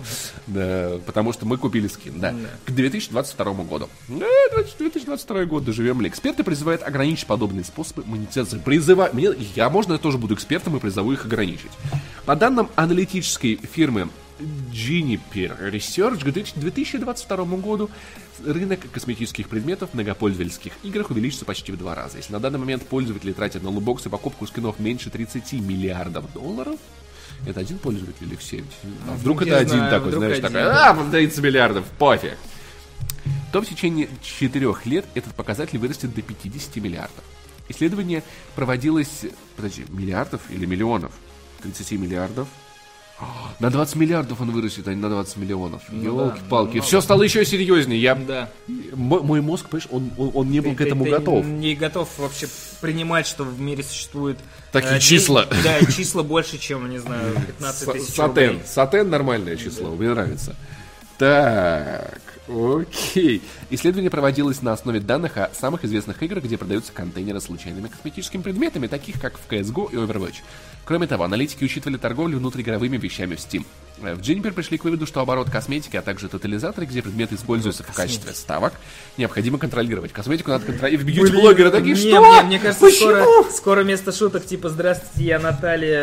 Да, 0.46 0.98
потому 1.06 1.32
что 1.32 1.46
мы 1.46 1.56
купили 1.56 1.88
скин, 1.88 2.20
да. 2.20 2.34
К 2.66 2.70
2022 2.72 3.52
году. 3.64 3.88
Э, 4.10 4.12
20- 4.54 4.66
2022 4.78 5.44
год, 5.46 5.64
доживем 5.64 6.00
ли. 6.02 6.08
Эксперты 6.10 6.44
призывают 6.44 6.82
ограничить 6.82 7.26
подобные 7.26 7.64
способы 7.64 8.04
монетизации. 8.04 8.58
Призываю, 8.58 9.14
мне, 9.14 9.30
я, 9.56 9.70
можно, 9.78 9.92
я 9.92 9.98
тоже 10.00 10.18
буду 10.18 10.34
экспертом 10.34 10.76
и 10.76 10.80
призову 10.80 11.12
их 11.12 11.24
ограничить. 11.24 11.70
По 12.26 12.34
данным 12.34 12.68
аналитической 12.74 13.54
фирмы 13.54 14.08
Juniper 14.72 15.70
Research, 15.70 16.18
к 16.18 16.58
2022 16.58 17.44
году 17.58 17.88
рынок 18.44 18.80
косметических 18.90 19.48
предметов 19.48 19.90
в 19.90 19.94
многопользовательских 19.94 20.72
играх 20.82 21.10
увеличится 21.10 21.44
почти 21.44 21.70
в 21.70 21.78
два 21.78 21.94
раза. 21.94 22.16
Если 22.16 22.32
на 22.32 22.40
данный 22.40 22.58
момент 22.58 22.88
пользователи 22.88 23.32
тратят 23.32 23.62
на 23.62 23.70
лутбоксы 23.70 24.08
и 24.08 24.10
покупку 24.10 24.48
скинов 24.48 24.80
меньше 24.80 25.10
30 25.10 25.52
миллиардов 25.52 26.24
долларов, 26.32 26.80
это 27.46 27.60
один 27.60 27.78
пользователь 27.78 28.26
или 28.26 28.34
все? 28.34 28.64
А 29.08 29.14
вдруг 29.14 29.44
не 29.44 29.50
это 29.50 29.60
один 29.60 29.76
знаю, 29.76 29.90
такой, 29.92 30.08
вдруг 30.08 30.24
знаешь, 30.24 30.38
один, 30.38 30.52
такой, 30.52 31.06
а, 31.06 31.10
30 31.12 31.38
миллиардов, 31.38 31.84
пофиг. 32.00 32.36
То 33.52 33.62
в 33.62 33.66
течение 33.68 34.08
четырех 34.22 34.86
лет 34.86 35.06
этот 35.14 35.34
показатель 35.34 35.78
вырастет 35.78 36.12
до 36.12 36.22
50 36.22 36.76
миллиардов. 36.78 37.22
Исследование 37.68 38.22
проводилось, 38.54 39.26
подожди, 39.56 39.84
миллиардов 39.88 40.40
или 40.50 40.64
миллионов? 40.66 41.12
30 41.62 41.92
миллиардов. 41.92 42.48
На 43.60 43.70
20 43.70 43.96
миллиардов 43.96 44.40
он 44.40 44.52
вырастет, 44.52 44.86
а 44.86 44.94
не 44.94 45.00
на 45.00 45.08
20 45.10 45.36
миллионов. 45.38 45.82
Елки-палки. 45.90 46.76
ну, 46.76 46.82
Все 46.82 47.00
стало 47.00 47.22
еще 47.24 47.44
серьезнее. 47.44 48.00
Я... 48.00 48.14
Да. 48.14 48.48
Мой 48.94 49.40
мозг, 49.40 49.68
понимаешь, 49.68 49.88
он, 49.90 50.10
он, 50.16 50.30
он 50.34 50.50
не 50.50 50.60
был 50.60 50.74
к 50.74 50.78
Ты- 50.78 50.84
этому 50.84 51.04
ты 51.04 51.10
готов. 51.10 51.44
Не 51.44 51.74
готов 51.74 52.08
вообще 52.18 52.46
принимать, 52.80 53.26
что 53.26 53.42
в 53.44 53.60
мире 53.60 53.82
существует... 53.82 54.38
Такие 54.70 54.96
э, 54.96 55.00
числа. 55.00 55.46
Да, 55.64 55.80
числа 55.90 56.22
больше, 56.22 56.58
чем, 56.58 56.88
не 56.88 56.98
знаю, 56.98 57.34
15 57.58 57.88
Са- 57.88 57.92
тысяч 57.92 58.14
Сатен. 58.14 58.60
Сатен 58.64 59.10
нормальное 59.10 59.56
число, 59.56 59.90
мне 59.96 60.10
нравится. 60.10 60.54
Так, 61.18 62.20
окей. 62.48 63.42
Исследование 63.70 64.10
проводилось 64.10 64.62
на 64.62 64.72
основе 64.72 65.00
данных 65.00 65.36
о 65.36 65.50
самых 65.54 65.84
известных 65.84 66.22
играх, 66.22 66.44
где 66.44 66.56
продаются 66.56 66.92
контейнеры 66.92 67.40
с 67.40 67.44
случайными 67.44 67.88
косметическими 67.88 68.42
предметами, 68.42 68.86
таких 68.86 69.20
как 69.20 69.38
в 69.38 69.50
CSGO 69.50 69.92
и 69.92 69.96
Overwatch. 69.96 70.36
Кроме 70.84 71.06
того, 71.06 71.24
аналитики 71.24 71.64
учитывали 71.64 71.98
торговлю 71.98 72.38
внутриигровыми 72.38 72.96
вещами 72.96 73.34
в 73.34 73.38
Steam. 73.38 73.64
Э, 74.02 74.14
В 74.14 74.20
Juniper 74.20 74.52
пришли 74.52 74.78
к 74.78 74.84
выводу, 74.84 75.06
что 75.06 75.20
оборот 75.20 75.50
косметики, 75.50 75.96
а 75.96 76.02
также 76.02 76.28
тотализаторы, 76.28 76.86
где 76.86 77.02
предметы 77.02 77.34
используются 77.34 77.82
в 77.82 77.92
качестве 77.94 78.32
ставок, 78.34 78.72
необходимо 79.16 79.58
контролировать. 79.58 80.12
Косметику 80.12 80.50
надо 80.50 80.66
контролировать. 80.66 81.06
Бьюти-блогеры 81.06 81.70
такие, 81.70 81.94
не, 81.94 82.00
что? 82.00 82.20
Мне, 82.20 82.42
мне 82.42 82.58
кажется, 82.58 82.90
скоро, 82.90 83.24
скоро 83.50 83.82
вместо 83.82 84.12
шуток 84.12 84.44
типа 84.46 84.68
«Здравствуйте, 84.68 85.28
я 85.28 85.38
Наталья, 85.38 85.98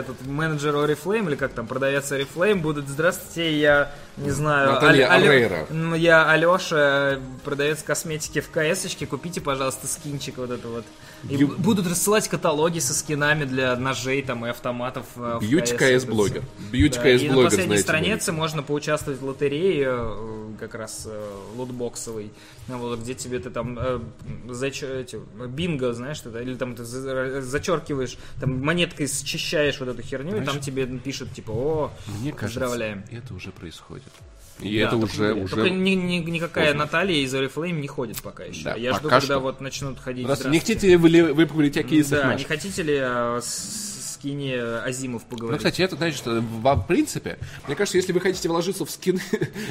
этот, 0.00 0.24
менеджер 0.26 0.74
Oriflame», 0.74 1.28
или 1.28 1.36
как 1.36 1.52
там, 1.52 1.66
продавец 1.66 2.10
Oriflame, 2.12 2.56
будут 2.56 2.88
«Здравствуйте, 2.88 3.58
я, 3.58 3.92
не 4.16 4.30
знаю, 4.30 4.72
Наталья 4.72 5.10
Аль- 5.10 5.24
Алё- 5.24 5.96
я 5.98 6.28
Алеша, 6.30 7.18
продавец 7.44 7.82
косметики 7.82 8.40
в 8.40 8.50
КС-очке, 8.50 9.06
купите, 9.06 9.40
пожалуйста, 9.40 9.86
скинчик 9.86 10.38
вот 10.38 10.50
это 10.50 10.68
вот». 10.68 10.84
И 11.28 11.34
Ю- 11.34 11.48
б- 11.48 11.54
будут 11.58 11.86
рассылать 11.86 12.28
каталоги 12.28 12.78
со 12.78 12.94
скинами 12.94 13.44
для 13.44 13.76
ножей 13.76 14.22
там 14.22 14.46
и 14.46 14.48
автоматов 14.48 15.04
э, 15.16 15.38
в 15.38 15.42
Бьюти 15.42 15.74
CS. 15.74 15.76
КС 15.78 16.04
блогер. 17.42 17.50
На 17.50 17.56
последней 17.56 17.78
странице 17.82 18.32
можно 18.32 18.62
поучаствовать 18.62 19.20
в 19.20 19.24
лотерее, 19.24 19.88
э, 19.90 20.50
как 20.58 20.74
раз 20.74 21.04
э, 21.06 21.30
лутбоксовой, 21.56 22.30
ну, 22.68 22.78
вот, 22.78 23.00
где 23.00 23.14
тебе 23.14 23.38
ты 23.38 23.50
там 23.50 23.78
э, 23.78 24.00
зач- 24.48 24.82
эти, 24.84 25.18
бинго, 25.48 25.92
знаешь, 25.92 26.16
что 26.18 26.38
или 26.40 26.54
там 26.54 26.74
ты 26.74 26.84
за- 26.84 27.40
зачеркиваешь, 27.42 28.16
там 28.40 28.60
монеткой 28.64 29.08
счищаешь 29.08 29.78
вот 29.80 29.88
эту 29.88 30.02
херню, 30.02 30.40
и 30.40 30.44
там 30.44 30.60
тебе 30.60 30.86
пишут 30.86 31.32
типа, 31.32 31.50
о, 31.50 31.92
Мне 32.20 32.32
кажется, 32.32 32.60
поздравляем. 32.60 33.04
это 33.10 33.34
уже 33.34 33.50
происходит. 33.50 34.04
И 34.60 34.78
Да, 34.78 34.88
это 34.88 34.90
только- 34.98 35.04
уже, 35.06 35.34
только 35.34 35.54
уже... 35.60 35.70
ни- 35.70 35.90
ни- 35.92 36.18
никакая 36.30 36.66
поздно. 36.66 36.84
Наталья 36.84 37.16
из 37.24 37.34
Oriflame 37.34 37.80
не 37.80 37.88
ходит 37.88 38.20
пока 38.20 38.44
еще. 38.44 38.64
Да, 38.64 38.74
Я 38.76 38.92
жду, 38.92 39.04
пока 39.04 39.20
когда 39.20 39.34
что. 39.36 39.38
вот 39.38 39.60
начнут 39.62 39.98
ходить. 39.98 40.24
Здравствуйте. 40.24 40.50
Не 40.52 40.58
«Здравствуйте». 40.60 40.80
хотите 40.80 40.96
вы 40.98 41.08
ли- 41.08 41.32
выпугать 41.32 41.76
о 41.78 41.82
кейсах 41.82 42.18
Да, 42.18 42.24
не 42.26 42.32
наших? 42.32 42.48
хотите 42.48 42.82
ли 42.82 42.98
э, 43.00 43.40
с 43.42 43.96
с 43.99 43.99
скине 44.20 44.60
Азимов 44.60 45.22
Ну, 45.24 45.36
поговорить? 45.36 45.58
кстати, 45.58 45.82
это 45.82 45.96
значит, 45.96 46.18
что 46.18 46.40
в 46.40 46.86
принципе, 46.86 47.38
мне 47.66 47.74
кажется, 47.74 47.96
если 47.96 48.12
вы 48.12 48.20
хотите 48.20 48.48
вложиться 48.48 48.84
в 48.84 48.90
скины, 48.90 49.20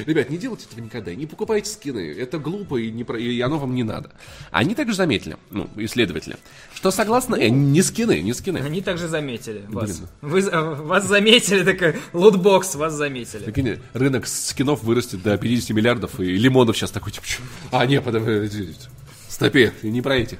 ребят, 0.06 0.28
не 0.28 0.38
делайте 0.38 0.66
этого 0.66 0.80
никогда, 0.84 1.14
не 1.14 1.26
покупайте 1.26 1.70
скины, 1.70 2.12
это 2.18 2.38
глупо 2.38 2.76
и, 2.76 2.90
не, 2.90 3.02
и 3.02 3.40
оно 3.40 3.58
вам 3.58 3.74
не 3.74 3.84
надо. 3.84 4.10
Они 4.50 4.74
также 4.74 4.94
заметили, 4.94 5.36
ну, 5.50 5.68
исследователи, 5.76 6.36
что 6.74 6.90
согласно... 6.90 7.36
э, 7.36 7.48
не 7.48 7.82
скины, 7.82 8.20
не 8.20 8.34
скины. 8.34 8.58
Они 8.58 8.80
также 8.82 9.06
заметили 9.08 9.64
вас. 9.68 9.98
Блин. 9.98 10.08
Вы, 10.20 10.40
э, 10.40 10.74
вас 10.74 11.06
заметили, 11.06 11.62
такой 11.62 12.00
лутбокс, 12.12 12.74
вас 12.74 12.94
заметили. 12.94 13.44
Прикинь, 13.44 13.78
рынок 13.92 14.26
скинов 14.26 14.82
вырастет 14.82 15.22
до 15.22 15.38
50 15.38 15.70
миллиардов, 15.70 16.18
и 16.18 16.24
лимонов 16.24 16.76
сейчас 16.76 16.90
такой, 16.90 17.12
типа, 17.12 17.26
«Чё? 17.26 17.42
а, 17.70 17.86
не, 17.86 18.00
подожди, 18.00 18.74
стопе, 19.28 19.72
не 19.82 20.02
про 20.02 20.16
этих. 20.16 20.38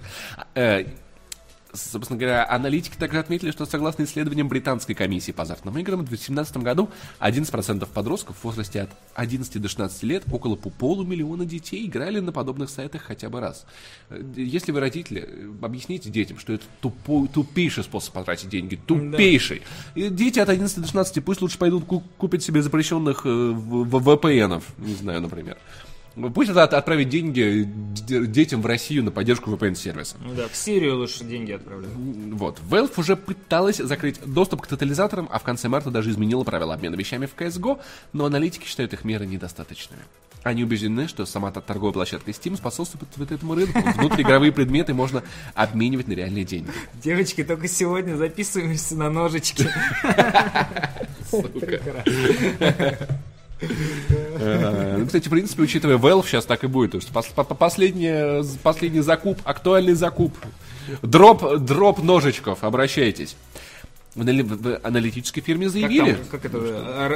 Собственно 1.73 2.19
говоря, 2.19 2.45
аналитики 2.51 2.97
также 2.97 3.21
отметили, 3.21 3.53
что 3.53 3.65
согласно 3.65 4.03
исследованиям 4.03 4.49
британской 4.49 4.95
комиссии 4.95 5.31
по 5.31 5.43
азартным 5.45 5.79
играм, 5.79 6.01
в 6.01 6.05
2017 6.09 6.57
году 6.59 6.91
11% 7.21 7.87
подростков 7.95 8.37
в 8.39 8.45
возрасте 8.45 8.83
от 8.83 8.91
11 9.15 9.63
до 9.63 9.69
16 9.69 10.03
лет, 10.03 10.25
около 10.33 10.57
по 10.57 10.71
полумиллиона 10.71 11.45
детей 11.45 11.87
играли 11.87 12.19
на 12.19 12.33
подобных 12.33 12.71
сайтах 12.71 13.03
хотя 13.03 13.29
бы 13.29 13.39
раз. 13.41 13.67
Э, 14.09 14.21
Если 14.37 14.73
вы 14.73 14.81
родители, 14.81 15.25
э, 15.27 15.53
объясните 15.65 16.11
детям, 16.11 16.39
что 16.41 16.53
это 16.55 16.65
тупой, 16.81 17.29
тупейший 17.29 17.85
способ 17.85 18.15
потратить 18.15 18.49
деньги, 18.49 18.75
тупейший. 18.75 19.63
И 19.95 20.09
дети 20.09 20.41
от 20.41 20.49
11 20.49 20.81
до 20.81 20.87
16 20.87 21.21
пусть 21.25 21.41
лучше 21.41 21.57
пойдут 21.59 21.85
ку- 21.85 22.03
купят 22.19 22.43
себе 22.43 22.63
запрещенных 22.63 23.23
э, 23.27 23.29
VPN-ов, 23.29 24.65
не 24.79 24.95
знаю, 24.95 25.21
например. 25.21 25.57
Пусть 26.35 26.51
это 26.51 26.65
от- 26.65 26.75
отправить 26.75 27.09
деньги 27.09 27.69
детям 28.07 28.63
в 28.63 28.67
Россию 28.67 29.05
на 29.05 29.11
поддержку 29.11 29.51
VPN-сервиса. 29.51 30.17
Ну 30.21 30.35
да, 30.35 30.49
в 30.49 30.57
Сирию 30.57 30.99
лучше 30.99 31.25
деньги 31.25 31.53
отправляют. 31.53 31.95
Вот. 31.97 32.59
Valve 32.69 32.93
уже 32.97 33.17
пыталась 33.17 33.77
закрыть 33.77 34.21
доступ 34.25 34.63
к 34.63 34.67
тотализаторам, 34.67 35.29
а 35.31 35.39
в 35.39 35.43
конце 35.45 35.69
марта 35.69 35.91
даже 35.91 36.11
изменила 36.11 36.43
правила 36.45 36.75
обмена 36.75 36.97
вещами 36.97 37.27
в 37.27 37.35
CSGO, 37.37 37.81
но 38.13 38.25
аналитики 38.25 38.67
считают 38.67 38.93
их 38.93 39.05
меры 39.05 39.27
недостаточными. 39.27 40.03
Они 40.43 40.65
убеждены, 40.65 41.07
что 41.07 41.27
сама 41.27 41.51
торговая 41.53 41.93
площадка 41.93 42.31
Steam 42.31 42.57
способствует 42.57 43.09
вот 43.17 43.31
этому 43.31 43.55
рынку. 43.55 43.79
Внутриигровые 43.97 44.53
предметы 44.53 44.95
можно 44.95 45.23
обменивать 45.55 46.09
на 46.09 46.13
реальные 46.15 46.45
деньги. 46.45 46.71
Девочки, 47.03 47.45
только 47.45 47.69
сегодня 47.69 48.17
записываемся 48.17 48.97
на 48.97 49.11
ножички. 49.11 49.69
Э, 51.33 53.07
Ну, 53.63 55.07
кстати, 55.07 55.27
в 55.29 55.31
принципе, 55.31 55.63
учитывая 55.63 55.99
Valve, 55.99 56.27
сейчас 56.27 56.45
так 56.47 56.65
и 56.65 56.67
будет. 56.67 56.93
То 56.93 56.97
есть 56.99 57.11
пос- 57.11 57.33
по- 57.35 57.45
по- 57.45 57.55
последний, 57.55 58.43
последний 58.63 59.01
закуп, 59.01 59.39
актуальный 59.45 59.95
закуп. 59.95 60.35
Дроп, 61.03 61.59
дроп 61.59 62.03
ножичков, 62.03 62.65
обращайтесь. 62.65 63.37
В 64.15 64.23
анали- 64.23 64.43
в 64.43 64.81
аналитической 64.83 65.41
фирме 65.41 65.67
Как, 65.67 65.73
заявили, 65.73 66.13
там, 66.15 66.25
как 66.31 66.45
это, 66.45 66.59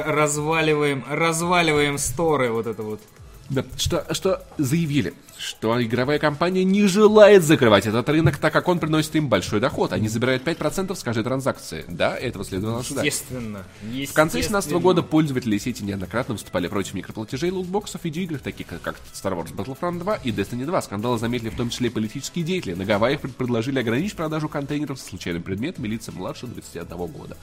разваливаем, 0.07 1.03
разваливаем 1.09 1.97
сторы, 1.97 2.51
вот 2.51 2.67
это 2.67 2.83
вот. 2.83 3.01
Да, 3.49 3.65
что, 3.77 4.05
что 4.11 4.43
заявили, 4.57 5.13
что 5.37 5.81
игровая 5.83 6.19
компания 6.19 6.63
не 6.63 6.87
желает 6.87 7.43
закрывать 7.43 7.85
этот 7.85 8.07
рынок, 8.09 8.37
так 8.37 8.53
как 8.53 8.67
он 8.67 8.79
приносит 8.79 9.15
им 9.15 9.27
большой 9.27 9.59
доход. 9.59 9.93
Они 9.93 10.07
забирают 10.07 10.43
5% 10.43 10.95
с 10.95 11.03
каждой 11.03 11.23
транзакции. 11.23 11.85
Да, 11.87 12.15
этого 12.17 12.45
следовало 12.45 12.79
ожидать. 12.79 13.05
Естественно. 13.05 13.63
В 13.81 14.13
конце 14.13 14.33
2017 14.37 14.71
года 14.73 15.01
пользователи 15.03 15.57
сети 15.57 15.83
неоднократно 15.83 16.33
выступали 16.33 16.67
против 16.67 16.93
микроплатежей, 16.93 17.51
лутбоксов, 17.51 18.03
видеоигр, 18.03 18.39
таких 18.39 18.67
как- 18.67 18.95
Star 19.13 19.33
Wars 19.37 19.53
Battlefront 19.53 19.99
2 19.99 20.15
и 20.23 20.31
Destiny 20.31 20.65
2. 20.65 20.81
Скандалы 20.81 21.17
заметили 21.19 21.49
в 21.49 21.55
том 21.55 21.69
числе 21.69 21.87
и 21.87 21.91
политические 21.91 22.43
деятели. 22.45 22.73
На 22.73 22.85
Гавайях 22.85 23.21
пред- 23.21 23.35
предложили 23.35 23.79
ограничить 23.79 24.15
продажу 24.15 24.49
контейнеров 24.49 24.99
с 24.99 25.05
случайным 25.05 25.43
предметом 25.43 25.85
лицам 25.85 26.15
младше 26.15 26.47
21 26.47 27.07
года. 27.07 27.37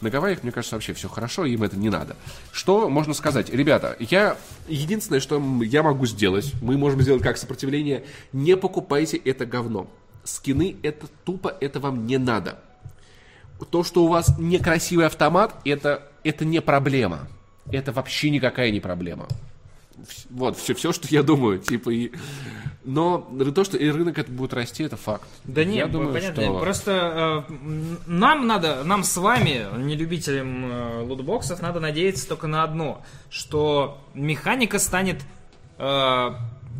На 0.00 0.10
Гавайях, 0.10 0.42
мне 0.42 0.52
кажется, 0.52 0.76
вообще 0.76 0.92
все 0.92 1.08
хорошо, 1.08 1.44
им 1.46 1.62
это 1.62 1.76
не 1.78 1.88
надо. 1.88 2.16
Что 2.52 2.90
можно 2.90 3.14
сказать? 3.14 3.48
Ребята, 3.50 3.96
я 3.98 4.36
единственное, 4.68 5.20
что 5.20 5.40
я 5.62 5.82
могу 5.82 6.04
сделать, 6.06 6.52
мы 6.60 6.76
можем 6.76 7.00
сделать 7.00 7.22
как 7.22 7.35
сопротивление, 7.38 8.04
не 8.32 8.56
покупайте 8.56 9.16
это 9.16 9.46
говно. 9.46 9.88
Скины 10.24 10.76
это 10.82 11.06
тупо, 11.24 11.56
это 11.60 11.78
вам 11.80 12.06
не 12.06 12.18
надо 12.18 12.58
то, 13.64 13.82
что 13.82 14.04
у 14.04 14.08
вас 14.08 14.36
некрасивый 14.38 15.06
автомат, 15.06 15.54
это, 15.64 16.02
это 16.24 16.44
не 16.44 16.60
проблема. 16.60 17.28
Это 17.70 17.92
вообще 17.92 18.30
никакая 18.30 18.70
не 18.70 18.80
проблема. 18.80 19.26
Вот, 20.30 20.58
все, 20.58 20.74
все, 20.74 20.92
что 20.92 21.08
я 21.10 21.22
думаю, 21.22 21.58
типа, 21.58 21.90
и... 21.90 22.12
Но 22.84 23.18
то, 23.52 23.64
что 23.64 23.76
и 23.76 23.88
рынок 23.88 24.18
это 24.18 24.30
будет 24.30 24.54
расти, 24.54 24.84
это 24.84 24.96
факт. 24.96 25.26
Да 25.42 25.62
я 25.62 25.66
нет, 25.66 25.90
думаю, 25.90 26.12
понятно. 26.12 26.42
что... 26.42 26.58
Просто 26.60 27.44
э, 27.48 27.52
нам 28.06 28.46
надо, 28.46 28.84
нам 28.84 29.02
с 29.02 29.16
вами, 29.16 29.66
не 29.78 29.96
любителям 29.96 30.70
э, 30.70 31.02
лутбоксов, 31.02 31.60
надо 31.62 31.80
надеяться 31.80 32.28
только 32.28 32.46
на 32.46 32.62
одно, 32.62 33.02
что 33.28 33.98
механика 34.14 34.78
станет 34.78 35.24
э, 35.78 36.30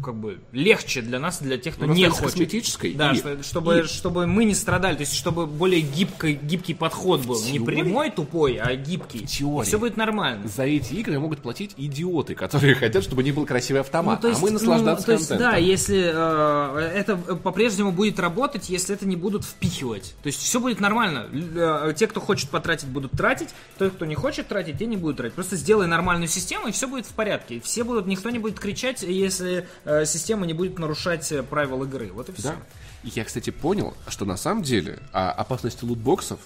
как 0.04 0.14
бы 0.14 0.38
легче 0.52 1.02
для 1.02 1.18
нас, 1.18 1.40
для 1.40 1.58
тех, 1.58 1.74
кто 1.74 1.84
Она 1.84 1.94
не 1.94 2.08
хочет. 2.08 2.24
косметической 2.24 2.94
Да, 2.94 3.12
и- 3.12 3.16
что- 3.16 3.42
чтобы, 3.42 3.80
и- 3.80 3.82
чтобы 3.84 4.26
мы 4.26 4.44
не 4.44 4.54
страдали, 4.54 4.94
то 4.94 5.00
есть 5.02 5.14
чтобы 5.14 5.46
более 5.46 5.80
гибкий, 5.80 6.34
гибкий 6.42 6.74
подход 6.74 7.24
был. 7.24 7.40
Не 7.44 7.60
прямой, 7.60 8.10
тупой, 8.10 8.56
а 8.56 8.74
гибкий. 8.76 9.26
теории. 9.26 9.66
все 9.66 9.78
будет 9.78 9.96
нормально. 9.96 10.46
За 10.48 10.64
эти 10.64 10.94
игры 10.94 11.18
могут 11.18 11.40
платить 11.40 11.74
идиоты, 11.76 12.34
которые 12.34 12.74
хотят, 12.76 13.02
чтобы 13.04 13.22
не 13.22 13.32
был 13.32 13.46
красивый 13.46 13.80
автомат, 13.80 14.16
Ну, 14.18 14.22
то 14.22 14.28
есть, 14.28 14.40
а 14.40 14.44
мы 14.44 14.50
наслаждаться 14.50 15.02
ну, 15.02 15.06
то 15.06 15.12
есть, 15.12 15.28
контентом. 15.28 15.52
да, 15.52 15.56
если 15.56 16.10
э, 16.14 16.92
это 16.94 17.16
по-прежнему 17.16 17.92
будет 17.92 18.18
работать, 18.18 18.68
если 18.68 18.94
это 18.94 19.06
не 19.06 19.16
будут 19.16 19.44
впихивать. 19.44 20.14
То 20.22 20.26
есть 20.28 20.40
все 20.40 20.60
будет 20.60 20.80
нормально. 20.80 21.26
Э, 21.32 21.92
те, 21.96 22.06
кто 22.06 22.20
хочет 22.20 22.50
потратить, 22.50 22.88
будут 22.88 23.12
тратить. 23.12 23.48
Тот, 23.78 23.94
кто 23.94 24.04
не 24.04 24.14
хочет 24.14 24.48
тратить, 24.48 24.78
те 24.78 24.86
не 24.86 24.96
будут 24.96 25.16
тратить. 25.18 25.34
Просто 25.34 25.56
сделай 25.56 25.86
нормальную 25.86 26.28
систему, 26.28 26.68
и 26.68 26.72
все 26.72 26.86
будет 26.88 27.06
в 27.06 27.12
порядке. 27.12 27.60
Все 27.60 27.84
будут, 27.84 28.06
никто 28.06 28.30
не 28.30 28.38
будет 28.38 28.58
кричать, 28.58 29.02
если 29.02 29.66
система 30.04 30.46
не 30.46 30.52
будет 30.52 30.78
нарушать 30.78 31.30
э, 31.32 31.42
правила 31.42 31.84
игры. 31.84 32.10
Вот 32.12 32.28
и 32.28 32.32
все. 32.32 32.48
Да. 32.48 32.56
Я, 33.04 33.24
кстати, 33.24 33.50
понял, 33.50 33.94
что 34.08 34.24
на 34.24 34.36
самом 34.36 34.62
деле 34.62 34.98
о 35.12 35.30
опасности 35.30 35.84
лутбоксов, 35.84 36.40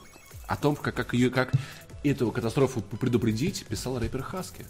о 0.47 0.57
том, 0.57 0.77
как, 0.77 0.95
как, 0.95 1.15
ее, 1.15 1.31
как 1.31 1.53
эту 2.05 2.31
катастрофу 2.33 2.83
предупредить, 2.83 3.65
писал 3.67 3.99
рэпер 3.99 4.23
Хаски. 4.23 4.67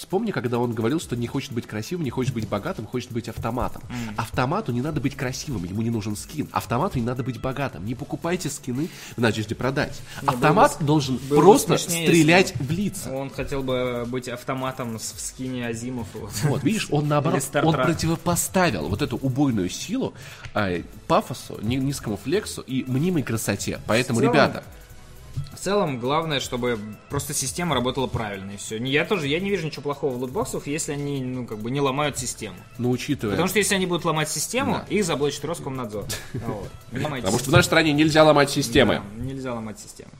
Вспомни, 0.00 0.30
когда 0.30 0.58
он 0.58 0.72
говорил, 0.72 0.98
что 0.98 1.14
не 1.14 1.26
хочет 1.26 1.52
быть 1.52 1.66
красивым, 1.66 2.04
не 2.04 2.10
хочет 2.10 2.32
быть 2.32 2.48
богатым, 2.48 2.86
хочет 2.86 3.12
быть 3.12 3.28
автоматом. 3.28 3.82
Автомату 4.16 4.72
не 4.72 4.80
надо 4.80 4.98
быть 4.98 5.14
красивым, 5.14 5.64
ему 5.64 5.82
не 5.82 5.90
нужен 5.90 6.16
скин. 6.16 6.48
Автомату 6.52 6.98
не 6.98 7.04
надо 7.04 7.22
быть 7.22 7.38
богатым. 7.38 7.84
Не 7.84 7.94
покупайте 7.94 8.48
скины 8.48 8.88
в 9.14 9.20
надежде 9.20 9.54
продать. 9.54 10.00
Автомат 10.24 10.70
было 10.72 10.78
бы- 10.78 10.84
должен 10.86 11.16
было 11.28 11.40
просто 11.42 11.76
смешнее, 11.76 12.06
стрелять 12.08 12.54
в 12.56 12.70
лица. 12.70 13.12
Он 13.12 13.28
хотел 13.28 13.62
бы 13.62 14.06
быть 14.08 14.26
автоматом 14.28 14.98
в 14.98 15.02
скине 15.02 15.66
Азимов. 15.66 16.08
вот. 16.14 16.30
Вот, 16.44 16.64
видишь, 16.64 16.88
он 16.90 17.06
наоборот, 17.08 17.42
он 17.62 17.74
противопоставил 17.74 18.88
вот 18.88 19.02
эту 19.02 19.18
убойную 19.18 19.68
силу 19.68 20.14
э, 20.54 20.82
пафосу, 21.08 21.58
ни- 21.60 21.76
низкому 21.76 22.16
флексу 22.16 22.62
и 22.62 22.84
мнимой 22.90 23.22
красоте. 23.22 23.78
Поэтому, 23.86 24.20
ребята, 24.20 24.64
В 25.52 25.62
целом, 25.62 26.00
главное, 26.00 26.40
чтобы 26.40 26.78
просто 27.10 27.34
система 27.34 27.74
работала 27.74 28.06
правильно, 28.06 28.52
и 28.52 28.56
все. 28.56 28.78
Я 28.78 29.04
тоже, 29.04 29.26
я 29.26 29.40
не 29.40 29.50
вижу 29.50 29.66
ничего 29.66 29.82
плохого 29.82 30.14
в 30.14 30.18
лутбоксах, 30.20 30.66
если 30.66 30.92
они, 30.92 31.20
ну, 31.20 31.46
как 31.46 31.58
бы 31.58 31.70
не 31.70 31.80
ломают 31.80 32.16
систему. 32.18 32.56
ну, 32.78 32.90
учитывая... 32.90 33.34
Потому 33.34 33.48
что 33.48 33.58
если 33.58 33.74
они 33.74 33.84
будут 33.84 34.04
ломать 34.06 34.30
систему, 34.30 34.74
Да. 34.74 34.86
их 34.94 35.04
заблочит 35.04 35.44
Роскомнадзор. 35.44 36.06
Потому 36.92 37.38
что 37.38 37.50
в 37.50 37.52
нашей 37.52 37.66
стране 37.66 37.92
нельзя 37.92 38.24
ломать 38.24 38.50
системы. 38.50 39.02
Нельзя 39.16 39.52
ломать 39.52 39.78
систему. 39.78 40.10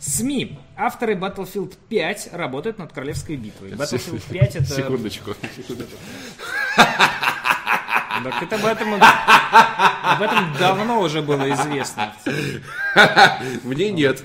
СМИ. 0.00 0.58
Авторы 0.76 1.14
Battlefield 1.14 1.76
5 1.88 2.30
работают 2.32 2.78
над 2.78 2.92
Королевской 2.92 3.36
битвой. 3.36 3.70
Battlefield 3.72 4.22
5 4.30 4.56
это... 4.56 4.64
Секундочку. 4.64 5.34
секундочку. 5.56 5.96
Так 8.24 8.42
это 8.42 8.56
об 8.56 8.64
этом, 8.64 8.94
об 8.94 10.22
этом 10.22 10.52
давно 10.58 11.00
уже 11.00 11.22
было 11.22 11.48
известно. 11.52 12.12
Мне 13.64 13.90
нет. 13.90 14.22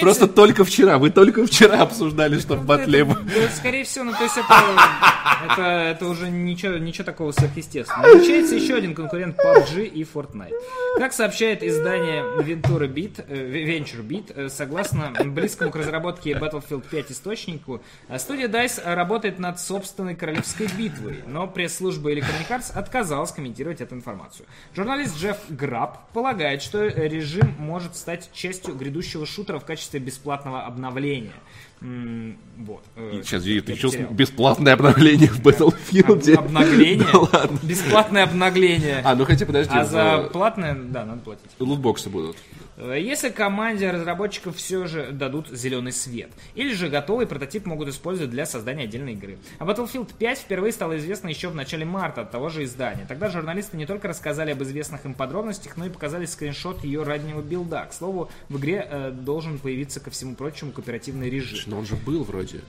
Просто 0.00 0.26
только 0.28 0.64
вчера. 0.64 0.98
Вы 0.98 1.10
только 1.10 1.46
вчера 1.46 1.82
обсуждали, 1.82 2.38
что 2.38 2.56
в 2.56 2.64
батле... 2.64 3.00
Это, 3.00 3.14
да, 3.14 3.48
скорее 3.54 3.84
всего, 3.84 4.04
ну 4.04 4.12
то 4.12 4.22
есть 4.22 4.36
это, 4.36 6.06
уже 6.06 6.28
ничего, 6.28 6.78
ничего 6.78 7.04
такого 7.04 7.32
сверхъестественного. 7.32 8.14
Намечается 8.14 8.54
еще 8.54 8.74
один 8.74 8.94
конкурент 8.94 9.36
PUBG 9.38 9.86
и 9.86 10.02
Fortnite. 10.02 10.54
Как 10.98 11.12
сообщает 11.12 11.62
издание 11.62 12.22
Ventura 12.22 12.88
Beat, 12.88 13.24
э, 13.28 13.34
Venture 13.34 14.06
Beat, 14.06 14.32
э, 14.34 14.48
согласно 14.48 15.12
близкому 15.24 15.70
к 15.70 15.76
разработке 15.76 16.32
Battlefield 16.32 16.84
5 16.90 17.12
источнику, 17.12 17.82
э, 18.08 18.18
студия 18.18 18.48
DICE 18.48 18.94
работает 18.94 19.38
над 19.38 19.60
собственной 19.60 20.14
королевской 20.14 20.68
битвой, 20.78 21.22
но 21.26 21.46
пресс-служба 21.46 22.12
Electronic 22.12 22.48
Arts 22.48 22.72
отказалась 22.74 23.32
комментировать 23.32 23.80
эту 23.80 23.94
информацию. 23.94 24.46
Журналист 24.74 25.16
Джефф 25.18 25.36
Граб 25.50 26.10
полагает, 26.12 26.62
что 26.62 26.86
режим 26.86 27.45
может 27.58 27.96
стать 27.96 28.30
частью 28.32 28.74
грядущего 28.74 29.26
шутера 29.26 29.58
в 29.58 29.64
качестве 29.64 30.00
бесплатного 30.00 30.62
обновления. 30.64 31.32
Вот. 31.80 32.82
э, 32.96 33.20
Сейчас, 33.22 33.44
я 33.44 33.60
ты 33.60 33.74
потерял. 33.74 34.10
бесплатное 34.10 34.72
обновление 34.72 35.28
в 35.28 35.40
Battlefield? 35.40 36.32
Об- 36.34 36.46
обнагление? 36.46 37.06
Да 37.12 37.18
ладно. 37.18 37.58
Бесплатное 37.62 38.22
обнагление. 38.24 39.02
А, 39.04 39.14
ну 39.14 39.24
хотя, 39.24 39.44
подожди. 39.46 39.72
А 39.74 39.84
за 39.84 40.28
платное, 40.32 40.74
да, 40.74 41.04
надо 41.04 41.20
платить. 41.20 41.50
Лутбоксы 41.58 42.08
будут. 42.08 42.36
Если 42.78 43.30
команде 43.30 43.90
разработчиков 43.90 44.56
все 44.56 44.86
же 44.86 45.10
дадут 45.10 45.48
зеленый 45.48 45.92
свет. 45.92 46.28
Или 46.54 46.74
же 46.74 46.88
готовый 46.88 47.26
прототип 47.26 47.64
могут 47.64 47.88
использовать 47.88 48.30
для 48.30 48.44
создания 48.44 48.84
отдельной 48.84 49.14
игры. 49.14 49.38
А 49.58 49.64
Battlefield 49.64 50.10
5 50.18 50.38
впервые 50.40 50.72
стало 50.72 50.98
известно 50.98 51.28
еще 51.28 51.48
в 51.48 51.54
начале 51.54 51.86
марта 51.86 52.20
от 52.22 52.30
того 52.30 52.50
же 52.50 52.64
издания. 52.64 53.06
Тогда 53.08 53.30
журналисты 53.30 53.76
не 53.78 53.86
только 53.86 54.08
рассказали 54.08 54.50
об 54.50 54.62
известных 54.62 55.06
им 55.06 55.14
подробностях, 55.14 55.76
но 55.78 55.86
и 55.86 55.88
показали 55.88 56.26
скриншот 56.26 56.84
ее 56.84 57.02
раннего 57.02 57.40
билда. 57.40 57.86
К 57.90 57.94
слову, 57.94 58.30
в 58.50 58.58
игре 58.58 58.86
э, 58.88 59.10
должен 59.10 59.58
появиться, 59.58 59.98
ко 60.00 60.10
всему 60.10 60.34
прочему, 60.34 60.72
кооперативный 60.72 61.30
режим. 61.30 61.58
Но 61.66 61.78
он 61.78 61.86
же 61.86 61.96
был 61.96 62.24
вроде. 62.24 62.60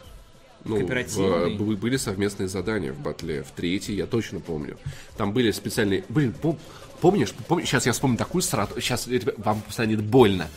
Ну, 0.66 0.76
в- 0.86 1.76
были 1.78 1.97
совместные 1.97 2.47
задания 2.47 2.91
в 2.91 2.99
батле. 2.99 3.43
В 3.43 3.51
третьей, 3.51 3.95
я 3.95 4.05
точно 4.05 4.39
помню. 4.39 4.78
Там 5.16 5.32
были 5.32 5.51
специальные... 5.51 6.03
Блин, 6.10 6.34
пом- 6.41 6.58
помнишь, 7.01 7.33
помнишь, 7.47 7.67
сейчас 7.67 7.85
я 7.85 7.93
вспомню 7.93 8.17
такую 8.17 8.41
срату, 8.41 8.79
сейчас 8.81 9.07
вам 9.37 9.61
станет 9.69 10.03
больно. 10.03 10.47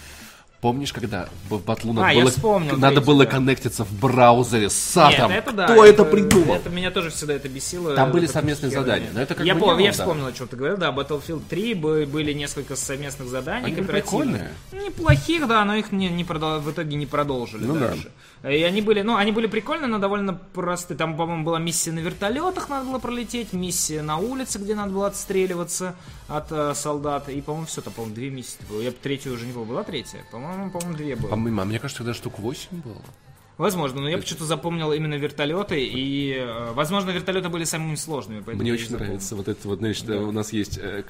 Помнишь, 0.60 0.92
когда 0.92 1.26
в 1.48 1.58
батлу 1.64 1.94
надо, 1.94 2.08
А, 2.08 2.14
было, 2.14 2.30
вспомнил 2.30 2.72
надо 2.76 2.96
третью, 2.96 3.06
было 3.06 3.24
да. 3.24 3.30
коннектиться 3.30 3.82
в 3.84 3.92
браузере 3.98 4.68
с 4.68 4.74
сатом? 4.74 5.30
Нет, 5.30 5.44
это 5.46 5.52
да. 5.56 5.64
Кто 5.66 5.84
это, 5.86 6.04
придумал? 6.04 6.54
Это 6.56 6.68
меня 6.68 6.90
тоже 6.90 7.08
всегда 7.08 7.32
это 7.32 7.48
бесило. 7.48 7.94
Там 7.94 8.12
были 8.12 8.24
Это 8.24 8.34
совместные 8.34 8.70
задания, 8.70 9.08
но 9.14 9.22
это 9.22 9.34
как 9.34 9.46
я 9.46 9.54
не 9.54 9.60
я 9.84 9.92
да. 9.92 9.92
вспомнил, 9.92 10.26
о 10.26 10.32
чем 10.32 10.48
ты 10.48 10.56
говорил. 10.56 10.76
Да, 10.76 10.90
Battlefield 10.90 11.44
3 11.48 11.72
бы- 11.74 12.04
были 12.06 12.34
несколько 12.34 12.76
совместных 12.76 13.28
заданий. 13.28 13.66
Они 13.68 13.74
кооперативных. 13.74 14.42
Неплохих, 14.72 15.48
да, 15.48 15.64
но 15.64 15.76
их 15.76 15.92
не, 15.92 16.08
не 16.10 16.24
продол- 16.24 16.58
в 16.60 16.70
итоге 16.70 16.94
не 16.96 17.06
продолжили 17.06 17.64
Ну 17.64 17.74
да. 17.74 17.88
дальше. 17.88 18.10
И 18.42 18.62
они 18.62 18.80
были, 18.80 19.02
ну, 19.02 19.16
они 19.16 19.32
были 19.32 19.46
прикольные, 19.46 19.86
но 19.88 19.98
довольно 19.98 20.34
простые. 20.34 20.96
Там, 20.96 21.16
по-моему, 21.16 21.44
была 21.44 21.58
миссия 21.58 21.92
на 21.92 21.98
вертолетах, 22.00 22.68
надо 22.70 22.86
было 22.86 22.98
пролететь, 22.98 23.52
миссия 23.52 24.00
на 24.02 24.16
улице, 24.18 24.58
где 24.58 24.74
надо 24.74 24.92
было 24.92 25.06
отстреливаться 25.08 25.94
от 26.26 26.46
э, 26.50 26.72
солдат. 26.74 27.28
И, 27.28 27.40
по-моему, 27.42 27.66
все, 27.66 27.82
там, 27.82 27.92
по-моему, 27.92 28.14
две 28.14 28.30
миссии 28.30 28.56
было. 28.68 28.80
Я 28.80 28.92
третью 28.92 29.34
уже 29.34 29.44
не 29.46 29.52
был. 29.52 29.64
Была 29.66 29.84
третья? 29.84 30.24
По-моему, 30.30 30.49
по-моему, 30.70 30.96
две 30.96 31.16
было. 31.16 31.30
По-моему, 31.30 31.60
а 31.60 31.64
мне 31.64 31.78
кажется, 31.78 31.98
тогда 31.98 32.14
штук 32.14 32.38
8 32.38 32.80
было. 32.80 33.02
Возможно, 33.60 34.00
но 34.00 34.08
я 34.08 34.16
почему-то 34.16 34.46
запомнил 34.46 34.90
именно 34.90 35.16
вертолеты, 35.16 35.84
и, 35.84 36.34
э, 36.34 36.72
возможно, 36.72 37.10
вертолеты 37.10 37.50
были 37.50 37.64
самыми 37.64 37.94
сложными. 37.94 38.42
Мне 38.54 38.72
очень 38.72 38.86
запомнил. 38.86 39.04
нравится 39.08 39.36
вот 39.36 39.48
это 39.48 39.68
вот, 39.68 39.80
значит, 39.80 40.08
у 40.08 40.32
нас 40.32 40.54
есть 40.54 40.78
э, 40.80 41.04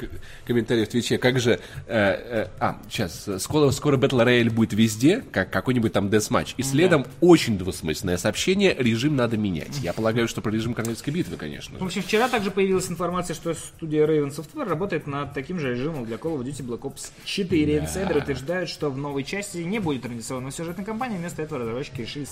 комментарий 0.44 0.84
в 0.84 0.88
Твиче, 0.88 1.18
как 1.18 1.38
же, 1.38 1.52
э, 1.52 1.60
э, 1.86 2.48
а, 2.58 2.82
сейчас, 2.90 3.28
скоро, 3.38 3.70
скоро 3.70 3.96
Battle 3.98 4.26
Royale 4.26 4.50
будет 4.50 4.72
везде, 4.72 5.22
как 5.30 5.52
какой-нибудь 5.52 5.92
там 5.92 6.10
десматч, 6.10 6.54
и 6.56 6.64
следом 6.64 7.06
очень 7.20 7.56
двусмысленное 7.56 8.16
сообщение, 8.16 8.74
режим 8.76 9.14
надо 9.14 9.36
менять. 9.36 9.78
Я 9.80 9.92
полагаю, 9.92 10.26
что 10.26 10.40
про 10.40 10.50
режим 10.50 10.74
Королевской 10.74 11.12
битвы, 11.12 11.36
конечно 11.36 11.78
В 11.78 11.84
общем, 11.84 12.02
вчера 12.02 12.28
также 12.28 12.50
появилась 12.50 12.90
информация, 12.90 13.34
что 13.34 13.54
студия 13.54 14.04
Raven 14.04 14.34
Software 14.34 14.68
работает 14.68 15.06
над 15.06 15.34
таким 15.34 15.60
же 15.60 15.70
режимом 15.70 16.04
для 16.04 16.16
Call 16.16 16.36
of 16.36 16.44
Duty 16.44 16.66
Black 16.66 16.80
Ops 16.80 17.12
4. 17.24 17.78
Инсайдеры 17.78 18.18
утверждают, 18.18 18.68
что 18.68 18.90
в 18.90 18.98
новой 18.98 19.22
части 19.22 19.58
не 19.58 19.78
будет 19.78 20.02
традиционной 20.02 20.50
сюжетной 20.50 20.84
кампании, 20.84 21.16
вместо 21.16 21.42
этого 21.42 21.60
разработчики 21.60 22.00
решили 22.00 22.24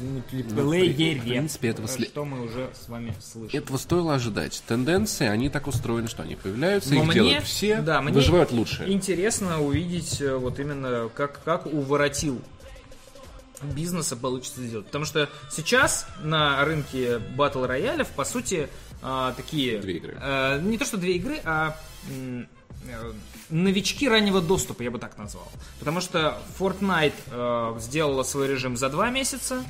мультиплеере. 0.00 1.20
в 1.20 1.22
принципе, 1.24 1.68
этого 1.68 1.86
сли- 1.86 2.06
Что 2.06 2.24
мы 2.24 2.42
уже 2.44 2.70
с 2.84 2.88
вами 2.88 3.14
слышим. 3.20 3.58
Этого 3.58 3.76
стоило 3.76 4.14
ожидать. 4.14 4.62
Тенденции, 4.66 5.26
они 5.26 5.48
так 5.48 5.66
устроены, 5.66 6.08
что 6.08 6.22
они 6.22 6.36
появляются, 6.36 6.92
Но 6.94 7.00
их 7.02 7.06
мне- 7.06 7.14
делают 7.14 7.44
все, 7.44 7.80
да, 7.80 8.00
мне 8.02 8.12
выживают 8.12 8.52
лучшие. 8.52 8.92
Интересно 8.92 9.62
увидеть 9.62 10.20
э, 10.20 10.36
вот 10.36 10.58
именно 10.60 11.08
как, 11.14 11.42
как 11.44 11.66
у 11.66 11.80
воротил 11.80 12.40
бизнеса 13.62 14.16
получится 14.16 14.62
сделать. 14.64 14.86
Потому 14.86 15.04
что 15.04 15.28
сейчас 15.50 16.06
на 16.22 16.64
рынке 16.64 17.18
батл 17.18 17.64
роялев, 17.64 18.06
по 18.08 18.24
сути, 18.24 18.68
а, 19.02 19.32
такие... 19.32 19.78
Две 19.80 19.94
игры. 19.94 20.16
э, 20.20 20.60
не 20.62 20.78
то, 20.78 20.84
что 20.84 20.96
две 20.96 21.16
игры, 21.16 21.40
а 21.44 21.76
новички 23.50 24.08
раннего 24.08 24.40
доступа, 24.40 24.82
я 24.82 24.90
бы 24.90 24.98
так 24.98 25.16
назвал. 25.18 25.48
Потому 25.78 26.00
что 26.00 26.38
Fortnite 26.58 27.14
э, 27.26 27.80
сделала 27.80 28.22
свой 28.22 28.48
режим 28.48 28.76
за 28.76 28.88
два 28.88 29.10
месяца, 29.10 29.64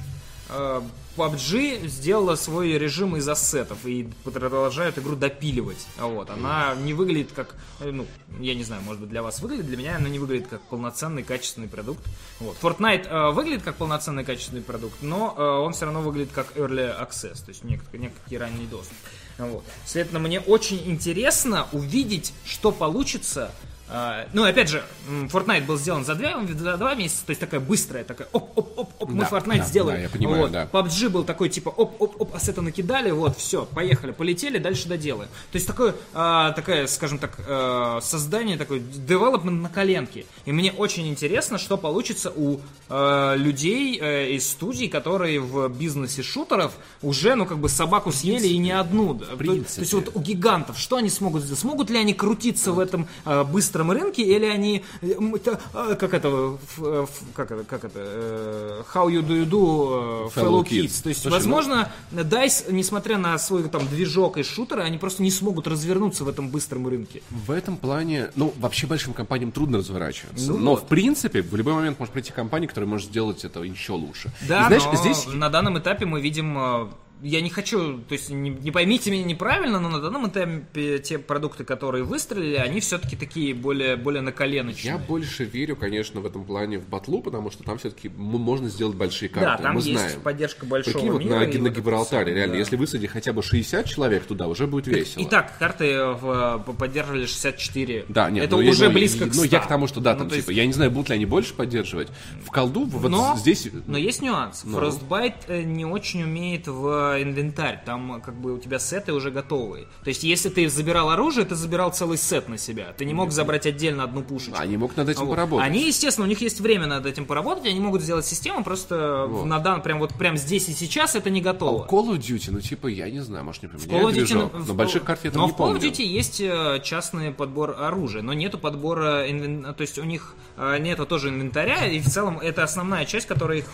э, 0.48 0.82
PUBG 1.16 1.88
сделала 1.88 2.36
свой 2.36 2.78
режим 2.78 3.16
из 3.16 3.28
ассетов 3.28 3.84
и 3.84 4.09
продолжает 4.24 4.98
игру 4.98 5.16
допиливать. 5.16 5.86
Вот. 5.98 6.30
Она 6.30 6.74
не 6.76 6.94
выглядит 6.94 7.32
как, 7.34 7.54
э, 7.80 7.90
ну, 7.90 8.06
я 8.38 8.54
не 8.54 8.64
знаю, 8.64 8.82
может 8.82 9.00
быть 9.00 9.11
для 9.11 9.22
вас 9.22 9.40
выглядит, 9.40 9.66
для 9.66 9.76
меня 9.76 9.96
она 9.96 10.09
не 10.09 10.18
выглядит 10.18 10.48
как 10.48 10.61
полноценный 10.62 11.22
качественный 11.22 11.68
продукт. 11.68 12.04
Вот. 12.40 12.56
Fortnite 12.61 13.09
э, 13.09 13.32
выглядит 13.32 13.62
как 13.62 13.76
полноценный 13.76 14.24
качественный 14.24 14.62
продукт, 14.62 15.02
но 15.02 15.34
э, 15.36 15.42
он 15.42 15.72
все 15.72 15.86
равно 15.86 16.02
выглядит 16.02 16.32
как 16.32 16.56
early 16.56 16.96
access, 17.00 17.44
то 17.44 17.48
есть 17.48 17.64
некий, 17.64 17.82
некий 17.94 18.38
ранний 18.38 18.66
доступ. 18.66 18.96
Вот. 19.39 19.64
Следовательно, 19.86 20.20
мне 20.20 20.41
очень 20.41 20.82
интересно 20.91 21.68
увидеть, 21.72 22.32
что 22.45 22.72
получится. 22.72 23.53
А, 23.91 24.26
Ну, 24.32 24.45
опять 24.45 24.68
же, 24.68 24.82
Fortnite 25.09 25.64
был 25.66 25.76
сделан 25.78 26.05
за 26.05 26.14
два, 26.14 26.41
за 26.47 26.76
два 26.76 26.95
месяца, 26.95 27.24
то 27.26 27.30
есть 27.30 27.41
такая 27.41 27.61
быстрая, 27.61 28.05
такая 28.05 28.28
оп-оп-оп-оп, 28.32 29.09
мы 29.11 29.20
Да, 29.24 29.28
Fortnite 29.28 29.59
да, 29.59 29.64
сделали. 29.64 29.97
да, 29.97 30.03
я 30.03 30.09
понимаю, 30.09 30.43
Вот. 30.43 30.53
да. 30.53 30.68
PUBG 30.70 31.09
был 31.09 31.24
такой, 31.24 31.49
типа, 31.49 31.70
оп-оп-оп, 31.70 32.34
ассеты 32.34 32.61
накидали, 32.61 33.11
вот, 33.11 33.39
все, 33.39 33.64
поехали, 33.64 34.12
полетели, 34.12 34.59
дальше 34.59 34.89
доделаем. 34.89 35.28
То 35.51 35.57
есть 35.57 35.66
такое, 35.66 35.95
а, 36.14 36.53
такое, 36.53 36.86
скажем 36.86 37.18
так, 37.18 37.39
а, 37.49 38.01
создание, 38.03 38.57
такой 38.57 38.80
девелопмент 38.80 39.62
на 39.62 39.68
коленке. 39.68 40.26
И 40.45 40.53
мне 40.53 40.72
очень 40.72 41.09
интересно, 41.09 41.59
что 41.59 41.76
получится 41.76 42.30
у 42.34 42.61
а, 42.89 43.34
людей 43.36 43.99
э, 44.01 44.30
из 44.32 44.49
студий, 44.49 44.89
которые 44.89 45.41
в 45.41 45.68
бизнесе 45.68 46.22
шутеров 46.22 46.72
уже, 47.03 47.34
ну, 47.34 47.47
как 47.47 47.59
бы 47.59 47.68
собаку 47.68 48.12
съели 48.12 48.47
и 48.49 48.59
не 48.59 48.72
одну. 48.72 49.14
То, 49.14 49.24
то 49.26 49.36
принципе. 49.36 49.80
есть 49.82 49.95
вот 49.95 50.11
у 50.14 50.20
гигантов, 50.20 50.78
что 50.78 50.97
они 50.97 51.11
смогут 51.11 51.43
сделать? 51.43 51.61
Смогут 51.61 51.91
ли 51.91 51.99
они 51.99 52.14
крутиться 52.14 52.72
в 52.72 52.78
этом 52.78 53.07
а, 53.24 53.45
быстром 53.79 53.91
рынке, 53.93 54.22
или 54.22 54.47
они, 54.47 54.83
это, 55.01 55.61
а, 55.72 55.95
как 55.95 56.14
это, 56.14 56.59
э, 56.79 57.07
как 57.35 57.51
это, 57.51 57.64
как 57.64 57.85
это, 57.85 58.01
э, 58.01 58.83
how 58.95 59.09
you 59.09 59.22
do 59.22 59.43
you 59.43 59.49
do, 59.49 60.29
э, 60.29 60.39
fellow 60.39 60.49
Fellow 60.49 60.64
kids. 60.64 60.85
kids. 60.85 61.03
То 61.03 61.09
есть, 61.09 61.22
Слушай, 61.22 61.33
ну- 61.33 61.37
возможно, 61.37 61.93
DICE, 62.12 62.72
несмотря 62.72 63.18
на 63.18 63.39
свой 63.39 63.68
там 63.68 63.87
движок 63.87 64.39
из 64.39 64.47
шутера, 64.47 64.83
они 64.83 64.99
просто 64.99 65.22
не 65.22 65.31
смогут 65.31 65.66
развернуться 65.66 66.24
в 66.24 66.29
этом 66.29 66.49
быстром 66.49 66.87
рынке. 66.89 67.22
В 67.31 67.51
этом 67.51 67.76
плане, 67.76 68.31
ну, 68.35 68.53
вообще 68.59 68.87
большим 68.87 69.12
компаниям 69.12 69.53
трудно 69.53 69.79
разворачиваться. 69.79 70.53
Ну 70.53 70.59
но, 70.59 70.70
вот. 70.72 70.85
в 70.85 70.87
принципе, 70.87 71.43
в 71.43 71.55
любой 71.55 71.74
момент 71.74 71.99
может 71.99 72.12
прийти 72.12 72.33
компания, 72.33 72.66
которая 72.66 72.89
может 72.89 73.09
сделать 73.09 73.45
это 73.45 73.62
еще 73.62 73.93
лучше. 73.93 74.31
Да, 74.49 74.62
И 74.62 74.66
знаешь, 74.66 74.85
но 74.85 74.97
здесь 74.97 75.26
на 75.26 75.49
данном 75.49 75.79
этапе 75.79 76.07
мы 76.07 76.20
видим... 76.20 76.91
э, 77.22 77.26
Я 77.26 77.40
не 77.40 77.50
хочу, 77.50 77.98
то 77.98 78.12
есть 78.14 78.30
не, 78.30 78.50
не 78.50 78.70
поймите 78.70 79.10
меня 79.10 79.24
неправильно, 79.24 79.80
но 79.80 79.88
на 79.88 80.00
данном 80.00 80.28
этапе 80.28 80.98
те 80.98 81.18
продукты, 81.18 81.64
которые 81.64 82.04
выстрелили, 82.04 82.56
они 82.56 82.80
все-таки 82.80 83.16
такие 83.16 83.54
более, 83.54 83.96
более 83.96 84.22
наколеночные. 84.22 84.92
Я 84.92 84.98
больше 84.98 85.44
верю, 85.44 85.76
конечно, 85.76 86.20
в 86.20 86.26
этом 86.26 86.44
плане 86.44 86.78
в 86.78 86.88
батлу, 86.88 87.20
потому 87.22 87.50
что 87.50 87.64
там 87.64 87.78
все-таки 87.78 88.08
можно 88.08 88.68
сделать 88.68 88.96
большие 88.96 89.28
карты. 89.28 89.48
Да, 89.50 89.56
там 89.62 89.74
мы 89.74 89.80
есть 89.80 89.92
знаем. 89.92 90.20
поддержка 90.20 90.66
большого 90.66 90.92
Прикинь, 90.94 91.12
вот 91.12 91.24
мира. 91.24 91.34
на, 91.40 91.46
на 91.46 91.68
вот 91.68 91.76
Гибралтаре, 91.76 92.34
реально, 92.34 92.54
да. 92.54 92.58
если 92.58 92.76
высади 92.76 93.06
хотя 93.06 93.32
бы 93.32 93.42
60 93.42 93.86
человек 93.86 94.24
туда, 94.24 94.46
уже 94.48 94.66
будет 94.66 94.86
весело. 94.86 95.22
Итак, 95.24 95.56
карты 95.58 96.04
в, 96.04 96.62
по- 96.66 96.72
поддерживали 96.72 97.26
64. 97.26 98.06
Да, 98.08 98.30
нет, 98.30 98.44
это 98.44 98.56
ну, 98.56 98.62
я- 98.62 98.70
уже 98.70 98.86
ну, 98.88 98.94
близко 98.94 99.24
я- 99.24 99.30
к 99.30 99.34
Ну, 99.34 99.44
100. 99.44 99.56
я 99.56 99.60
к 99.60 99.68
тому, 99.68 99.86
что 99.86 100.00
да, 100.00 100.12
Ну, 100.14 100.18
там, 100.20 100.28
то 100.28 100.36
типа, 100.36 100.50
есть- 100.50 100.58
я 100.58 100.66
не 100.66 100.72
знаю, 100.72 100.90
будут 100.90 101.08
ли 101.10 101.14
они 101.16 101.26
больше 101.26 101.54
поддерживать. 101.54 102.08
В 102.44 102.50
колду 102.50 102.84
вот 102.84 103.10
но, 103.10 103.34
здесь... 103.36 103.68
но 103.86 103.98
есть 103.98 104.22
нюанс. 104.22 104.62
Ну. 104.64 104.78
Frostbite 104.78 105.34
э, 105.48 105.62
не 105.62 105.84
очень 105.84 106.22
умеет 106.22 106.66
в 106.68 107.07
инвентарь. 107.22 107.80
Там 107.84 108.20
как 108.20 108.34
бы 108.34 108.54
у 108.54 108.59
тебя 108.59 108.78
сеты 108.78 109.12
уже 109.12 109.30
готовые. 109.30 109.86
То 110.04 110.09
есть, 110.09 110.22
если 110.24 110.48
ты 110.48 110.68
забирал 110.68 111.11
оружие, 111.11 111.44
ты 111.46 111.54
забирал 111.54 111.92
целый 111.92 112.18
сет 112.18 112.48
на 112.48 112.59
себя. 112.59 112.92
Ты 112.96 113.04
не 113.04 113.14
мог 113.14 113.30
забрать 113.32 113.66
отдельно 113.66 114.04
одну 114.04 114.22
пушечку. 114.22 114.56
Они 114.59 114.76
могут 114.76 114.96
над 114.96 115.09
этим 115.09 115.22
Вот. 115.26 115.30
поработать. 115.30 115.66
Они, 115.66 115.86
естественно, 115.86 116.26
у 116.26 116.28
них 116.28 116.40
есть 116.40 116.61
время 116.61 116.86
над 116.86 117.06
этим 117.06 117.24
поработать, 117.26 117.66
они 117.66 117.80
могут 117.80 118.02
сделать 118.02 118.26
систему, 118.26 118.62
просто 118.64 119.26
Вот. 119.28 119.46
на 119.46 119.59
дан, 119.59 119.82
прям 119.82 119.98
вот 119.98 120.14
прям 120.14 120.36
здесь 120.36 120.68
и 120.68 120.72
сейчас 120.72 121.14
это 121.14 121.30
не 121.30 121.40
А 121.40 121.44
готово. 121.44 121.86
Call 121.86 122.09
of 122.11 122.18
Duty, 122.18 122.50
ну, 122.50 122.61
типа, 122.61 122.88
я 122.88 123.11
не 123.11 123.20
знаю, 123.20 123.44
может, 123.44 123.62
не 123.62 123.68
В 123.68 123.74
Call 123.74 123.76
of 123.76 123.88
поменяют 123.88 124.11
Duty, 124.11 124.14
движок, 124.26 124.52
в 124.54 124.59
но 124.59 124.64
Call- 124.64 124.76
больших 124.76 125.04
карт 125.04 125.20
я 125.24 125.30
там 125.30 125.40
но 125.42 125.46
не 125.48 125.52
в 125.52 125.56
Call 125.56 125.74
of. 125.76 125.80
Duty 125.80 126.02
есть 126.04 126.40
э, 126.40 126.80
частный 126.82 127.32
подбор 127.32 127.76
оружия, 127.78 128.22
но 128.22 128.32
нету 128.32 128.59
подбора, 128.59 129.28
инвен- 129.28 129.72
то 129.74 129.80
есть 129.82 129.98
у 129.98 130.04
них 130.04 130.34
э, 130.56 130.78
нету 130.78 131.06
тоже 131.06 131.28
инвентаря, 131.28 131.86
и 131.86 132.00
в 132.00 132.06
целом 132.06 132.38
это 132.38 132.62
основная 132.64 133.04
часть, 133.04 133.26
которая 133.26 133.59
их 133.59 133.66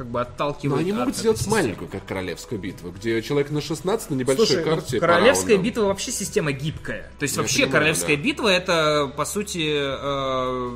как 0.00 0.06
бы 0.08 0.18
Но 0.18 0.22
отталкивает. 0.22 0.80
они 0.80 0.92
от 0.92 0.98
могут 0.98 1.16
сделать 1.16 1.36
системы. 1.36 1.56
маленькую, 1.58 1.88
как 1.90 2.06
королевскую 2.06 2.58
битву, 2.58 2.90
где 2.90 3.20
человек 3.20 3.50
на 3.50 3.60
16 3.60 4.08
на 4.10 4.14
небольшой 4.14 4.46
Слушай, 4.46 4.64
ну, 4.64 4.70
карте. 4.70 4.98
королевская 4.98 5.48
раундам. 5.56 5.64
битва 5.64 5.82
вообще 5.84 6.10
система 6.10 6.52
гибкая. 6.52 7.10
То 7.18 7.24
есть 7.24 7.36
Я 7.36 7.42
вообще 7.42 7.56
понимаю, 7.64 7.72
королевская 7.72 8.16
да. 8.16 8.22
битва 8.22 8.48
это 8.48 9.12
по 9.14 9.24
сути 9.26 9.68
э, 9.70 10.70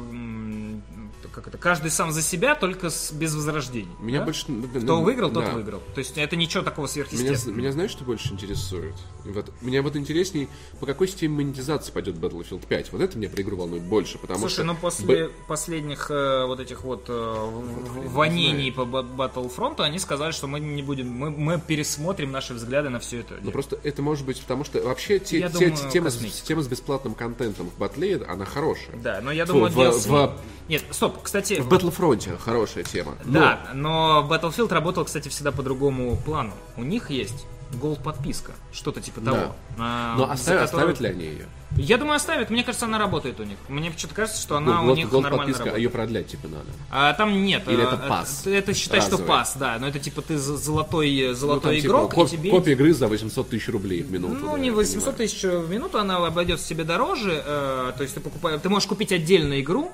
как 1.34 1.48
это, 1.48 1.58
каждый 1.58 1.90
сам 1.90 2.12
за 2.12 2.22
себя, 2.22 2.54
только 2.54 2.90
с, 2.90 3.12
без 3.12 3.34
возрождений. 3.34 3.90
Меня 4.00 4.20
да? 4.20 4.24
больше... 4.26 4.44
ну, 4.48 4.66
Кто 4.68 4.80
ну, 4.80 5.02
выиграл, 5.02 5.30
тот 5.30 5.44
да. 5.44 5.50
выиграл. 5.52 5.80
То 5.94 5.98
есть 5.98 6.16
это 6.16 6.36
ничего 6.36 6.62
такого 6.62 6.84
Меня, 6.86 6.92
сверхъестественного. 6.92 7.58
меня 7.58 7.72
знаешь, 7.72 7.90
что 7.90 8.04
больше 8.04 8.32
интересует? 8.32 8.94
Вот, 9.24 9.50
меня 9.62 9.82
вот 9.82 9.96
интересней, 9.96 10.48
по 10.80 10.86
какой 10.86 11.08
системе 11.08 11.36
монетизации 11.36 11.92
пойдет 11.92 12.16
Battlefield 12.16 12.66
5. 12.66 12.92
Вот 12.92 13.00
это 13.00 13.18
меня 13.18 13.28
про 13.30 13.42
игру 13.42 13.56
волнует 13.56 13.82
больше, 13.82 14.18
потому 14.18 14.40
Слушай, 14.40 14.52
что... 14.54 14.64
ну 14.64 14.74
после 14.76 15.28
последних 15.48 16.10
э, 16.10 16.44
вот 16.46 16.60
этих 16.60 16.84
вот 16.84 17.04
э, 17.08 17.12
в- 17.12 18.12
вонений 18.12 18.70
по 18.70 18.82
Battlefront, 18.82 19.80
они 19.80 19.98
сказали, 19.98 20.32
что 20.32 20.46
мы 20.46 20.60
не 20.60 20.82
будем, 20.82 21.08
мы, 21.10 21.30
мы 21.30 21.60
пересмотрим 21.60 22.30
наши 22.32 22.54
взгляды 22.54 22.90
на 22.90 23.00
все 23.00 23.20
это. 23.20 23.38
Ну 23.42 23.50
просто 23.50 23.78
это 23.82 24.02
может 24.02 24.26
быть, 24.26 24.40
потому 24.40 24.64
что 24.64 24.80
вообще 24.82 25.18
те, 25.18 25.40
Я 25.40 25.48
те- 25.48 25.70
думаю, 25.70 25.90
тема, 25.90 26.10
с, 26.10 26.18
тема 26.42 26.62
с 26.62 26.68
бесплатным 26.68 27.14
контентом 27.14 27.70
в 27.70 27.78
батле, 27.78 28.22
она 28.28 28.44
хорошая. 28.44 28.96
Да, 28.96 29.20
но 29.22 29.32
я 29.32 29.46
Фу, 29.46 29.54
думаю, 29.54 29.72
в- 29.72 29.78
DLC... 29.78 30.08
в- 30.10 30.40
Нет, 30.68 30.82
стоп, 30.90 31.23
кстати... 31.24 31.54
В 31.54 31.68
Battlefront 31.68 32.38
хорошая 32.38 32.84
тема. 32.84 33.14
Но 33.24 33.40
Да, 33.40 33.60
но 33.74 34.26
Battlefield 34.30 34.72
работал, 34.72 35.04
кстати, 35.04 35.28
всегда 35.28 35.50
по 35.50 35.62
другому 35.62 36.16
плану. 36.16 36.52
У 36.76 36.82
них 36.84 37.10
есть 37.10 37.46
Gold 37.72 38.02
подписка, 38.02 38.52
что-то 38.72 39.00
типа 39.00 39.20
Да. 39.20 39.32
того. 39.32 39.56
А, 39.78 40.14
Но 40.16 40.30
оставят, 40.30 40.70
которую- 40.70 40.92
оставят 40.92 41.00
ли 41.00 41.08
они 41.08 41.24
ее? 41.34 41.46
Я 41.76 41.98
думаю, 41.98 42.14
оставят. 42.14 42.50
Мне 42.50 42.62
кажется, 42.62 42.86
она 42.86 42.98
работает 43.00 43.40
у 43.40 43.42
них. 43.42 43.56
Мне 43.68 43.90
почему-то 43.90 44.14
кажется, 44.14 44.40
что 44.40 44.56
она 44.56 44.82
у 44.82 44.90
Gold- 44.90 44.94
них 44.94 45.10
нормально 45.10 45.38
подписка, 45.38 45.62
а 45.62 45.66
работает. 45.66 45.82
ее 45.82 45.90
продлять 45.90 46.26
типа 46.28 46.46
надо. 46.46 46.66
А 46.92 47.12
там 47.14 47.42
нет. 47.44 47.66
Или 47.66 47.82
э, 47.82 47.86
это 47.88 47.96
пас? 47.96 48.46
Это, 48.46 48.74
считай, 48.74 49.00
что 49.00 49.18
пас, 49.18 49.56
да. 49.58 49.76
Но 49.80 49.88
это 49.88 49.98
типа 49.98 50.22
ты 50.22 50.38
золотой, 50.38 51.12
э, 51.18 51.28
Ну, 51.30 51.34
золотой 51.34 51.72
там, 51.72 51.82
типа, 51.82 51.86
игрок, 51.90 52.14
коп- 52.14 52.28
и 52.28 52.30
тебе... 52.30 52.50
Копия 52.50 52.72
игры 52.72 52.94
за 52.94 53.08
800 53.08 53.48
тысяч 53.48 53.68
рублей 53.70 54.02
в 54.02 54.12
минуту. 54.12 54.34
Ну, 54.36 54.52
да, 54.52 54.58
не 54.58 54.68
я 54.68 54.72
800 54.72 55.16
понимаю. 55.16 55.16
тысяч 55.18 55.42
в 55.42 55.68
минуту, 55.70 55.98
она 55.98 56.24
обойдется 56.24 56.68
тебе 56.68 56.84
дороже. 56.84 57.42
э, 57.44 57.92
то 57.96 58.02
есть 58.02 58.14
ты 58.14 58.20
покупаешь, 58.20 58.60
ты 58.62 58.68
можешь 58.68 58.86
купить 58.88 59.10
отдельную 59.10 59.60
игру, 59.62 59.90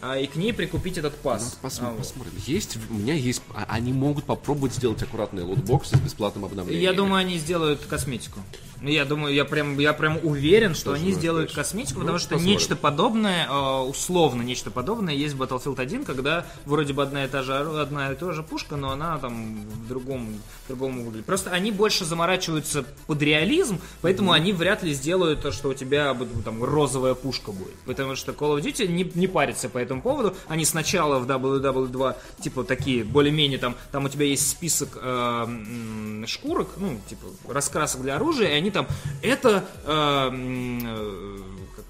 а, 0.00 0.16
и 0.18 0.26
к 0.26 0.36
ней 0.36 0.52
прикупить 0.52 0.98
этот 0.98 1.14
пас. 1.16 1.58
Пос- 1.62 1.78
А, 1.82 1.90
вот. 1.90 1.98
посмотрим. 1.98 2.32
Есть, 2.46 2.78
у 2.90 2.94
меня 2.94 3.14
есть, 3.14 3.42
а- 3.54 3.66
они 3.68 3.92
могут 3.92 4.24
попробовать 4.24 4.72
сделать 4.74 5.02
аккуратные 5.02 5.44
лотбоксы 5.44 5.96
с 5.96 6.00
бесплатным 6.00 6.44
обновлением. 6.44 6.82
Я 6.82 6.92
думаю, 6.92 7.16
они 7.20 7.38
сделают 7.38 7.80
косметику. 7.86 8.40
Я 8.82 9.04
думаю, 9.04 9.34
я 9.34 9.44
прям, 9.44 9.78
я 9.78 9.92
прям 9.92 10.18
уверен, 10.22 10.74
что 10.74 10.90
Тоже 10.92 11.02
они 11.02 11.12
сделают 11.12 11.48
быть. 11.48 11.56
косметику, 11.56 11.94
Ну, 11.94 12.00
потому 12.00 12.18
что 12.18 12.30
посмотрим. 12.30 12.52
нечто 12.52 12.76
подобное, 12.76 13.46
э, 13.48 13.80
условно 13.82 14.42
нечто 14.42 14.70
подобное, 14.70 15.14
есть 15.14 15.34
в 15.34 15.42
Battlefield 15.42 15.80
1, 15.80 16.04
когда 16.04 16.46
вроде 16.64 16.92
бы 16.92 17.02
одна 17.02 17.24
и 17.24 17.28
та 17.28 17.42
же, 17.42 17.54
одна 17.56 18.12
и 18.12 18.14
та 18.14 18.32
же 18.32 18.42
пушка, 18.42 18.76
но 18.76 18.90
она 18.90 19.18
там 19.18 19.56
в 19.66 19.88
другом, 19.88 20.28
в 20.64 20.68
другом 20.68 21.02
выглядит. 21.04 21.26
Просто 21.26 21.50
они 21.50 21.72
больше 21.72 22.04
заморачиваются 22.04 22.84
под 23.06 23.20
реализм, 23.22 23.80
поэтому 24.00 24.32
они 24.32 24.52
вряд 24.52 24.82
ли 24.82 24.92
сделают 24.92 25.42
то, 25.42 25.50
что 25.50 25.70
у 25.70 25.74
тебя 25.74 26.16
там 26.44 26.62
розовая 26.62 27.14
пушка 27.14 27.50
будет. 27.52 27.74
Потому 27.84 28.14
что 28.14 28.32
Call 28.32 28.56
of 28.58 28.62
Duty 28.62 28.86
не, 28.86 29.10
не 29.14 29.26
парится 29.26 29.68
по 29.68 29.78
этому 29.78 30.02
поводу. 30.02 30.36
Они 30.46 30.64
сначала 30.64 31.18
в 31.18 31.26
WW2 31.28 32.16
типа 32.40 32.64
такие 32.64 33.02
более-менее 33.04 33.58
там, 33.58 33.74
там 33.90 34.04
у 34.04 34.08
тебя 34.08 34.26
есть 34.26 34.48
список 34.48 34.98
э, 35.02 36.24
шкурок, 36.26 36.68
ну, 36.76 37.00
типа 37.08 37.26
раскрасок 37.48 38.02
для 38.02 38.16
оружия, 38.16 38.48
и 38.50 38.52
они 38.52 38.67
там, 38.70 38.86
это 39.22 39.64
э, 39.84 40.30
э, 40.32 41.38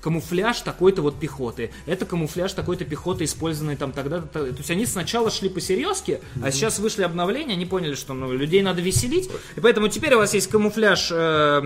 камуфляж 0.00 0.60
такой-то 0.60 1.02
вот 1.02 1.18
пехоты, 1.18 1.72
это 1.86 2.06
камуфляж 2.06 2.52
такой-то 2.52 2.84
пехоты, 2.84 3.24
использованный 3.24 3.76
там 3.76 3.90
тогда-то. 3.92 4.26
То 4.28 4.44
есть 4.46 4.70
они 4.70 4.86
сначала 4.86 5.28
шли 5.30 5.48
по 5.48 5.60
серьезке, 5.60 6.20
а 6.42 6.52
сейчас 6.52 6.78
вышли 6.78 7.02
обновления, 7.02 7.54
они 7.54 7.66
поняли, 7.66 7.94
что 7.94 8.14
ну, 8.14 8.32
людей 8.32 8.62
надо 8.62 8.80
веселить, 8.80 9.28
и 9.56 9.60
поэтому 9.60 9.88
теперь 9.88 10.14
у 10.14 10.18
вас 10.18 10.34
есть 10.34 10.46
камуфляж, 10.48 11.08
э, 11.10 11.60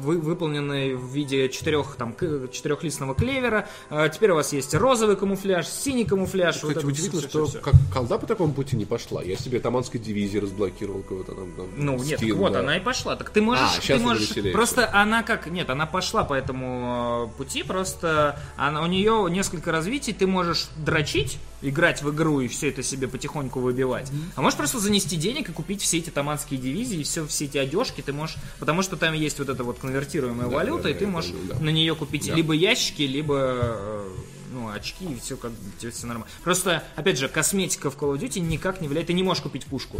вы- 0.00 0.18
выполненный 0.20 0.94
в 0.94 1.12
виде 1.12 1.48
четырех, 1.48 1.96
там, 1.96 2.14
четырехлистного 2.52 3.14
клевера, 3.16 3.68
э, 3.90 4.08
теперь 4.14 4.30
у 4.30 4.36
вас 4.36 4.52
есть 4.52 4.74
розовый 4.74 5.16
камуфляж, 5.16 5.66
синий 5.66 6.04
камуфляж. 6.04 6.56
Кстати, 6.56 6.74
вот 6.74 6.84
удивительно, 6.84 7.20
всё, 7.20 7.28
что 7.28 7.46
всё, 7.46 7.58
всё. 7.58 7.60
как 7.60 7.74
колда 7.92 8.18
по 8.18 8.26
такому 8.26 8.52
пути 8.54 8.76
не 8.76 8.84
пошла. 8.84 9.22
Я 9.24 9.36
себе 9.36 9.58
Таманской 9.58 9.98
дивизии 9.98 10.38
разблокировал 10.38 11.02
кого-то 11.02 11.32
там. 11.32 11.50
там, 11.56 11.66
Ну, 11.76 12.00
нет, 12.02 12.20
так 12.20 12.30
вот, 12.34 12.52
да. 12.52 12.60
она 12.60 12.76
и 12.76 12.80
пошла. 12.80 13.16
Так 13.16 13.30
ты 13.30 13.42
можешь, 13.42 13.78
А, 13.78 13.80
ты 13.86 13.98
можешь, 13.98 14.28
просто 14.52 14.88
она 14.92 15.22
как, 15.22 15.46
нет, 15.46 15.70
она 15.70 15.86
пошла 15.86 16.24
по 16.24 16.34
этому 16.34 17.30
э, 17.32 17.36
пути, 17.38 17.62
просто 17.62 18.38
она, 18.56 18.82
у 18.82 18.86
нее 18.86 19.26
несколько 19.30 19.72
развитий, 19.72 20.12
ты 20.12 20.26
можешь 20.26 20.68
дрочить, 20.76 21.38
играть 21.62 22.02
в 22.02 22.10
игру 22.14 22.40
и 22.40 22.48
все 22.48 22.70
это 22.70 22.82
себе 22.82 23.08
потихоньку 23.08 23.60
выбивать. 23.60 24.10
А 24.34 24.42
можешь 24.42 24.56
просто 24.56 24.78
занести 24.78 25.16
денег 25.16 25.48
и 25.48 25.52
купить 25.52 25.82
все 25.82 25.98
эти 25.98 26.10
таманские 26.10 26.60
дивизии, 26.60 27.00
и 27.00 27.02
все, 27.04 27.26
все 27.26 27.44
эти 27.46 27.58
одежки 27.58 28.00
ты 28.00 28.12
можешь, 28.12 28.36
потому 28.58 28.82
что 28.82 28.96
там 28.96 29.14
есть 29.14 29.38
вот 29.38 29.48
эта 29.48 29.64
вот 29.64 29.78
конвертируемая 29.78 30.48
Да, 30.48 30.54
валюта, 30.54 30.84
да, 30.84 30.90
и 30.90 30.94
ты 30.94 31.06
можешь 31.06 31.32
да. 31.48 31.58
на 31.58 31.70
нее 31.70 31.94
купить 31.94 32.28
Да. 32.28 32.34
либо 32.34 32.52
ящики, 32.52 33.02
либо 33.02 33.36
э, 33.38 34.08
ну, 34.52 34.68
очки, 34.70 35.04
и 35.04 35.18
все 35.18 35.36
как 35.36 35.52
бы 35.52 35.90
все 35.90 36.06
нормально. 36.06 36.30
Просто, 36.44 36.82
опять 36.96 37.18
же, 37.18 37.28
косметика 37.28 37.90
в 37.90 37.96
Call 37.96 38.14
of 38.14 38.20
Duty 38.20 38.40
никак 38.40 38.80
не 38.80 38.88
влияет. 38.88 39.06
Ты 39.08 39.12
не 39.14 39.22
можешь 39.22 39.42
купить 39.42 39.64
пушку. 39.66 39.98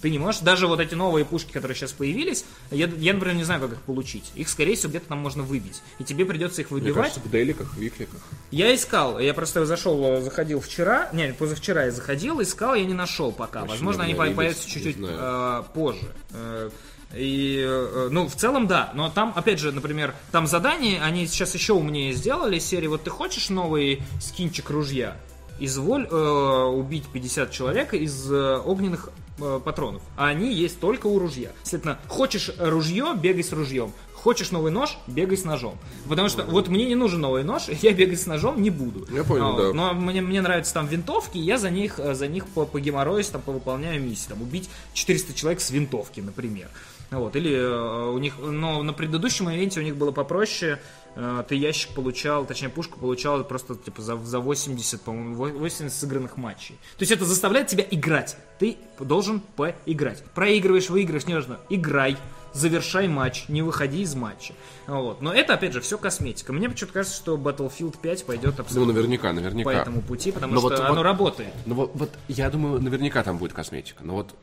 Ты 0.00 0.10
не 0.10 0.18
можешь. 0.18 0.40
Даже 0.42 0.66
вот 0.66 0.80
эти 0.80 0.94
новые 0.94 1.24
пушки, 1.24 1.52
которые 1.52 1.76
сейчас 1.76 1.92
появились, 1.92 2.44
я, 2.70 2.86
я, 2.86 3.14
например, 3.14 3.36
не 3.36 3.44
знаю, 3.44 3.60
как 3.60 3.72
их 3.72 3.82
получить. 3.82 4.30
Их, 4.34 4.48
скорее 4.48 4.76
всего, 4.76 4.90
где-то 4.90 5.08
там 5.08 5.18
можно 5.18 5.42
выбить. 5.42 5.82
И 5.98 6.04
тебе 6.04 6.24
придется 6.24 6.62
их 6.62 6.70
Мне 6.70 6.80
выбивать. 6.80 7.02
кажется, 7.12 7.20
в 7.20 7.30
деликах, 7.30 7.72
в 7.74 7.78
викликах. 7.78 8.20
Я 8.50 8.74
искал, 8.74 9.18
я 9.18 9.34
просто 9.34 9.66
зашел, 9.66 10.20
заходил 10.20 10.60
вчера, 10.60 11.08
не, 11.12 11.32
позавчера 11.32 11.84
я 11.86 11.90
заходил, 11.90 12.40
искал, 12.42 12.74
я 12.74 12.84
не 12.84 12.94
нашел 12.94 13.32
пока. 13.32 13.60
Очень 13.62 13.70
Возможно, 13.70 14.04
они 14.04 14.14
появятся 14.14 14.68
чуть-чуть 14.68 14.96
э, 15.00 15.62
позже. 15.74 16.12
Э, 16.32 16.70
И, 17.14 17.64
э, 17.66 18.08
ну, 18.10 18.28
в 18.28 18.34
целом, 18.36 18.66
да, 18.66 18.92
но 18.94 19.08
там, 19.08 19.32
опять 19.34 19.58
же, 19.58 19.72
например, 19.72 20.14
там 20.30 20.46
задания, 20.46 21.02
они 21.02 21.26
сейчас 21.26 21.54
еще 21.54 21.72
умнее 21.72 22.12
сделали, 22.12 22.58
серии, 22.58 22.86
вот 22.86 23.04
ты 23.04 23.10
хочешь 23.10 23.48
новый 23.48 24.02
скинчик 24.20 24.68
ружья, 24.68 25.16
изволь 25.58 26.06
э, 26.10 26.14
убить 26.14 27.06
50 27.10 27.50
человек 27.50 27.94
из 27.94 28.30
э, 28.30 28.58
огненных 28.58 29.08
э, 29.40 29.60
патронов, 29.64 30.02
а 30.16 30.28
они 30.28 30.52
есть 30.52 30.80
только 30.80 31.06
у 31.06 31.18
ружья. 31.18 31.52
Следовательно, 31.62 31.98
хочешь 32.08 32.50
ружье, 32.58 33.14
бегай 33.16 33.42
с 33.42 33.52
ружьем. 33.52 33.92
Хочешь 34.14 34.50
новый 34.50 34.72
нож, 34.72 34.98
бегай 35.06 35.36
с 35.36 35.44
ножом. 35.44 35.78
Потому 36.08 36.28
что 36.28 36.42
вот 36.42 36.66
мне 36.66 36.86
не 36.86 36.96
нужен 36.96 37.20
новый 37.20 37.44
нож, 37.44 37.68
я 37.82 37.92
бегать 37.92 38.20
с 38.20 38.26
ножом 38.26 38.60
не 38.60 38.70
буду. 38.70 39.06
Я 39.14 39.22
понял, 39.22 39.54
А, 39.54 39.56
да. 39.56 39.72
Но 39.72 39.94
мне, 39.94 40.20
мне 40.20 40.40
нравятся 40.40 40.74
там 40.74 40.88
винтовки, 40.88 41.38
и 41.38 41.40
я 41.40 41.56
за 41.56 41.70
них, 41.70 42.00
э, 42.00 42.14
за 42.14 42.26
них 42.26 42.46
по, 42.48 42.66
погеморроюсь, 42.66 43.28
там, 43.28 43.42
повыполняю 43.42 44.02
миссии. 44.02 44.28
Там, 44.28 44.42
убить 44.42 44.68
400 44.92 45.34
человек 45.34 45.60
с 45.60 45.70
винтовки, 45.70 46.20
например. 46.20 46.68
Вот, 47.10 47.36
или 47.36 47.54
э, 47.54 48.10
у 48.10 48.18
них, 48.18 48.34
но 48.38 48.82
на 48.82 48.92
предыдущем 48.92 49.48
ивенте 49.50 49.80
у 49.80 49.82
них 49.82 49.96
было 49.96 50.10
попроще. 50.10 50.78
Э, 51.16 51.42
ты 51.48 51.54
ящик 51.54 51.94
получал, 51.94 52.44
точнее 52.44 52.68
пушку 52.68 52.98
получал 52.98 53.42
просто 53.44 53.76
типа 53.76 54.02
за, 54.02 54.16
за 54.18 54.40
80, 54.40 55.00
по-моему, 55.00 55.34
во- 55.36 55.48
80 55.48 55.90
сыгранных 55.96 56.36
матчей. 56.36 56.74
То 56.98 57.02
есть 57.02 57.12
это 57.12 57.24
заставляет 57.24 57.68
тебя 57.68 57.84
играть. 57.90 58.36
Ты 58.58 58.76
должен 59.00 59.40
поиграть. 59.56 60.22
Проигрываешь, 60.34 60.90
выигрываешь, 60.90 61.26
неважно. 61.26 61.58
Играй, 61.70 62.18
завершай 62.52 63.08
матч, 63.08 63.48
не 63.48 63.62
выходи 63.62 64.02
из 64.02 64.14
матча. 64.14 64.52
Вот. 64.86 65.22
Но 65.22 65.32
это, 65.32 65.54
опять 65.54 65.72
же, 65.72 65.80
все 65.80 65.96
косметика. 65.96 66.52
Мне 66.52 66.68
почему-то 66.68 66.92
кажется, 66.92 67.16
что 67.16 67.36
Battlefield 67.36 67.96
5 68.02 68.26
пойдет 68.26 68.54
Ну, 68.58 68.64
абсолютно 68.64 68.92
наверняка, 68.92 69.28
по 69.28 69.34
наверняка. 69.34 69.72
этому 69.72 70.02
пути, 70.02 70.30
потому 70.30 70.54
Но 70.54 70.60
что 70.60 70.68
вот- 70.70 70.80
оно 70.80 70.94
вот- 70.96 71.02
работает. 71.02 71.52
Ну 71.64 71.74
вот, 71.74 71.90
вот 71.94 72.10
я 72.28 72.50
думаю, 72.50 72.82
наверняка 72.82 73.22
там 73.22 73.38
будет 73.38 73.54
косметика. 73.54 74.02
Но 74.04 74.14
вот 74.14 74.34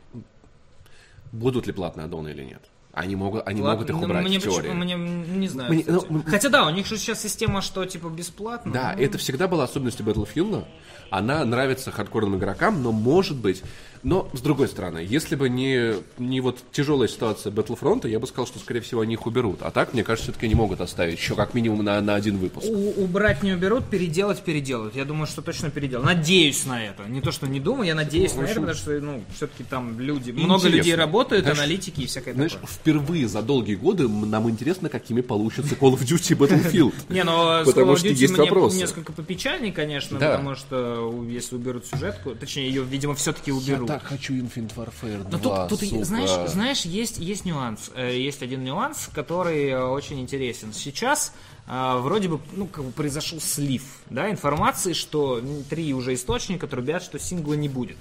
будут 1.35 1.67
ли 1.67 1.73
платные 1.73 2.05
аддоны 2.05 2.29
или 2.29 2.43
нет? 2.43 2.61
Они 2.93 3.17
могут, 3.17 3.45
они 3.45 3.61
могут 3.61 3.89
их 3.89 3.95
Ладно, 3.95 4.07
убрать 4.07 4.25
мне 4.25 4.39
в 4.39 4.43
теории. 4.43 4.69
мне, 4.69 4.95
не 4.95 5.49
знаю. 5.49 5.69
Мне- 5.73 5.83
кстати. 5.83 6.05
ну, 6.09 6.23
Хотя 6.25 6.47
да, 6.47 6.65
у 6.65 6.69
них 6.69 6.87
же 6.87 6.97
сейчас 6.97 7.21
система, 7.21 7.61
что 7.61 7.83
типа 7.85 8.07
бесплатно. 8.07 8.71
Да, 8.71 8.93
Ну, 8.95 9.03
это 9.03 9.17
всегда 9.17 9.49
была 9.49 9.65
особенностью 9.65 10.05
Battlefield. 10.05 10.63
Она 11.09 11.43
нравится 11.43 11.91
хардкорным 11.91 12.37
игрокам, 12.37 12.81
но 12.81 12.93
может 12.93 13.35
быть... 13.37 13.63
Но, 14.05 14.29
с 14.33 14.39
другой 14.41 14.67
стороны, 14.67 14.99
если 14.99 15.35
бы 15.35 15.49
не, 15.49 15.95
не 16.19 16.39
вот 16.39 16.59
тяжелая 16.71 17.07
ситуация 17.07 17.51
Battlefront, 17.51 18.07
я 18.07 18.19
бы 18.19 18.27
сказал, 18.27 18.45
что, 18.45 18.59
скорее 18.59 18.81
всего, 18.81 19.01
они 19.01 19.15
их 19.15 19.25
уберут. 19.25 19.63
А 19.63 19.71
так, 19.71 19.93
мне 19.93 20.03
кажется, 20.03 20.25
все-таки 20.31 20.45
они 20.45 20.53
могут 20.53 20.79
оставить 20.79 21.17
еще 21.17 21.33
как 21.33 21.55
минимум 21.55 21.83
на, 21.83 21.99
на 22.01 22.13
один 22.13 22.37
выпуск. 22.37 22.67
У- 22.69 23.03
убрать 23.03 23.41
не 23.41 23.53
уберут, 23.53 23.85
переделать 23.89 24.43
переделают. 24.43 24.95
Я 24.95 25.05
думаю, 25.05 25.25
что 25.25 25.41
точно 25.41 25.71
переделают. 25.71 26.05
Надеюсь 26.05 26.67
на 26.67 26.85
это. 26.85 27.01
Не 27.09 27.19
то, 27.19 27.31
что 27.31 27.47
не 27.47 27.59
думаю, 27.59 27.87
я 27.87 27.95
надеюсь 27.95 28.35
на 28.35 28.41
это, 28.43 28.53
потому 28.59 28.73
что, 28.75 28.91
ну, 28.99 29.23
все-таки 29.35 29.63
там 29.63 29.99
люди, 29.99 30.29
много 30.29 30.59
Интересно. 30.59 30.75
людей 30.77 30.95
работают, 30.95 31.43
Знаешь, 31.45 31.57
аналитики 31.57 32.01
и 32.01 32.05
всякое 32.05 32.35
Знаешь, 32.35 32.51
такое. 32.51 32.67
впервые 32.67 33.27
за 33.27 33.41
долгие 33.41 33.73
годы 33.73 34.07
нам 34.07 34.47
интересно, 34.51 34.87
какими 34.87 35.21
получится 35.21 35.73
Call 35.73 35.93
of 35.95 36.01
Duty 36.01 36.33
и 36.33 36.35
Battlefield. 36.35 36.93
Не, 37.09 37.23
но 37.23 37.63
с 37.63 37.65
Потому 37.65 37.93
Call 37.93 37.95
of 37.95 37.97
что 37.97 38.07
Duty 38.09 38.13
есть 38.13 38.33
мне 38.33 38.43
вопросы. 38.43 38.77
несколько 38.77 39.13
попечальней, 39.13 39.71
конечно, 39.71 40.19
потому 40.19 40.53
что 40.53 41.25
если 41.27 41.55
уберут 41.55 41.87
сюжетку, 41.87 42.35
точнее, 42.35 42.67
ее, 42.67 42.83
видимо, 42.83 43.15
все-таки 43.15 43.51
уберут. 43.51 43.94
Так 43.99 44.07
хочу 44.09 44.33
Infinite 44.33 44.73
Warfare 44.75 45.21
2, 45.23 45.29
Но 45.31 45.37
тут, 45.37 45.69
тут 45.69 45.79
сука. 45.89 46.03
знаешь, 46.03 46.49
знаешь, 46.49 46.81
есть, 46.81 47.17
есть 47.17 47.45
нюанс. 47.45 47.91
Э, 47.95 48.15
Есть 48.17 48.41
один 48.43 48.63
нюанс, 48.63 49.09
который 49.13 49.69
э, 49.69 49.81
очень 49.83 50.19
интересен. 50.19 50.73
Сейчас 50.73 51.33
э, 51.67 51.97
вроде 51.99 52.27
бы, 52.27 52.39
ну, 52.53 52.67
как 52.67 52.83
бы 52.83 52.91
произошел 52.91 53.39
слив, 53.39 53.83
да, 54.09 54.29
информации, 54.29 54.93
что 54.93 55.41
три 55.69 55.93
уже 55.93 56.13
источника 56.13 56.67
трубят, 56.67 57.03
что 57.03 57.19
сингла 57.19 57.53
не 57.53 57.69
будет. 57.69 57.97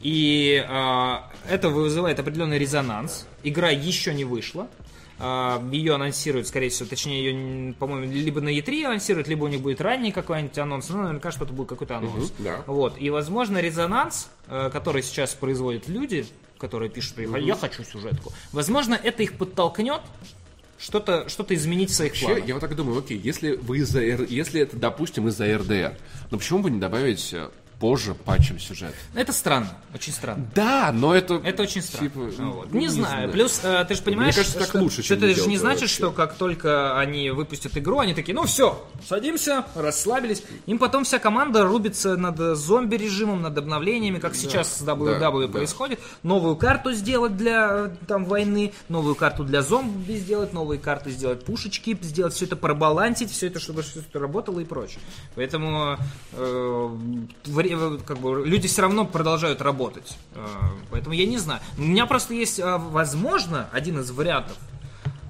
И 0.00 0.64
э, 0.68 1.14
это 1.48 1.68
вызывает 1.70 2.18
определенный 2.20 2.58
резонанс. 2.58 3.26
Игра 3.42 3.70
еще 3.70 4.14
не 4.14 4.24
вышла. 4.24 4.68
Ее 5.18 5.94
анонсируют, 5.94 6.46
скорее 6.46 6.68
всего, 6.68 6.88
точнее, 6.88 7.24
ее, 7.24 7.72
по-моему, 7.74 8.12
либо 8.12 8.40
на 8.42 8.50
E3 8.50 8.84
анонсируют, 8.84 9.28
либо 9.28 9.44
у 9.44 9.48
них 9.48 9.60
будет 9.62 9.80
ранний 9.80 10.12
какой-нибудь 10.12 10.58
анонс. 10.58 10.90
Ну, 10.90 10.98
наверняка 11.02 11.30
что-то 11.30 11.52
будет 11.54 11.68
какой-то 11.68 11.96
анонс. 11.96 12.32
Мгм, 12.32 12.44
да. 12.44 12.62
Вот. 12.66 12.96
И, 13.00 13.08
возможно, 13.08 13.58
резонанс, 13.58 14.28
э, 14.48 14.68
который 14.70 15.02
сейчас 15.02 15.32
производят 15.34 15.88
люди, 15.88 16.26
которые 16.58 16.90
пишут, 16.90 17.18
«Я- 17.18 17.38
я 17.38 17.54
хочу 17.54 17.82
сюжетку, 17.84 18.32
возможно, 18.52 18.94
это 18.94 19.22
их 19.22 19.38
подтолкнет 19.38 20.00
что-то 20.78 21.26
что 21.30 21.46
изменить 21.54 21.88
в 21.90 21.94
своих 21.94 22.12
Вообще, 22.12 22.26
планах. 22.26 22.46
я 22.48 22.54
вот 22.54 22.60
так 22.60 22.76
думаю, 22.76 22.98
окей, 22.98 23.18
если 23.18 23.56
вы 23.56 23.78
из-за 23.78 24.00
Р- 24.02 24.26
если 24.28 24.60
это, 24.60 24.76
допустим, 24.76 25.26
из-за 25.28 25.46
РДР, 25.56 25.96
ну 26.30 26.36
почему 26.38 26.58
бы 26.58 26.70
не 26.70 26.78
добавить 26.78 27.32
э, 27.32 27.48
позже 27.78 28.14
патчем 28.14 28.58
сюжет? 28.58 28.94
Это 29.14 29.32
странно, 29.32 29.70
очень 29.94 30.12
странно. 30.12 30.46
Да, 30.54 30.90
но 30.92 31.14
это... 31.14 31.34
Это 31.44 31.62
очень 31.62 31.82
странно. 31.82 32.08
типа, 32.08 32.20
Вот. 32.20 32.72
ну, 32.72 32.78
Не, 32.78 32.88
знаю. 32.88 33.30
Плюс, 33.30 33.60
э, 33.62 33.84
ты 33.86 33.94
же 33.94 34.02
понимаешь, 34.02 34.34
кажется, 34.34 34.58
так 34.58 34.68
что, 34.68 34.80
лучше, 34.80 35.02
чем 35.02 35.18
это 35.18 35.26
не 35.26 35.34
же 35.34 35.46
не 35.46 35.58
значит, 35.58 35.82
вообще. 35.82 35.94
что 35.94 36.10
как 36.10 36.34
только 36.34 36.98
они 36.98 37.30
выпустят 37.30 37.76
игру, 37.76 37.98
они 37.98 38.14
такие, 38.14 38.34
ну 38.34 38.44
все, 38.44 38.86
садимся, 39.06 39.66
расслабились. 39.74 40.42
Им 40.66 40.78
потом 40.78 41.04
вся 41.04 41.18
команда 41.18 41.64
рубится 41.64 42.16
над 42.16 42.38
э, 42.40 42.54
зомби-режимом, 42.54 43.42
над 43.42 43.58
обновлениями, 43.58 44.18
как 44.18 44.34
сейчас 44.34 44.78
с 44.78 44.82
WW 44.82 45.18
да, 45.18 45.30
да. 45.30 45.48
происходит. 45.48 46.00
Новую 46.22 46.56
карту 46.56 46.92
сделать 46.92 47.36
для 47.36 47.68
э, 47.70 47.90
там 48.06 48.24
войны, 48.24 48.72
новую 48.88 49.14
карту 49.14 49.44
для 49.44 49.62
зомби 49.62 50.14
сделать, 50.14 50.52
новые 50.52 50.78
карты 50.78 51.10
сделать, 51.10 51.44
пушечки 51.44 51.98
сделать, 52.00 52.34
все 52.34 52.46
это 52.46 52.56
пробалансить, 52.56 53.30
все 53.30 53.48
это, 53.48 53.60
чтобы 53.60 53.82
все 53.82 54.00
это 54.00 54.18
работало 54.18 54.60
и 54.60 54.64
прочее. 54.64 55.00
Поэтому 55.34 55.98
э, 56.32 56.96
как 58.06 58.18
бы, 58.18 58.46
люди 58.46 58.68
все 58.68 58.82
равно 58.82 59.04
продолжают 59.04 59.60
работать. 59.60 60.16
Э, 60.34 60.46
поэтому 60.90 61.14
я 61.14 61.26
не 61.26 61.38
знаю. 61.38 61.60
У 61.78 61.82
меня 61.82 62.06
просто 62.06 62.34
есть, 62.34 62.58
э, 62.58 62.76
возможно, 62.78 63.68
один 63.72 64.00
из 64.00 64.10
вариантов, 64.10 64.56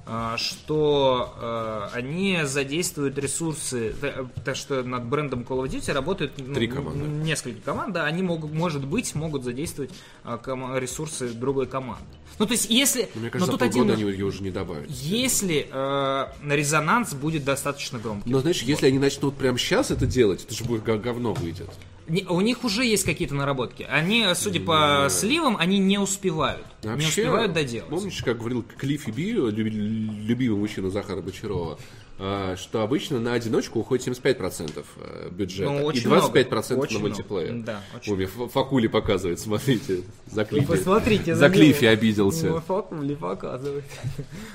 э, 0.05 0.33
что 0.37 1.33
э, 1.39 1.97
они 1.97 2.41
задействуют 2.43 3.17
ресурсы, 3.17 3.95
э, 4.01 4.25
так 4.45 4.55
что 4.55 4.83
над 4.83 5.05
брендом 5.05 5.41
Call 5.41 5.63
of 5.63 5.69
Duty 5.69 5.91
работают 5.93 6.33
ну, 6.37 6.53
Три 6.53 6.67
команды. 6.67 6.99
несколько 6.99 7.61
команд, 7.61 7.93
да, 7.93 8.05
они 8.05 8.23
могут, 8.23 8.53
может 8.53 8.85
быть, 8.85 9.15
могут 9.15 9.43
задействовать 9.43 9.91
э, 10.23 10.37
ресурсы 10.79 11.29
другой 11.29 11.67
команды. 11.67 12.05
Ну, 12.39 12.45
то 12.45 12.51
есть, 12.51 12.69
если... 12.69 13.09
Мне 13.15 13.25
но 13.25 13.31
кажется, 13.31 13.51
тут 13.51 13.59
за 13.61 13.65
один... 13.65 13.89
они 13.89 14.03
ее 14.03 14.25
уже 14.25 14.43
не 14.43 14.51
добавят. 14.51 14.87
Если 14.89 15.67
э, 15.71 16.25
резонанс 16.47 17.13
будет 17.13 17.43
достаточно 17.43 17.97
громкий. 17.97 18.29
Но 18.29 18.39
знаешь, 18.41 18.61
если 18.61 18.87
они 18.87 18.99
начнут 18.99 19.35
прямо 19.35 19.57
сейчас 19.57 19.89
это 19.89 20.05
делать, 20.05 20.43
это 20.45 20.53
же 20.53 20.63
будет 20.63 20.83
говно 20.83 21.33
выйдет. 21.33 21.69
Не, 22.07 22.23
у 22.23 22.39
них 22.41 22.63
уже 22.63 22.85
есть 22.85 23.03
какие-то 23.03 23.35
наработки. 23.35 23.85
Они, 23.89 24.25
судя 24.35 24.61
по 24.61 25.07
сливам, 25.09 25.57
они 25.57 25.77
не 25.77 25.97
успевают. 25.97 26.65
не 26.83 26.89
Вообще, 26.89 27.07
успевают 27.07 27.53
доделать. 27.53 27.89
Помнишь, 27.89 28.21
как 28.23 28.37
говорил 28.39 28.63
Клифф 28.77 29.07
и 29.09 29.11
Би, 29.11 29.31
люби- 29.33 29.69
любимый 29.69 30.57
мужчина 30.57 30.89
Захара 30.89 31.21
Бочарова, 31.21 31.77
а, 32.19 32.55
что 32.55 32.81
обычно 32.81 33.19
на 33.19 33.33
одиночку 33.33 33.79
уходит 33.79 34.07
75% 34.07 34.85
э, 34.97 35.29
бюджета 35.31 35.69
Ну, 35.69 35.79
и 35.81 35.83
очень 35.83 36.09
25% 36.09 36.09
много, 36.09 36.81
очень 36.81 36.93
на 36.95 36.99
много. 36.99 36.99
мультиплеер. 37.01 37.63
Да, 37.63 37.81
очень 37.95 38.13
Ой, 38.13 38.25
Факули 38.47 38.87
показывает, 38.87 39.39
смотрите, 39.39 40.01
за 40.31 40.45
Клиффи. 40.45 40.65
посмотрите 40.67 41.35
за 41.35 41.47
на 41.47 41.53
Клиффи 41.53 41.85
обиделся. 41.85 42.47
Ну, 42.47 42.59
Факули 42.61 43.13
показывает. 43.15 43.83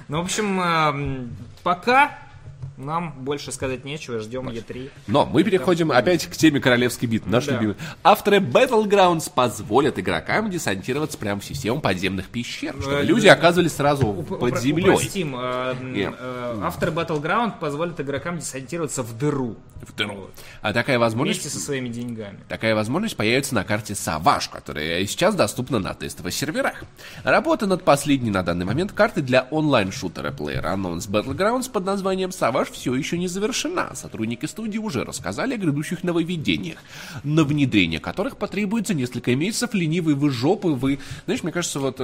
Ну, 0.09 0.21
в 0.23 0.25
общем, 0.25 0.61
эм, 0.61 1.37
пока 1.63 2.19
нам 2.77 3.13
больше 3.19 3.53
сказать 3.53 3.85
нечего, 3.85 4.19
ждем 4.21 4.49
Е3. 4.49 4.91
Но 5.07 5.27
мы 5.27 5.43
переходим 5.45 5.93
опять 5.93 6.27
к 6.27 6.31
теме 6.37 6.61
королевской 6.61 7.09
битвы, 7.09 7.31
нашей 7.31 7.49
Да. 7.49 7.55
любимой. 7.55 7.77
Авторы 8.03 8.39
Battlegrounds 8.39 9.31
позволят 9.33 9.99
игрокам 9.99 10.51
десантироваться 10.51 11.19
прямо 11.19 11.41
в 11.41 11.45
систему 11.45 11.81
подземных 11.81 12.29
пещер, 12.29 12.75
чтобы 12.81 12.97
Э, 12.97 13.03
люди 13.03 13.27
оказывались 13.27 13.73
сразу 13.75 14.07
Уп- 14.07 14.39
под 14.39 14.59
землей. 14.61 14.91
Упростим, 14.91 15.37
э, 15.39 15.75
э, 15.95 16.61
авторы 16.63 16.93
Battleground 16.93 17.59
позволят 17.61 18.01
игрокам 18.01 18.39
десантироваться 18.39 19.03
в 19.03 19.17
дыру. 19.19 19.57
В 19.83 19.95
дыру. 19.97 20.31
А 20.61 20.73
такая 20.73 20.99
возможность 20.99 21.43
Вместе 21.43 21.59
со 21.59 21.65
своими 21.65 21.89
деньгами. 21.89 22.39
Такая 22.49 22.75
возможность 22.75 23.17
появится 23.17 23.55
на 23.55 23.65
карте 23.65 23.95
Savage, 23.95 24.49
которая 24.51 25.05
сейчас 25.07 25.35
доступна 25.35 25.79
на 25.81 25.93
тестовых 25.95 26.33
серверах. 26.33 26.85
Работа 27.25 27.67
над 27.67 27.85
последней 27.85 28.31
на 28.31 28.43
данный 28.45 28.65
момент 28.65 28.93
картой 28.93 29.23
для 29.25 29.43
онлайн-шутера 29.51 30.31
PlayerUnknown's 30.31 31.09
Battlegrounds 31.11 31.71
под 31.71 31.85
названием 31.85 32.31
Savage 32.31 32.62
все 32.71 32.95
еще 32.95 33.19
не 33.19 33.29
завершена. 33.29 33.95
Сотрудники 33.95 34.47
студии 34.47 34.79
уже 34.79 35.05
рассказали 35.05 35.55
о 35.55 35.59
грядущих 35.59 36.05
нововведениях, 36.05 36.79
на 37.25 37.45
внедрение 37.45 38.01
которых 38.01 38.37
потребуется 38.37 38.95
несколько 38.95 39.35
месяцев 39.35 39.75
ленивой 39.75 40.15
вы 40.15 40.31
жопы, 40.31 40.69
вы... 40.69 40.99
Знаешь, 41.25 41.43
мне 41.43 41.53
кажется, 41.53 41.81
вот... 41.81 42.01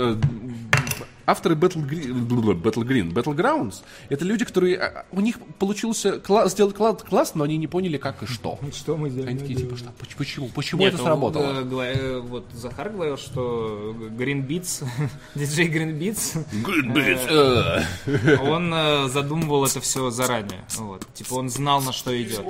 Авторы 1.28 1.56
Battle 1.56 1.86
Green, 1.86 2.26
Battle 2.26 2.84
Green, 2.86 3.12
Battlegrounds, 3.12 3.82
это 4.08 4.24
люди, 4.24 4.46
которые... 4.46 4.78
а, 4.78 5.04
У 5.12 5.20
них 5.20 5.36
получился 5.58 6.14
кла- 6.26 6.48
сделать 6.48 6.74
кла- 6.74 6.96
класс, 7.06 7.32
но 7.34 7.44
они 7.44 7.58
не 7.58 7.66
поняли, 7.66 7.98
как 7.98 8.22
и 8.22 8.26
что. 8.26 8.58
Что 8.72 8.96
мы 8.96 9.08
Они 9.08 9.38
такие, 9.38 9.58
типа, 9.58 9.76
что, 9.76 9.90
поч- 10.00 10.16
почему, 10.16 10.48
почему 10.48 10.80
Нет, 10.80 10.94
это 10.94 11.02
ну, 11.02 11.04
сработало? 11.08 11.44
э, 11.82 11.94
э, 11.94 12.20
вот 12.20 12.46
Захар 12.54 12.88
говорил, 12.88 13.18
что 13.18 13.94
Green 14.16 14.46
Beats, 14.46 14.86
диджей 15.34 15.68
Green 15.68 15.98
Beats, 15.98 16.46
bit, 16.94 17.84
э. 18.06 18.36
он 18.48 18.72
э, 18.72 19.08
задумывал 19.08 19.66
это 19.66 19.80
все 19.82 20.08
заранее. 20.08 20.64
Вот. 20.78 21.06
Типа 21.12 21.34
он 21.34 21.50
знал, 21.50 21.82
на 21.82 21.92
что 21.92 22.10
идет. 22.22 22.42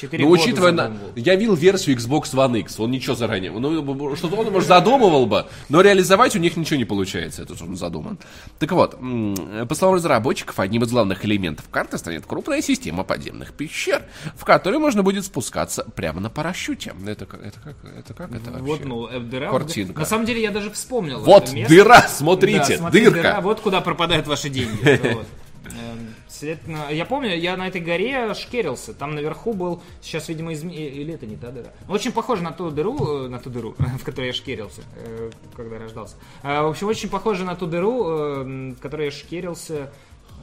Четыре 0.00 0.22
Ну, 0.22 0.30
года 0.30 0.42
учитывая, 0.42 0.70
на- 0.72 0.96
я 1.16 1.34
видел 1.34 1.54
версию 1.56 1.96
Xbox 1.96 2.32
One 2.34 2.60
X, 2.60 2.78
он 2.78 2.92
ничего 2.92 3.16
заранее, 3.16 3.50
ну, 3.50 4.14
что-то 4.14 4.36
он, 4.36 4.52
может, 4.52 4.68
задумывал 4.68 5.26
бы, 5.26 5.46
но 5.68 5.80
реализовать 5.80 6.36
у 6.36 6.38
них 6.38 6.56
ничего 6.56 6.76
не 6.78 6.84
получается, 6.84 7.42
это 7.42 7.56
что 7.56 7.64
он 7.64 7.76
задуман. 7.76 8.18
Так 8.58 8.72
вот, 8.72 8.92
по 9.68 9.74
словам 9.74 9.96
разработчиков, 9.96 10.58
одним 10.60 10.82
из 10.82 10.90
главных 10.90 11.24
элементов 11.24 11.68
карты 11.70 11.98
станет 11.98 12.26
крупная 12.26 12.60
система 12.62 13.04
подземных 13.04 13.52
пещер, 13.54 14.02
в 14.36 14.44
которой 14.44 14.78
можно 14.78 15.02
будет 15.02 15.24
спускаться 15.24 15.84
прямо 15.94 16.20
на 16.20 16.30
парашюте. 16.30 16.92
Это, 17.06 17.26
как- 17.26 17.42
это 17.42 17.58
как 17.60 17.76
это, 17.96 18.14
как 18.14 18.32
это 18.32 18.50
вообще? 18.50 18.64
Вот, 18.64 18.84
ну, 18.84 19.06
э, 19.06 19.20
дыра. 19.20 19.50
Картинка. 19.50 20.00
На 20.00 20.06
самом 20.06 20.26
деле 20.26 20.42
я 20.42 20.50
даже 20.50 20.70
вспомнил. 20.70 21.20
Вот 21.20 21.50
дыра, 21.68 22.02
смотрите, 22.08 22.58
Да, 22.74 22.78
смотри, 22.78 23.04
дырка. 23.04 23.22
дыра, 23.22 23.40
вот 23.40 23.60
куда 23.60 23.80
пропадают 23.80 24.26
ваши 24.26 24.48
деньги. 24.50 25.00
Следовательно, 26.40 26.90
я 26.90 27.04
помню, 27.04 27.36
я 27.36 27.54
на 27.58 27.68
этой 27.68 27.82
горе 27.82 28.32
шкерился. 28.32 28.94
Там 28.94 29.14
наверху 29.14 29.52
был, 29.52 29.82
сейчас, 30.00 30.30
видимо, 30.30 30.54
изме... 30.54 30.74
или 30.74 31.12
это 31.12 31.26
не 31.26 31.36
та 31.36 31.50
дыра. 31.50 31.68
Очень 31.86 32.12
похоже 32.12 32.42
на 32.42 32.50
ту 32.50 32.70
дыру, 32.70 33.26
э, 33.26 33.28
на 33.28 33.38
ту 33.38 33.50
дыру, 33.50 33.74
в 34.00 34.04
которой 34.04 34.28
я 34.28 34.32
шкерился, 34.32 34.80
э, 34.96 35.30
когда 35.54 35.78
рождался. 35.78 36.14
В 36.42 36.70
общем, 36.70 36.86
очень 36.86 37.10
похоже 37.10 37.44
на 37.44 37.56
ту 37.56 37.66
дыру, 37.66 38.08
э, 38.08 38.72
в 38.72 38.80
которой 38.80 39.06
я 39.06 39.10
шкерился, 39.10 39.92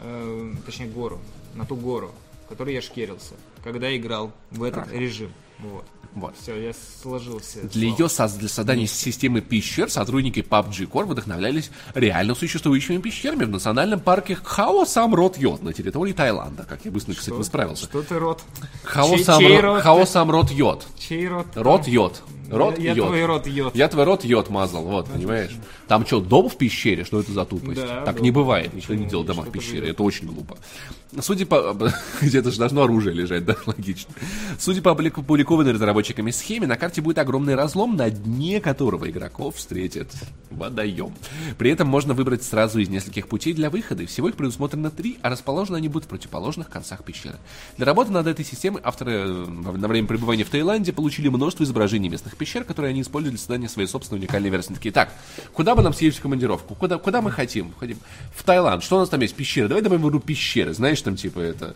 э, 0.03 0.51
точнее, 0.67 0.85
гору, 0.85 1.17
на 1.55 1.65
ту 1.65 1.75
гору, 1.75 2.11
в 2.47 2.49
которой 2.49 2.73
я 2.73 2.81
шкерился, 2.81 3.33
когда 3.63 3.95
играл 3.95 4.31
в 4.51 4.63
этот 4.63 4.89
режим. 4.91 5.31
Вот. 5.59 5.83
Вот. 6.15 6.33
Все, 6.41 6.55
я 6.59 6.71
сложил 7.03 7.39
все. 7.39 7.59
Для 7.61 7.89
ее 7.89 8.05
соз- 8.07 8.37
для 8.39 8.47
создания 8.49 8.87
системы 8.87 9.41
пещер 9.41 9.91
сотрудники 9.91 10.39
PUBG 10.39 10.89
Core 10.89 11.05
вдохновлялись 11.05 11.69
реально 11.93 12.33
существующими 12.33 12.97
пещерами 12.97 13.43
в 13.43 13.49
национальном 13.49 13.99
парке 13.99 14.35
Хао 14.41 14.85
Сам 14.85 15.13
Рот 15.13 15.37
Йод 15.37 15.61
на 15.61 15.73
территории 15.73 16.13
Таиланда. 16.13 16.63
Как 16.63 16.85
я 16.85 16.91
быстро, 16.91 17.13
кстати, 17.13 17.39
справился. 17.43 17.83
Что 17.85 18.01
ты 18.01 18.17
рот? 18.17 18.41
Хао 18.83 20.05
Сам 20.05 20.31
Рот 20.31 20.49
Йод. 20.49 20.87
Чей 20.97 21.27
рот? 21.27 21.47
Рот 21.53 21.87
Йод. 21.87 22.23
Рот 22.49 22.77
я, 22.79 22.91
я 22.91 22.93
йод. 22.93 23.07
твой 23.07 23.25
рот 23.25 23.47
йод. 23.47 23.75
Я 23.75 23.87
твой 23.87 24.03
рот 24.05 24.23
йод 24.23 24.49
мазал, 24.49 24.83
вот, 24.83 25.07
понимаешь? 25.09 25.51
Там 25.87 26.05
что, 26.05 26.19
дом 26.21 26.49
в 26.49 26.57
пещере? 26.57 27.03
Что 27.03 27.19
это 27.19 27.31
за 27.31 27.45
тупость? 27.45 27.81
Да, 27.81 28.03
так 28.05 28.15
дом. 28.15 28.23
не 28.23 28.31
бывает, 28.31 28.73
никто 28.73 28.93
не 28.93 29.05
делает 29.05 29.27
дома 29.27 29.43
в 29.43 29.51
пещере, 29.51 29.89
это 29.89 30.03
очень 30.03 30.27
глупо. 30.27 30.57
Судя 31.21 31.45
по... 31.45 31.75
Где-то 32.21 32.51
же 32.51 32.57
должно 32.57 32.83
оружие 32.83 33.13
лежать, 33.15 33.45
да, 33.45 33.55
логично. 33.65 34.13
Судя 34.59 34.81
по 34.81 34.89
опублик- 34.89 35.19
опубликованной 35.19 35.71
разработчиками 35.73 36.31
схеме, 36.31 36.67
на 36.67 36.75
карте 36.75 37.01
будет 37.01 37.17
огромный 37.17 37.55
разлом, 37.55 37.95
на 37.95 38.09
дне 38.09 38.59
которого 38.59 39.09
игроков 39.09 39.55
встретит 39.55 40.09
водоем. 40.49 41.13
При 41.57 41.71
этом 41.71 41.87
можно 41.87 42.13
выбрать 42.13 42.43
сразу 42.43 42.79
из 42.79 42.89
нескольких 42.89 43.27
путей 43.27 43.53
для 43.53 43.69
выхода, 43.69 44.03
и 44.03 44.05
всего 44.05 44.29
их 44.29 44.35
предусмотрено 44.35 44.89
три, 44.91 45.17
а 45.21 45.29
расположены 45.29 45.77
они 45.77 45.87
будут 45.87 46.05
в 46.05 46.07
противоположных 46.09 46.69
концах 46.69 47.03
пещеры. 47.03 47.37
Для 47.77 47.85
работы 47.85 48.11
над 48.11 48.27
этой 48.27 48.43
системой 48.45 48.81
авторы 48.83 49.11
э, 49.13 49.45
во- 49.47 49.77
на 49.77 49.87
время 49.87 50.07
пребывания 50.07 50.43
в 50.43 50.49
Таиланде 50.49 50.91
получили 50.93 51.27
множество 51.29 51.63
изображений 51.63 52.09
местных 52.09 52.36
пещер, 52.37 52.63
которые 52.63 52.91
они 52.91 53.01
использовали 53.01 53.35
для 53.35 53.39
создания 53.39 53.69
своей 53.69 53.87
собственной 53.87 54.19
уникальной 54.19 54.49
версии. 54.49 54.69
Они 54.69 54.77
Такие, 54.77 54.91
так, 54.91 55.11
куда 55.53 55.75
бы 55.75 55.81
нам 55.81 55.93
съездить 55.93 56.19
в 56.19 56.21
командировку? 56.21 56.75
Куда, 56.75 56.97
куда 56.97 57.21
мы 57.21 57.31
хотим? 57.31 57.73
Хотим 57.79 57.97
в 58.35 58.43
Таиланд. 58.43 58.83
Что 58.83 58.97
у 58.97 58.99
нас 58.99 59.09
там 59.09 59.21
есть? 59.21 59.35
Пещеры. 59.35 59.67
Давай 59.67 59.83
добавим 59.83 60.07
в 60.07 60.19
пещеры. 60.19 60.73
Знаешь, 60.73 61.01
там 61.01 61.15
типа 61.15 61.39
это... 61.39 61.75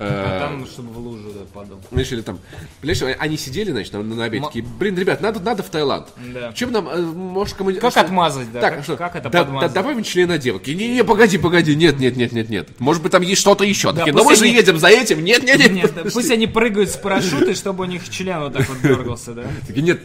э, 0.00 0.36
А 0.36 0.40
там, 0.40 0.66
чтобы 0.66 0.92
в 0.92 0.98
лужу 0.98 1.30
да, 1.32 1.40
падал. 1.52 1.80
Знаешь, 1.92 2.10
или 2.12 2.20
там, 2.22 2.40
понимаешь, 2.80 3.16
они 3.18 3.36
сидели, 3.36 3.70
значит, 3.70 3.92
на, 3.92 4.02
на 4.02 4.24
обеде, 4.24 4.44
такие, 4.46 4.64
блин, 4.64 4.98
ребят, 4.98 5.20
надо, 5.20 5.38
надо 5.40 5.62
в 5.62 5.68
Таиланд. 5.70 6.08
Да. 6.34 6.52
Чем 6.52 6.72
нам, 6.72 6.88
э, 6.88 7.00
может, 7.00 7.54
команди- 7.56 7.78
Как 7.80 7.92
что- 7.92 8.00
отмазать, 8.00 8.50
да? 8.52 8.60
Так, 8.60 8.74
Как- 8.76 8.84
что, 8.84 8.96
как 8.96 9.14
это 9.16 9.28
да, 9.30 9.44
подмазать? 9.44 9.72
да, 9.72 9.82
добавим 9.82 10.02
члена 10.02 10.38
девки. 10.38 10.70
Не-не, 10.70 11.04
погоди, 11.04 11.38
погоди, 11.38 11.76
нет, 11.76 11.98
нет, 12.00 12.16
нет, 12.16 12.32
нет, 12.32 12.48
нет. 12.48 12.68
Может 12.80 13.02
быть, 13.02 13.12
там 13.12 13.22
есть 13.22 13.40
что-то 13.40 13.64
еще. 13.64 13.92
Такие, 13.92 14.12
но 14.12 14.24
пусть 14.24 14.30
мы 14.30 14.36
же 14.36 14.44
они- 14.46 14.54
едем 14.54 14.78
за 14.78 14.88
этим. 14.88 15.22
Нет, 15.22 15.42
нет, 15.44 15.58
нет. 15.58 15.72
Нет, 15.72 15.94
да, 15.94 16.02
пусть 16.12 16.30
они 16.30 16.46
прыгают 16.46 16.90
с 16.90 16.96
парашюта, 16.96 17.54
чтобы 17.54 17.84
у 17.84 17.86
них 17.86 18.08
член 18.08 18.40
вот 18.40 18.52
так 18.54 18.68
вот 18.68 18.80
дергался, 18.82 19.34
да? 19.34 19.44
Такие, 19.66 19.82
нет. 19.82 20.00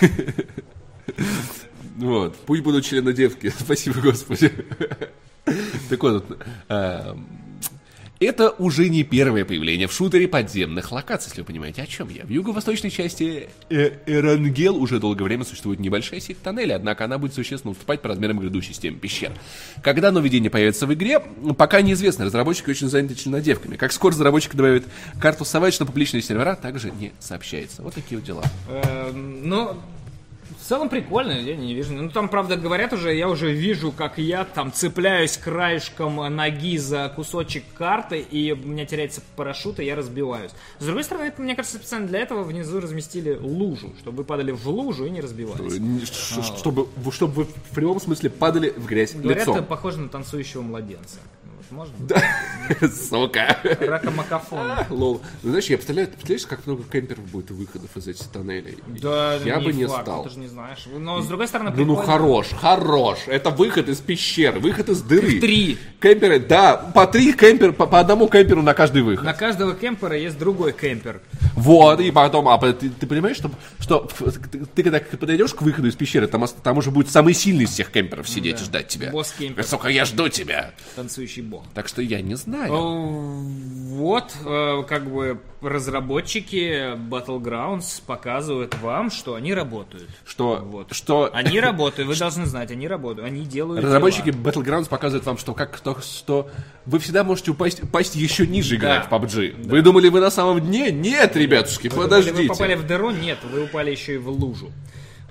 Вот, 1.96 2.36
пусть 2.44 2.62
будут 2.62 2.84
члены 2.84 3.12
девки. 3.14 3.50
Спасибо, 3.58 4.00
Господи. 4.00 4.52
Так 5.88 6.02
вот, 6.02 6.26
эм, 6.68 7.26
это 8.20 8.50
уже 8.50 8.88
не 8.88 9.02
первое 9.02 9.44
появление 9.44 9.86
в 9.86 9.92
шутере 9.92 10.28
подземных 10.28 10.92
локаций, 10.92 11.30
если 11.30 11.42
вы 11.42 11.46
понимаете, 11.46 11.82
о 11.82 11.86
чем 11.86 12.08
я. 12.08 12.24
В 12.24 12.30
юго-восточной 12.30 12.90
части 12.90 13.48
э, 13.70 14.70
уже 14.70 15.00
долгое 15.00 15.24
время 15.24 15.44
существует 15.44 15.80
небольшая 15.80 16.20
сеть 16.20 16.40
тоннелей, 16.42 16.74
однако 16.74 17.04
она 17.04 17.18
будет 17.18 17.34
существенно 17.34 17.72
уступать 17.72 18.02
по 18.02 18.08
размерам 18.08 18.38
грядущей 18.38 18.72
системе 18.72 18.96
пещер. 18.96 19.32
Когда 19.82 20.10
нововведение 20.10 20.50
появится 20.50 20.86
в 20.86 20.94
игре, 20.94 21.20
пока 21.56 21.82
неизвестно, 21.82 22.24
разработчики 22.24 22.70
очень 22.70 22.88
заняты 22.88 23.14
членодевками. 23.14 23.76
Как 23.76 23.92
скоро 23.92 24.12
разработчики 24.12 24.56
добавят 24.56 24.84
карту 25.20 25.44
Savage 25.44 25.76
на 25.80 25.86
публичные 25.86 26.22
сервера, 26.22 26.56
также 26.56 26.90
не 26.90 27.12
сообщается. 27.18 27.82
Вот 27.82 27.94
такие 27.94 28.18
вот 28.18 28.26
дела. 28.26 28.42
Эм, 28.68 29.48
Ну, 29.48 29.76
в 30.66 30.68
целом 30.68 30.88
прикольно, 30.88 31.30
я 31.30 31.54
не 31.54 31.74
вижу. 31.74 31.92
Ну, 31.94 32.10
там, 32.10 32.28
правда, 32.28 32.56
говорят 32.56 32.92
уже, 32.92 33.14
я 33.14 33.28
уже 33.28 33.52
вижу, 33.52 33.92
как 33.92 34.18
я 34.18 34.44
там 34.44 34.72
цепляюсь 34.72 35.36
краешком 35.36 36.16
ноги 36.34 36.76
за 36.76 37.12
кусочек 37.14 37.62
карты, 37.78 38.18
и 38.18 38.50
у 38.50 38.56
меня 38.56 38.84
теряется 38.84 39.20
парашют, 39.36 39.78
и 39.78 39.84
я 39.84 39.94
разбиваюсь. 39.94 40.50
С 40.80 40.84
другой 40.84 41.04
стороны, 41.04 41.26
это, 41.28 41.40
мне 41.40 41.54
кажется, 41.54 41.78
специально 41.78 42.08
для 42.08 42.18
этого 42.18 42.42
внизу 42.42 42.80
разместили 42.80 43.36
лужу, 43.40 43.92
чтобы 44.00 44.18
вы 44.18 44.24
падали 44.24 44.50
в 44.50 44.66
лужу 44.68 45.06
и 45.06 45.10
не 45.10 45.20
разбивались. 45.20 45.78
Ш- 46.10 46.42
Чтобы, 46.42 46.88
вы- 46.96 47.12
чтобы 47.12 47.32
вы 47.34 47.44
в 47.44 47.74
прямом 47.74 48.00
смысле 48.00 48.28
падали 48.30 48.70
в 48.76 48.86
грязь 48.86 49.14
Говорят, 49.14 49.42
это 49.42 49.50
лицом. 49.52 49.66
похоже 49.66 50.00
на 50.00 50.08
танцующего 50.08 50.62
младенца. 50.62 51.18
Можно? 51.70 51.94
Сука. 53.08 53.58
Ракомакафон. 53.80 54.70
Лол. 54.90 55.20
Ну, 55.42 55.50
знаешь, 55.50 55.66
я 55.66 55.76
представляю, 55.76 56.08
ты 56.08 56.14
представляешь, 56.14 56.46
как 56.46 56.66
много 56.66 56.84
кемперов 56.84 57.24
будет 57.26 57.50
выходов 57.50 57.96
из 57.96 58.06
этих 58.08 58.26
тоннелей? 58.28 58.78
Да, 58.86 59.34
я 59.36 59.60
бы 59.60 59.72
не 59.72 59.88
стал. 59.88 60.24
Ты 60.24 60.30
же 60.30 60.38
не 60.38 60.46
знаешь. 60.48 60.86
Но, 60.96 61.20
с 61.20 61.26
другой 61.26 61.48
стороны, 61.48 61.72
Ну, 61.76 61.84
ну 61.84 61.96
хорош, 61.96 62.48
хорош. 62.58 63.18
Это 63.26 63.50
выход 63.50 63.88
из 63.88 63.98
пещеры, 63.98 64.60
выход 64.60 64.88
из 64.88 65.02
дыры. 65.02 65.40
Три. 65.40 65.78
Кемперы, 66.00 66.38
да, 66.38 66.76
по 66.76 67.06
три 67.06 67.32
кемпера, 67.32 67.72
по 67.72 67.98
одному 67.98 68.28
кемперу 68.28 68.62
на 68.62 68.74
каждый 68.74 69.02
выход. 69.02 69.24
На 69.24 69.34
каждого 69.34 69.74
кемпера 69.74 70.16
есть 70.16 70.38
другой 70.38 70.72
кемпер. 70.72 71.20
Вот, 71.56 72.00
и 72.00 72.10
потом, 72.10 72.48
а 72.48 72.58
ты, 72.58 72.90
ты 72.90 73.06
понимаешь, 73.06 73.36
что, 73.38 73.50
что 73.80 74.08
ты, 74.52 74.64
ты 74.66 74.82
когда 74.82 75.00
подойдешь 75.00 75.54
к 75.54 75.62
выходу 75.62 75.88
из 75.88 75.94
пещеры, 75.96 76.26
там, 76.26 76.44
там 76.62 76.78
уже 76.78 76.90
будет 76.90 77.10
самый 77.10 77.34
сильный 77.34 77.64
из 77.64 77.70
всех 77.70 77.90
кемперов 77.90 78.28
сидеть 78.28 78.60
и 78.60 78.64
ждать 78.64 78.88
тебя. 78.88 79.10
Босс-кемпер. 79.10 79.64
Сука, 79.64 79.88
я 79.88 80.04
жду 80.04 80.28
тебя. 80.28 80.72
Танцующий 80.94 81.42
бог. 81.42 81.64
Так 81.74 81.88
что 81.88 82.02
я 82.02 82.20
не 82.20 82.34
знаю. 82.34 82.70
Вот, 82.72 84.32
э, 84.44 84.82
как 84.86 85.10
бы 85.10 85.40
разработчики 85.62 86.94
Battlegrounds 86.96 88.02
показывают 88.06 88.74
вам, 88.80 89.10
что 89.10 89.34
они 89.34 89.54
работают. 89.54 90.08
Что, 90.26 90.60
Вот. 90.64 90.94
что 90.94 91.30
Они 91.32 91.58
работают, 91.60 92.08
вы 92.08 92.14
должны 92.16 92.46
знать, 92.46 92.70
они 92.70 92.86
работают, 92.86 93.26
они 93.26 93.44
делают 93.44 93.82
разработчики 93.84 94.30
дела. 94.30 94.42
Battlegrounds 94.42 94.88
показывают 94.88 95.24
вам, 95.26 95.38
что 95.38 95.54
как 95.54 95.78
то, 95.80 95.98
что 96.00 96.50
вы 96.84 96.98
всегда 96.98 97.24
можете 97.24 97.50
упасть, 97.52 97.82
упасть 97.82 98.14
еще 98.16 98.46
ниже 98.46 98.76
играть 98.76 99.08
Да. 99.08 99.18
в 99.18 99.22
PUBG. 99.22 99.66
Вы 99.66 99.82
думали, 99.82 100.08
вы 100.08 100.20
на 100.20 100.30
самом 100.30 100.60
дне? 100.60 100.90
Нет, 100.92 101.36
ребятушки, 101.46 101.84
Если 101.86 101.96
подождите. 101.96 102.36
вы 102.36 102.48
попали 102.48 102.74
в 102.74 102.86
дыру, 102.86 103.10
нет, 103.10 103.38
вы 103.44 103.64
упали 103.64 103.90
еще 103.90 104.14
и 104.14 104.18
в 104.18 104.28
лужу. 104.28 104.70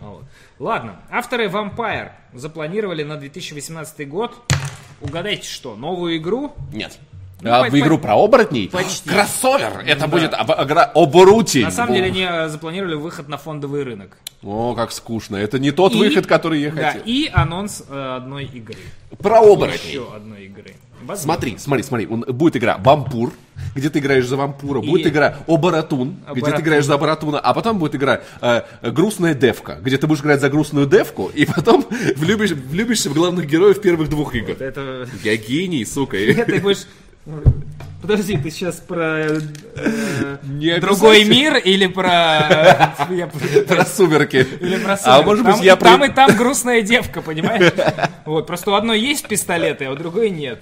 Вот. 0.02 0.24
Ладно, 0.60 1.00
авторы 1.10 1.48
Vampire 1.48 2.12
запланировали 2.34 3.04
на 3.04 3.18
2018 3.18 4.08
год, 4.08 4.34
угадайте 5.02 5.48
что, 5.48 5.76
новую 5.76 6.18
игру? 6.18 6.54
Нет. 6.74 6.98
Ну, 7.42 7.52
А 7.54 7.66
по- 7.66 7.70
в 7.70 7.80
игру 7.80 7.98
по- 7.98 8.04
про 8.04 8.16
оборотней? 8.16 8.70
Почти. 8.70 9.10
Кроссовер! 9.10 9.84
Это 9.86 10.02
Да. 10.02 10.08
будет 10.08 10.34
об- 10.34 10.52
оборотень. 10.98 11.64
На 11.64 11.72
самом 11.72 11.94
деле 11.94 12.08
они 12.08 12.22
э, 12.28 12.48
запланировали 12.48 12.96
выход 12.96 13.28
на 13.28 13.38
фондовый 13.38 13.84
рынок. 13.84 14.18
О, 14.42 14.74
как 14.74 14.92
скучно. 14.94 15.36
Это 15.36 15.60
не 15.60 15.72
тот 15.72 15.94
И- 15.94 15.98
выход, 15.98 16.28
который 16.28 16.62
я 16.62 16.72
Да, 16.72 16.88
хотел. 16.92 17.02
и 17.06 17.30
анонс 17.34 17.84
э, 17.90 18.16
одной 18.16 18.46
игры. 18.46 18.78
Про 19.20 19.40
оборотней. 19.42 19.90
Еще 19.92 20.08
одной 20.16 20.46
игры. 20.46 20.76
Возможно. 21.02 21.24
Смотри, 21.24 21.56
смотри, 21.58 21.84
смотри. 21.84 22.08
Он- 22.08 22.26
Будет 22.28 22.56
игра 22.58 22.78
Вампур, 22.78 23.32
где 23.76 23.90
ты 23.90 24.00
играешь 24.00 24.26
за 24.28 24.38
вампура. 24.38 24.82
И- 24.82 24.90
Будет 24.90 25.08
игра 25.08 25.38
Оборатун, 25.48 26.16
где 26.34 26.52
ты 26.52 26.62
играешь 26.62 26.86
за 26.86 26.96
Оборатуна. 26.96 27.40
А 27.40 27.54
потом 27.54 27.78
будет 27.80 27.96
игра 27.96 28.22
э, 28.42 28.62
Грустная 28.82 29.34
девка, 29.34 29.78
где 29.82 29.98
ты 29.98 30.08
будешь 30.08 30.22
играть 30.22 30.42
за 30.42 30.50
грустную 30.50 30.88
девку, 30.88 31.32
и 31.34 31.46
потом 31.46 31.86
влюбишь, 32.16 32.52
влюбишься 32.52 33.10
в 33.10 33.14
главных 33.14 33.46
героев 33.48 33.82
первых 33.82 34.10
двух 34.10 34.34
игр. 34.36 34.52
Это... 34.60 35.08
Я 35.24 35.36
гений, 35.38 35.86
сука. 35.86 36.18
Ты 36.46 36.60
будешь... 36.60 36.86
Подожди, 38.06 38.38
ты 38.38 38.52
сейчас 38.52 38.76
про 38.76 39.26
э, 39.26 40.38
Не 40.44 40.80
другой 40.80 41.24
мир 41.24 41.58
или 41.58 41.88
про... 41.88 42.94
э, 43.10 43.64
Про 43.68 43.84
сумерки. 43.86 44.48
Или 44.62 44.78
про 44.78 44.94
А 44.94 44.98
сумерки? 44.98 45.26
может 45.26 45.46
Там 45.46 45.56
быть, 45.56 45.64
я 45.64 45.76
там 45.76 46.04
и 46.06 46.10
там 46.10 46.36
грустная 46.36 46.82
девка, 46.84 47.24
понимаешь? 47.24 47.74
Вот, 48.26 48.46
просто 48.46 48.70
у 48.72 48.74
одной 48.76 49.00
есть 49.00 49.28
пистолеты, 49.28 49.86
а 49.86 49.92
у 49.92 49.96
другой 49.96 50.30
нет. 50.30 50.60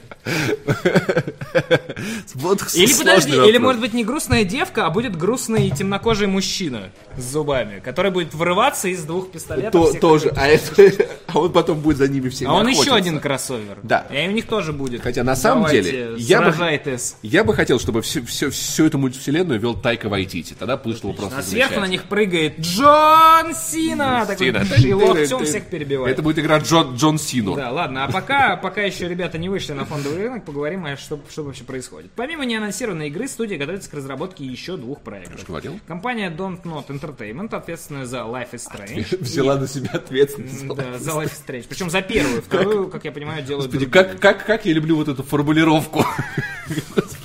Или 2.73 2.93
подожди, 2.97 3.35
или 3.35 3.57
может 3.57 3.81
быть 3.81 3.93
не 3.93 4.05
грустная 4.05 4.45
девка, 4.45 4.85
а 4.85 4.89
будет 4.89 5.17
грустный 5.17 5.69
темнокожий 5.69 6.27
мужчина 6.27 6.91
с 7.17 7.23
зубами, 7.23 7.79
который 7.79 8.11
будет 8.11 8.33
вырываться 8.33 8.87
из 8.87 9.03
двух 9.03 9.31
пистолетов. 9.31 9.99
Тоже. 9.99 10.33
А, 10.37 10.47
это, 10.47 10.91
а 11.27 11.39
он 11.39 11.51
потом 11.51 11.79
будет 11.81 11.97
за 11.97 12.07
ними 12.07 12.29
всеми 12.29 12.49
А 12.49 12.53
он 12.53 12.67
еще 12.67 12.93
один 12.93 13.19
кроссовер. 13.19 13.79
Да. 13.83 14.05
И 14.09 14.27
у 14.27 14.31
них 14.31 14.47
тоже 14.47 14.71
будет. 14.71 15.01
Хотя 15.03 15.23
на 15.23 15.35
самом 15.35 15.69
деле, 15.69 16.13
я 16.17 16.41
бы-. 16.41 16.53
Я 17.33 17.43
бы 17.43 17.55
хотел, 17.55 17.79
чтобы 17.79 18.03
всю, 18.03 18.23
всю, 18.27 18.51
всю 18.51 18.85
эту 18.85 18.99
мультивселенную 18.99 19.59
вел 19.59 19.73
Тайка 19.73 20.07
Вайтити. 20.07 20.53
Тогда 20.53 20.77
вышло 20.77 21.07
бы 21.07 21.13
просто 21.15 21.39
А 21.39 21.41
сверху 21.41 21.79
на 21.79 21.87
них 21.87 22.03
прыгает 22.03 22.59
Джон 22.59 23.55
Сина! 23.55 24.23
Такой 24.27 24.49
и 24.49 24.93
локтем 24.93 25.43
всех 25.43 25.65
перебивает. 25.65 26.13
Это 26.13 26.21
будет 26.21 26.37
игра 26.37 26.59
Джон, 26.59 26.95
Джон 26.95 27.17
Сину. 27.17 27.55
Да, 27.55 27.71
ладно, 27.71 28.03
а 28.03 28.11
пока, 28.11 28.55
пока 28.55 28.83
еще 28.83 29.07
ребята 29.09 29.39
не 29.39 29.49
вышли 29.49 29.73
на 29.73 29.83
фондовый 29.83 30.19
рынок, 30.19 30.45
поговорим, 30.45 30.85
а 30.85 30.95
что, 30.95 31.19
что 31.27 31.41
вообще 31.41 31.63
происходит. 31.63 32.11
Помимо 32.15 32.45
неанонсированной 32.45 33.07
игры, 33.07 33.27
студия 33.27 33.57
готовится 33.57 33.89
к 33.89 33.95
разработке 33.95 34.45
еще 34.45 34.77
двух 34.77 35.01
проектов. 35.01 35.43
говорил. 35.47 35.79
Компания 35.87 36.29
Don't 36.29 36.61
Not 36.61 36.89
Entertainment, 36.89 37.55
ответственная 37.55 38.05
за 38.05 38.17
Life 38.17 38.51
is 38.51 38.61
Strange. 38.71 39.17
Взяла 39.19 39.55
на 39.55 39.67
себя 39.67 39.89
ответственность. 39.93 40.67
Да, 40.67 40.99
за 40.99 41.11
Life 41.13 41.31
is 41.31 41.41
Strange. 41.47 41.65
Причем 41.67 41.89
за 41.89 42.03
первую, 42.03 42.43
вторую, 42.43 42.89
как 42.89 43.05
я 43.05 43.11
понимаю, 43.11 43.43
делают 43.43 43.71
Господи, 43.71 43.89
как, 43.89 44.19
как, 44.19 44.45
как 44.45 44.67
я 44.67 44.73
люблю 44.73 44.97
вот 44.97 45.07
эту 45.07 45.23
формулировку. 45.23 46.05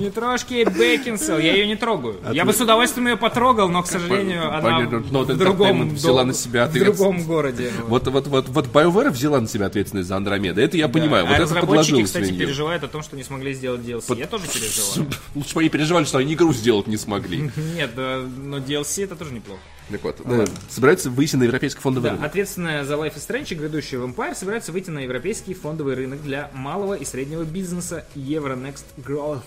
Не 0.00 0.10
Кейт 0.10 0.72
Бекинсел, 0.76 1.38
я 1.38 1.52
ее 1.52 1.66
не 1.66 1.76
трогаю. 1.76 2.16
Я 2.32 2.44
бы 2.44 2.52
с 2.52 2.60
удовольствием 2.60 3.08
ее 3.08 3.16
потрогал, 3.16 3.68
но, 3.68 3.82
к 3.82 3.86
сожалению, 3.86 4.48
она 4.48 4.60
Понятно, 4.60 4.98
в 4.98 5.36
другом, 5.36 5.82
Entertainment 5.82 5.94
взяла 5.94 6.24
на 6.24 6.34
себя 6.34 6.66
в 6.66 6.72
другом 6.72 7.24
городе. 7.24 7.70
Вот, 7.86 8.06
вот, 8.08 8.26
вот, 8.26 8.48
вот 8.48 8.66
BioWare 8.66 9.10
взяла 9.10 9.40
на 9.40 9.48
себя 9.48 9.66
ответственность 9.66 10.08
за 10.08 10.16
Андромеда. 10.16 10.60
Это 10.60 10.76
я 10.76 10.88
понимаю. 10.88 11.26
а 11.26 11.30
вот 11.30 11.38
разработчики, 11.38 12.02
кстати, 12.04 12.24
свинью. 12.24 12.46
переживают 12.46 12.82
о 12.84 12.88
том, 12.88 13.02
что 13.02 13.16
не 13.16 13.22
смогли 13.22 13.52
сделать 13.52 13.82
DLC. 13.82 14.18
Я 14.18 14.26
тоже 14.26 14.46
переживаю. 14.46 15.10
Лучше 15.34 15.54
бы 15.54 15.60
они 15.60 15.68
переживали, 15.68 16.04
что 16.04 16.18
они 16.18 16.34
игру 16.34 16.52
сделать 16.52 16.86
не 16.86 16.96
смогли. 16.96 17.50
Нет, 17.76 17.90
да, 17.94 18.20
но 18.38 18.58
DLC 18.58 19.04
это 19.04 19.16
тоже 19.16 19.32
неплохо. 19.32 19.60
Так 19.90 20.02
вот, 20.04 20.20
э, 20.24 20.46
собираются 20.68 21.10
выйти 21.10 21.36
на 21.36 21.44
европейский 21.44 21.80
фондовый 21.80 22.10
Да, 22.10 22.16
рынок. 22.16 22.30
ответственная 22.30 22.84
за 22.84 22.94
Life 22.94 23.16
is 23.16 23.28
Strange 23.28 23.52
и 23.52 23.54
грядущий 23.54 23.98
Vampire 23.98 24.34
собирается 24.34 24.72
выйти 24.72 24.90
на 24.90 25.00
европейский 25.00 25.54
фондовый 25.54 25.94
рынок 25.94 26.22
для 26.22 26.50
малого 26.54 26.94
и 26.94 27.04
среднего 27.04 27.44
бизнеса 27.44 28.04
Euronext 28.14 28.84
Growth, 28.98 29.42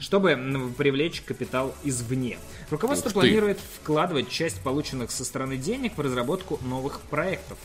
чтобы 0.00 0.38
привлечь 0.76 1.20
капитал 1.22 1.74
извне. 1.84 2.38
Руководство 2.70 3.10
планирует 3.10 3.58
вкладывать 3.82 4.28
часть 4.28 4.60
полученных 4.60 5.10
со 5.10 5.24
стороны 5.24 5.56
денег 5.56 5.96
в 5.96 6.00
разработку 6.00 6.58
новых 6.62 7.00
проектов. 7.02 7.58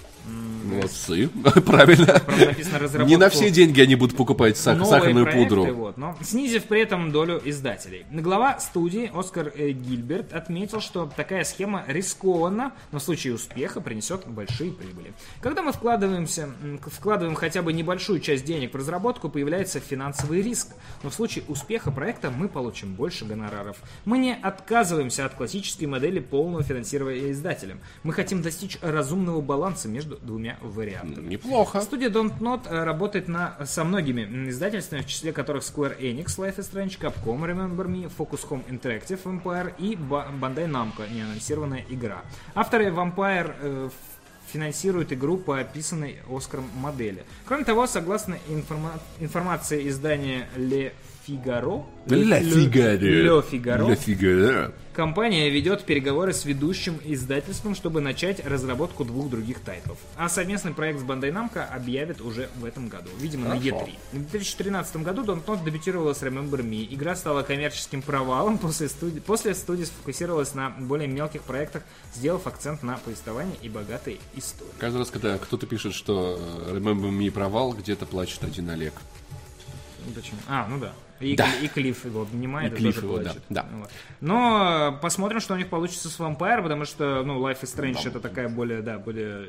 Молодцы, 0.68 1.30
правильно. 1.66 2.22
Написано 2.28 3.04
Не 3.04 3.18
на 3.18 3.30
все 3.30 3.50
деньги 3.50 3.80
они 3.82 3.96
будут 3.96 4.18
покупать 4.18 4.56
сах- 4.56 4.84
сахарную 4.84 5.26
проекты, 5.26 5.56
пудру. 5.56 5.74
Вот, 5.74 5.98
но 5.98 6.18
снизив 6.22 6.66
при 6.66 6.82
этом 6.82 7.12
долю 7.12 7.42
издателей. 7.44 8.06
Глава 8.12 8.60
студии 8.60 9.10
Оскар 9.14 9.52
э, 9.56 9.70
Гильберт 9.72 10.34
отметил, 10.34 10.82
что 10.82 11.10
такая 11.16 11.44
схема 11.46 11.86
рискованна, 11.88 12.74
но 12.92 13.00
в 13.00 13.04
случае 13.04 13.36
успеха 13.36 13.80
принесет 13.80 14.28
большие 14.28 14.72
прибыли. 14.72 15.14
Когда 15.42 15.62
мы 15.62 15.72
вкладываемся, 15.72 16.50
вкладываем 16.88 17.36
хотя 17.36 17.62
бы 17.62 17.72
небольшую 17.72 18.20
часть 18.20 18.44
денег 18.44 18.74
в 18.74 18.78
разработку, 18.78 19.30
появляется 19.30 19.80
финансовый 19.80 20.42
риск. 20.42 20.76
Но 21.04 21.10
в 21.10 21.14
случае 21.14 21.46
успеха 21.48 21.92
проекта 21.92 22.30
мы 22.30 22.50
получим 22.50 22.94
больше 22.94 23.26
гонораров. 23.26 23.78
Мы 24.04 24.18
не 24.18 24.36
отказываемся 24.36 25.26
от 25.26 25.34
классической 25.36 25.86
модели 25.86 26.20
полного 26.20 26.64
финансирования 26.64 27.32
издателем. 27.32 27.80
Мы 28.04 28.12
хотим 28.12 28.42
достичь 28.42 28.78
разумного 28.82 29.40
баланса 29.40 29.88
между 29.88 30.17
двумя 30.22 30.58
вариантами. 30.62 31.28
Неплохо. 31.30 31.82
Студия 31.82 32.10
Don't 32.10 32.38
Not 32.40 32.68
э, 32.70 32.84
работает 32.84 33.28
на, 33.28 33.58
со 33.66 33.84
многими 33.84 34.50
издательствами, 34.50 35.02
в 35.02 35.08
числе 35.08 35.32
которых 35.34 35.64
Square 35.64 36.00
Enix, 36.00 36.38
Life 36.38 36.58
is 36.58 36.72
Strange, 36.72 37.00
Capcom, 37.00 37.42
Remember 37.46 37.86
Me, 37.88 38.12
Focus 38.18 38.48
Home 38.50 38.64
Interactive, 38.70 39.20
Vampire 39.24 39.74
и 39.78 39.96
Ba- 39.96 40.28
Bandai 40.40 40.68
Namco, 40.68 41.04
неанонсированная 41.14 41.86
игра. 41.90 42.22
Авторы 42.56 42.88
Vampire 42.90 43.54
э, 43.62 43.86
ф- 43.88 43.94
финансируют 44.54 45.12
игру 45.14 45.38
по 45.38 45.60
описанной 45.60 46.18
Оскаром 46.30 46.70
модели. 46.76 47.24
Кроме 47.46 47.64
того, 47.66 47.86
согласно 47.88 48.38
информа- 48.50 49.00
информации 49.20 49.88
издания 49.90 50.48
Le 50.56 50.92
Figaro, 51.28 51.84
Ля 52.08 52.40
Фигаро. 52.40 53.02
Le 53.02 53.42
Figaro, 53.52 53.90
Ля 53.90 53.96
Фигаро. 53.96 54.72
Компания 54.98 55.48
ведет 55.52 55.86
переговоры 55.86 56.34
с 56.34 56.44
ведущим 56.44 57.00
издательством, 57.06 57.76
чтобы 57.76 58.02
начать 58.02 58.44
разработку 58.44 59.06
двух 59.06 59.30
других 59.30 59.60
тайтлов. 59.60 60.00
А 60.16 60.28
совместный 60.28 60.74
проект 60.74 61.02
с 61.02 61.04
Bandai 61.04 61.32
Namco 61.32 61.64
объявят 61.64 62.20
уже 62.20 62.50
в 62.56 62.66
этом 62.66 62.88
году, 62.88 63.12
видимо, 63.20 63.48
на 63.48 63.60
Хорошо. 63.60 63.86
E3. 63.86 63.92
В 64.14 64.32
2013 64.32 64.96
году 65.04 65.24
Don't 65.24 65.46
Not 65.46 65.64
дебютировала 65.64 66.14
с 66.14 66.24
Remember 66.24 66.68
Me. 66.68 66.88
Игра 66.90 67.16
стала 67.16 67.44
коммерческим 67.44 68.02
провалом, 68.02 68.58
после 68.58 68.90
студии, 68.90 69.20
после 69.20 69.54
студии 69.54 69.84
сфокусировалась 69.84 70.56
на 70.56 70.72
более 70.72 71.08
мелких 71.08 71.44
проектах, 71.44 71.84
сделав 72.16 72.48
акцент 72.48 72.82
на 72.82 72.98
повествование 72.98 73.56
и 73.62 73.70
богатой 73.70 74.20
истории. 74.36 74.72
Каждый 74.80 74.98
раз, 74.98 75.12
когда 75.12 75.38
кто-то 75.38 75.68
пишет, 75.68 75.94
что 75.94 76.40
э, 76.40 76.76
Remember 76.76 77.12
Me 77.12 77.30
провал, 77.30 77.74
где-то 77.74 78.08
плачет 78.08 78.44
один 78.44 78.68
Олег. 78.72 78.94
Ну, 80.08 80.14
Почему? 80.14 80.40
А, 80.48 80.66
ну 80.68 80.80
да. 80.80 80.92
И, 81.20 81.36
Да. 81.36 81.48
И 81.62 81.68
Клифф 81.68 82.06
его 82.06 82.22
обнимает, 82.24 82.74
И 82.74 82.76
и, 82.76 82.78
Клифф 82.80 82.96
тоже 82.96 83.06
его, 83.08 83.18
да, 83.20 83.34
да. 83.50 83.66
Вот. 83.80 83.90
Но 84.22 84.94
э, 84.98 85.02
посмотрим, 85.02 85.40
что 85.40 85.54
у 85.54 85.58
них 85.58 85.68
получится 85.68 86.10
с 86.10 86.20
Vampire, 86.20 86.62
потому 86.62 86.86
что, 86.86 87.24
ну, 87.24 87.40
Life 87.40 87.62
is 87.62 87.76
Strange 87.76 88.08
это 88.08 88.20
такая 88.20 88.50
более, 88.50 88.82
да, 88.82 88.98
более 88.98 89.46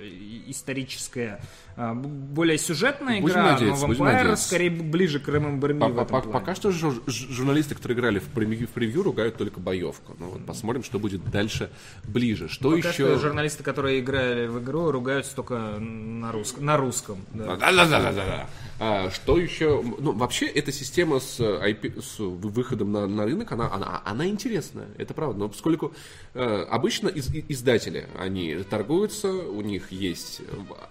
историческая, 0.50 1.40
а, 1.76 1.94
более 1.94 2.58
сюжетная 2.58 3.20
Будем 3.20 3.34
игра, 3.34 3.52
надеяться, 3.52 3.86
но 3.86 3.92
Vampire 3.94 4.36
скорее 4.36 4.70
ближе 4.70 5.20
к 5.20 5.28
Remember 5.28 5.60
Me 5.72 5.94
По- 5.94 6.04
по-. 6.04 6.20
Пока 6.20 6.54
что 6.54 6.70
жур- 6.70 7.02
журналисты, 7.06 7.74
которые 7.74 7.96
играли 7.96 8.18
в 8.18 8.24
превью, 8.24 8.66
в 8.66 8.70
превью, 8.70 9.02
ругают 9.02 9.36
только 9.36 9.60
боевку. 9.60 10.16
Ну 10.18 10.30
вот 10.30 10.44
посмотрим, 10.46 10.82
что 10.82 10.98
будет 10.98 11.24
дальше 11.30 11.70
ближе. 12.04 12.48
Что 12.48 12.70
Пока 12.70 12.88
еще? 12.88 12.92
что 12.92 13.18
журналисты, 13.18 13.62
которые 13.62 14.00
играли 14.00 14.46
в 14.46 14.58
игру, 14.60 14.90
ругаются 14.90 15.34
только 15.36 15.54
на, 15.78 16.32
рус- 16.32 16.58
на 16.60 16.76
русском. 16.76 17.18
да. 17.32 17.56
Да-да-да-да-да. 17.56 18.46
А, 18.80 19.10
что 19.10 19.38
еще? 19.38 19.82
Ну, 19.98 20.12
вообще, 20.12 20.46
эта 20.46 20.70
система 20.72 21.18
с, 21.20 21.40
э, 21.40 21.57
IP, 21.58 22.00
с 22.02 22.18
вы- 22.18 22.48
выходом 22.48 22.92
на, 22.92 23.06
на 23.06 23.24
рынок, 23.24 23.52
она, 23.52 23.72
она, 23.72 24.02
она 24.04 24.26
интересная, 24.26 24.88
это 24.98 25.14
правда. 25.14 25.38
Но 25.38 25.48
поскольку 25.48 25.92
э, 26.34 26.66
обычно 26.70 27.08
из- 27.08 27.30
издатели, 27.48 28.06
они 28.18 28.56
торгуются, 28.68 29.28
у 29.30 29.60
них 29.62 29.92
есть, 29.92 30.40
э, 30.40 30.44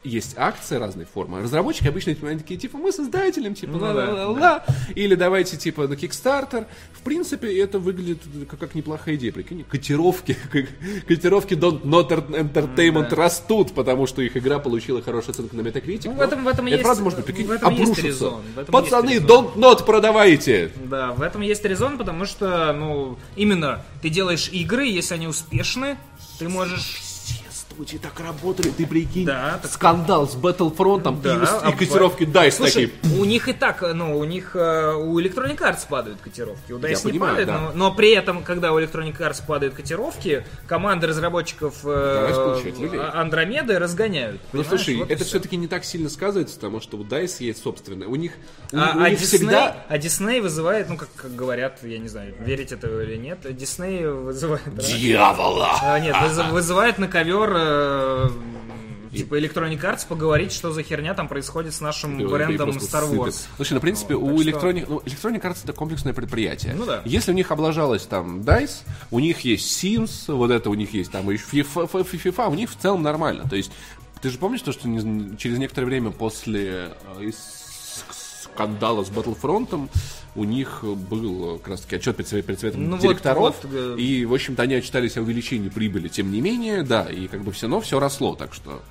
есть 0.03 0.35
акции 0.37 0.75
разной 0.75 1.05
формы. 1.05 1.41
Разработчики 1.41 1.87
обычно 1.87 2.15
такие, 2.15 2.59
типа, 2.59 2.77
мы 2.77 2.91
с 2.91 2.99
издателем, 2.99 3.53
типа, 3.55 3.73
Ну 3.73 3.79
да, 3.79 3.93
ла-ла-ла-ла. 3.93 4.65
Или 4.95 5.15
давайте, 5.15 5.57
типа, 5.57 5.87
на 5.87 5.93
Kickstarter. 5.93 6.65
В 6.93 7.01
принципе, 7.01 7.57
это 7.59 7.79
выглядит 7.79 8.19
как, 8.49 8.59
как 8.59 8.75
неплохая 8.75 9.15
идея. 9.15 9.31
Прикинь, 9.31 9.63
котировки, 9.63 10.35
котировки 11.07 11.53
Don't 11.53 11.83
Not 11.83 12.09
Entertainment 12.29 13.13
растут, 13.15 13.73
потому 13.73 14.07
что 14.07 14.21
их 14.21 14.35
игра 14.37 14.59
получила 14.59 15.01
хорошую 15.01 15.33
оценку 15.33 15.55
на 15.55 15.61
Metacritic. 15.61 16.03
Ну, 16.05 16.13
в 16.13 16.21
этом- 16.21 16.43
в 16.43 16.47
этом 16.47 16.65
это 16.67 16.75
есть- 16.75 16.83
правда 16.83 17.03
можно, 17.03 17.21
прикинь, 17.21 17.49
обрушиться. 17.51 18.33
Пацаны, 18.67 19.17
Don't 19.17 19.55
Not 19.55 19.85
продавайте! 19.85 20.56
Да, 20.75 21.11
в 21.11 21.21
этом 21.21 21.41
есть 21.41 21.63
резон, 21.65 21.97
потому 21.97 22.25
что, 22.25 22.73
ну, 22.73 23.17
именно 23.35 23.83
ты 24.01 24.09
делаешь 24.09 24.49
игры, 24.51 24.85
если 24.85 25.15
они 25.15 25.27
успешны, 25.27 25.97
ты 26.39 26.49
можешь... 26.49 27.01
случае 27.77 28.01
так 28.01 28.19
работали, 28.19 28.69
ты 28.69 28.85
прикинь. 28.85 29.25
Да, 29.25 29.59
так- 29.61 29.71
Скандал 29.71 30.27
с 30.27 30.35
Battlefront 30.35 31.21
Да, 31.21 31.69
и, 31.69 31.71
и 31.73 31.75
котировки 31.77 32.23
DICE 32.23 32.51
Слушай, 32.51 32.87
такие. 32.87 33.19
у 33.21 33.25
них 33.25 33.47
и 33.47 33.53
так, 33.53 33.81
ну, 33.93 34.17
у 34.17 34.23
них 34.25 34.55
э, 34.55 34.93
у 34.93 35.19
Electronic 35.19 35.57
Arts 35.59 35.87
падают 35.87 36.19
котировки, 36.21 36.71
у 36.73 36.79
DICE 36.79 37.05
не 37.05 37.11
понимаю, 37.11 37.31
падают, 37.37 37.47
да. 37.47 37.59
но, 37.59 37.71
но 37.89 37.93
при 37.95 38.11
этом, 38.11 38.43
когда 38.43 38.73
у 38.73 38.79
Electronic 38.79 39.17
Arts 39.19 39.41
падают 39.45 39.75
котировки, 39.75 40.43
команды 40.67 41.07
разработчиков 41.07 41.75
э. 41.85 41.87
А- 41.87 43.21
Андромеды 43.21 43.79
разгоняют. 43.79 44.41
Ну 44.53 44.63
слушай, 44.63 44.95
Вот 44.97 45.11
это 45.11 45.23
все-таки 45.23 45.55
не 45.57 45.67
так 45.67 45.85
сильно 45.85 46.09
сказывается, 46.09 46.55
потому 46.55 46.81
что 46.81 46.97
у 46.97 47.03
DICE 47.03 47.35
есть 47.39 47.61
собственное. 47.63 48.07
У 48.07 48.15
них, 48.15 48.33
у, 48.71 48.77
А, 48.77 48.93
у 48.95 48.99
а 49.01 49.09
них 49.09 49.19
Disney, 49.19 49.25
всегда... 49.25 49.85
а 49.87 49.97
Disney 49.97 50.41
вызывает, 50.41 50.89
ну, 50.89 50.97
как, 50.97 51.09
как 51.15 51.35
говорят, 51.35 51.79
я 51.83 51.97
не 51.99 52.07
знаю, 52.07 52.33
верить 52.39 52.71
это 52.71 52.87
или 52.87 53.15
нет, 53.17 53.39
Disney 53.45 54.09
вызывает... 54.09 54.75
Дьявола! 54.77 55.75
А, 55.81 55.99
нет, 55.99 56.15
выз- 56.15 56.51
вызывает 56.51 56.97
на 56.97 57.07
ковер 57.07 57.53
э, 57.67 58.29
типа 59.15 59.39
Electronic 59.39 59.81
Arts 59.81 60.07
поговорить, 60.07 60.51
что 60.51 60.71
за 60.71 60.83
херня 60.83 61.13
там 61.13 61.27
происходит 61.27 61.73
с 61.73 61.81
нашим 61.81 62.19
И- 62.19 62.25
брендом 62.25 62.69
Star 62.71 63.05
сыпет. 63.05 63.19
Wars. 63.19 63.47
Слушай, 63.55 63.73
ну, 63.73 63.79
в 63.79 63.81
принципе, 63.81 64.15
Вот, 64.15 64.31
у 64.33 64.43
так 64.43 64.59
что- 64.59 64.69
Electronic, 64.69 64.85
ну, 64.89 64.97
Electronic 65.05 65.41
Arts 65.41 65.57
это 65.63 65.73
комплексное 65.73 66.13
предприятие. 66.13 66.73
Ну 66.75 66.85
да. 66.85 67.01
Если 67.05 67.31
у 67.31 67.35
них 67.35 67.51
облажалось 67.51 68.03
там 68.03 68.41
DICE, 68.41 68.83
у 69.11 69.19
них 69.19 69.39
есть 69.41 69.83
Sims, 69.83 70.33
вот 70.33 70.51
это 70.51 70.69
у 70.69 70.73
них 70.75 70.93
есть 70.93 71.11
там 71.11 71.29
и 71.31 71.35
FIFA, 71.35 71.89
FIFA, 71.89 72.49
у 72.51 72.55
них 72.55 72.69
в 72.69 72.75
целом 72.77 73.01
нормально. 73.03 73.47
То 73.49 73.55
есть, 73.55 73.71
ты 74.21 74.29
же 74.29 74.37
помнишь 74.37 74.61
то, 74.61 74.71
что 74.71 74.83
через 75.37 75.57
некоторое 75.57 75.85
время 75.85 76.11
после 76.11 76.91
э, 77.19 77.31
скандала 78.61 79.03
с 79.03 79.09
Battlefront 79.09 79.89
у 80.35 80.43
них 80.43 80.83
был 80.83 81.55
э, 81.55 81.57
как 81.59 81.67
раз 81.69 81.81
таки 81.81 81.95
отчет 81.97 82.15
перед, 82.15 82.45
перед 82.45 82.59
советом 82.59 82.85
Ну 82.85 82.91
вот- 82.97 83.01
директоров, 83.01 83.55
вот, 83.63 83.71
э, 83.71 83.95
и, 83.99 84.25
в 84.25 84.33
общем-то, 84.33 84.63
они 84.63 84.75
отчитались 84.75 85.15
о 85.17 85.21
увеличении 85.21 85.69
прибыли, 85.69 86.07
тем 86.07 86.31
не 86.31 86.41
менее, 86.41 86.83
да, 86.83 87.03
и 87.03 87.27
как 87.27 87.43
бы 87.43 87.51
все 87.51 87.67
равно 87.67 87.81
все 87.81 87.99
росло, 87.99 88.35
так 88.35 88.53
что... 88.53 88.81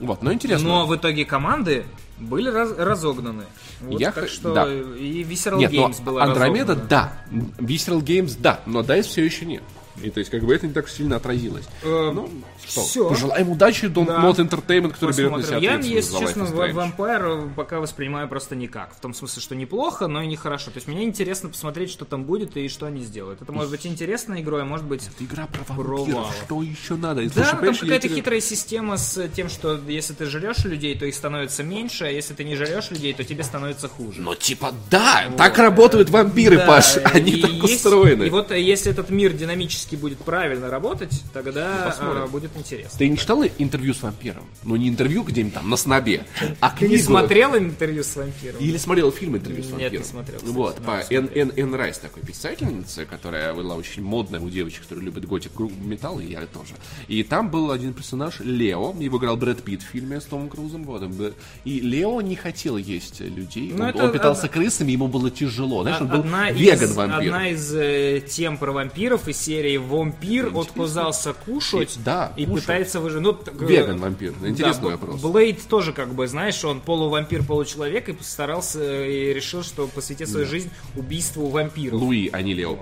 Вот, 0.00 0.22
но 0.22 0.32
интересно. 0.32 0.66
Но 0.68 0.86
в 0.86 0.96
итоге 0.96 1.24
команды 1.24 1.84
были 2.18 2.48
раз- 2.48 2.76
разогнаны. 2.76 3.44
Вот, 3.82 4.00
Я 4.00 4.10
так 4.10 4.24
х- 4.24 4.30
что 4.30 4.52
да. 4.54 4.66
и 4.66 5.22
Visceral 5.22 5.58
Нет, 5.58 5.70
Games 5.72 6.02
была 6.02 6.24
Андромеда, 6.24 6.74
разогнана. 6.74 6.88
да. 6.88 7.12
Visceral 7.58 8.00
Games, 8.02 8.36
да. 8.38 8.60
Но 8.66 8.80
DICE 8.80 9.02
все 9.02 9.24
еще 9.24 9.44
нет. 9.46 9.62
И 10.02 10.10
то 10.10 10.20
есть, 10.20 10.30
как 10.30 10.42
бы 10.44 10.54
это 10.54 10.66
не 10.66 10.72
так 10.72 10.88
сильно 10.88 11.16
отразилось. 11.16 11.64
Э, 11.82 12.10
ну, 12.14 12.28
что, 12.66 12.80
всё. 12.82 13.08
пожелаем 13.10 13.50
удачи 13.50 13.86
Don't 13.86 14.06
Да. 14.06 14.22
Not 14.22 14.36
Entertainment, 14.36 14.92
который 14.92 15.14
берет 15.16 15.32
на 15.32 15.42
себя 15.42 15.58
Я, 15.58 15.76
если 15.78 16.18
честно. 16.18 16.42
Vampire 16.44 17.50
пока 17.54 17.80
воспринимаю 17.80 18.28
просто 18.28 18.56
никак. 18.56 18.94
В 18.96 19.00
том 19.00 19.14
смысле, 19.14 19.42
что 19.42 19.54
неплохо, 19.54 20.06
но 20.06 20.22
и 20.22 20.26
нехорошо. 20.26 20.70
То 20.70 20.78
есть 20.78 20.88
мне 20.88 21.04
интересно 21.04 21.48
посмотреть, 21.48 21.90
что 21.90 22.04
там 22.04 22.24
будет 22.24 22.56
и 22.56 22.68
что 22.68 22.86
они 22.86 23.02
сделают. 23.02 23.42
Это 23.42 23.52
может 23.52 23.70
быть 23.70 23.86
интересной 23.86 24.40
игрой, 24.40 24.62
а 24.62 24.64
может 24.64 24.86
быть... 24.86 25.02
Это 25.06 25.24
игра 25.24 25.46
про 25.46 25.74
вампиров. 25.74 26.34
Что 26.46 26.62
еще 26.62 26.94
надо? 26.96 27.22
Да, 27.24 27.30
слушай, 27.32 27.50
там 27.50 27.74
какая-то 27.76 28.08
тебе- 28.08 28.16
хитрая 28.16 28.40
система 28.40 28.96
с 28.96 29.28
тем, 29.34 29.48
что 29.48 29.78
если 29.88 30.14
ты 30.14 30.26
жрешь 30.26 30.64
людей, 30.64 30.98
то 30.98 31.04
их 31.06 31.14
становится 31.14 31.62
меньше, 31.62 32.04
а 32.04 32.08
если 32.08 32.34
ты 32.34 32.44
не 32.44 32.54
жрешь 32.56 32.90
людей, 32.90 33.12
то 33.12 33.24
тебе 33.24 33.44
становится 33.44 33.88
хуже. 33.88 34.20
Ну, 34.20 34.34
типа, 34.34 34.72
да, 34.90 35.24
так 35.36 35.58
работают 35.58 36.10
вампиры, 36.10 36.56
Да, 36.58 36.66
Паш. 36.66 36.96
Они 37.04 37.32
и 37.32 37.42
так 37.42 37.50
есть- 37.50 37.84
устроены. 37.84 38.24
И 38.24 38.30
вот 38.30 38.50
э, 38.50 38.60
если 38.60 38.90
этот 38.90 39.10
мир 39.10 39.32
динамически 39.32 39.81
будет 39.96 40.18
правильно 40.18 40.70
работать, 40.70 41.22
тогда 41.32 41.94
э, 42.00 42.26
будет 42.28 42.50
интересно. 42.56 42.98
Ты 42.98 43.08
не 43.08 43.16
читал 43.16 43.42
интервью 43.58 43.94
с 43.94 44.02
вампиром? 44.02 44.44
Ну, 44.64 44.76
не 44.76 44.88
интервью 44.88 45.22
где-нибудь 45.22 45.54
там, 45.54 45.68
на 45.70 45.76
снобе, 45.76 46.24
а 46.60 46.70
Ты 46.70 46.78
книгу. 46.78 46.94
не 46.94 46.98
смотрел 47.00 47.56
интервью 47.56 48.02
с 48.04 48.16
вампиром? 48.16 48.60
Или 48.60 48.76
смотрел 48.76 49.10
фильм 49.12 49.36
интервью 49.36 49.62
с 49.62 49.66
Нет, 49.66 49.72
вампиром? 49.80 50.02
не 50.02 50.08
смотрел, 50.08 50.38
кстати. 50.38 50.54
Вот, 50.54 50.76
по 50.76 51.00
Эн 51.10 51.74
Райс, 51.74 51.98
такой 51.98 52.22
писательница, 52.22 53.04
которая 53.04 53.54
была 53.54 53.74
очень 53.74 54.02
модная 54.02 54.40
у 54.40 54.48
девочек, 54.50 54.82
которые 54.82 55.04
любят 55.06 55.26
готик 55.26 55.52
металл, 55.58 56.20
и 56.20 56.26
я 56.26 56.40
тоже. 56.46 56.74
И 57.08 57.22
там 57.22 57.50
был 57.50 57.70
один 57.70 57.92
персонаж, 57.94 58.40
Лео, 58.40 58.94
его 58.98 59.18
играл 59.18 59.36
Брэд 59.36 59.62
Питт 59.62 59.82
в 59.82 59.86
фильме 59.86 60.20
с 60.20 60.24
Томом 60.24 60.48
Крузом. 60.48 60.84
Вот, 60.84 61.02
и 61.64 61.80
Лео 61.80 62.20
не 62.20 62.36
хотел 62.36 62.76
есть 62.76 63.20
людей, 63.20 63.72
Ну, 63.74 63.84
он, 63.84 63.90
это 63.90 64.04
он 64.04 64.12
питался 64.12 64.46
од- 64.46 64.52
крысами, 64.52 64.92
ему 64.92 65.08
было 65.08 65.30
тяжело. 65.30 65.82
Знаешь, 65.82 66.00
он 66.00 66.08
был 66.08 66.20
Одна 66.20 66.50
веган-вампир. 66.50 67.32
одна 67.34 67.48
из 67.48 67.74
э, 67.74 68.20
тем 68.28 68.56
про 68.58 68.72
вампиров 68.72 69.28
из 69.28 69.36
серии 69.38 69.71
«Вампир 69.78 70.52
отказался 70.56 71.32
кушать» 71.32 71.96
И- 71.96 72.00
да, 72.04 72.32
и 72.36 72.46
кушать. 72.46 72.62
пытается 72.62 73.00
выжить. 73.00 73.20
Ну, 73.20 73.32
так, 73.32 73.60
э, 73.60 73.66
Веган-вампир. 73.66 74.34
Интересный 74.44 74.90
да, 74.90 74.96
вопрос. 74.96 75.20
Блейд 75.20 75.62
тоже, 75.68 75.92
как 75.92 76.14
бы, 76.14 76.26
знаешь, 76.26 76.64
он 76.64 76.80
полувампир, 76.80 77.44
получеловек 77.44 78.08
и 78.08 78.12
постарался 78.12 78.80
э, 78.80 79.30
и 79.30 79.34
решил, 79.34 79.62
что 79.62 79.86
посвятит 79.86 80.28
свою 80.28 80.46
жизнь 80.46 80.70
убийству 80.96 81.48
вампиров. 81.48 82.00
Луи, 82.00 82.28
а 82.32 82.42
не 82.42 82.54
Лео. 82.54 82.78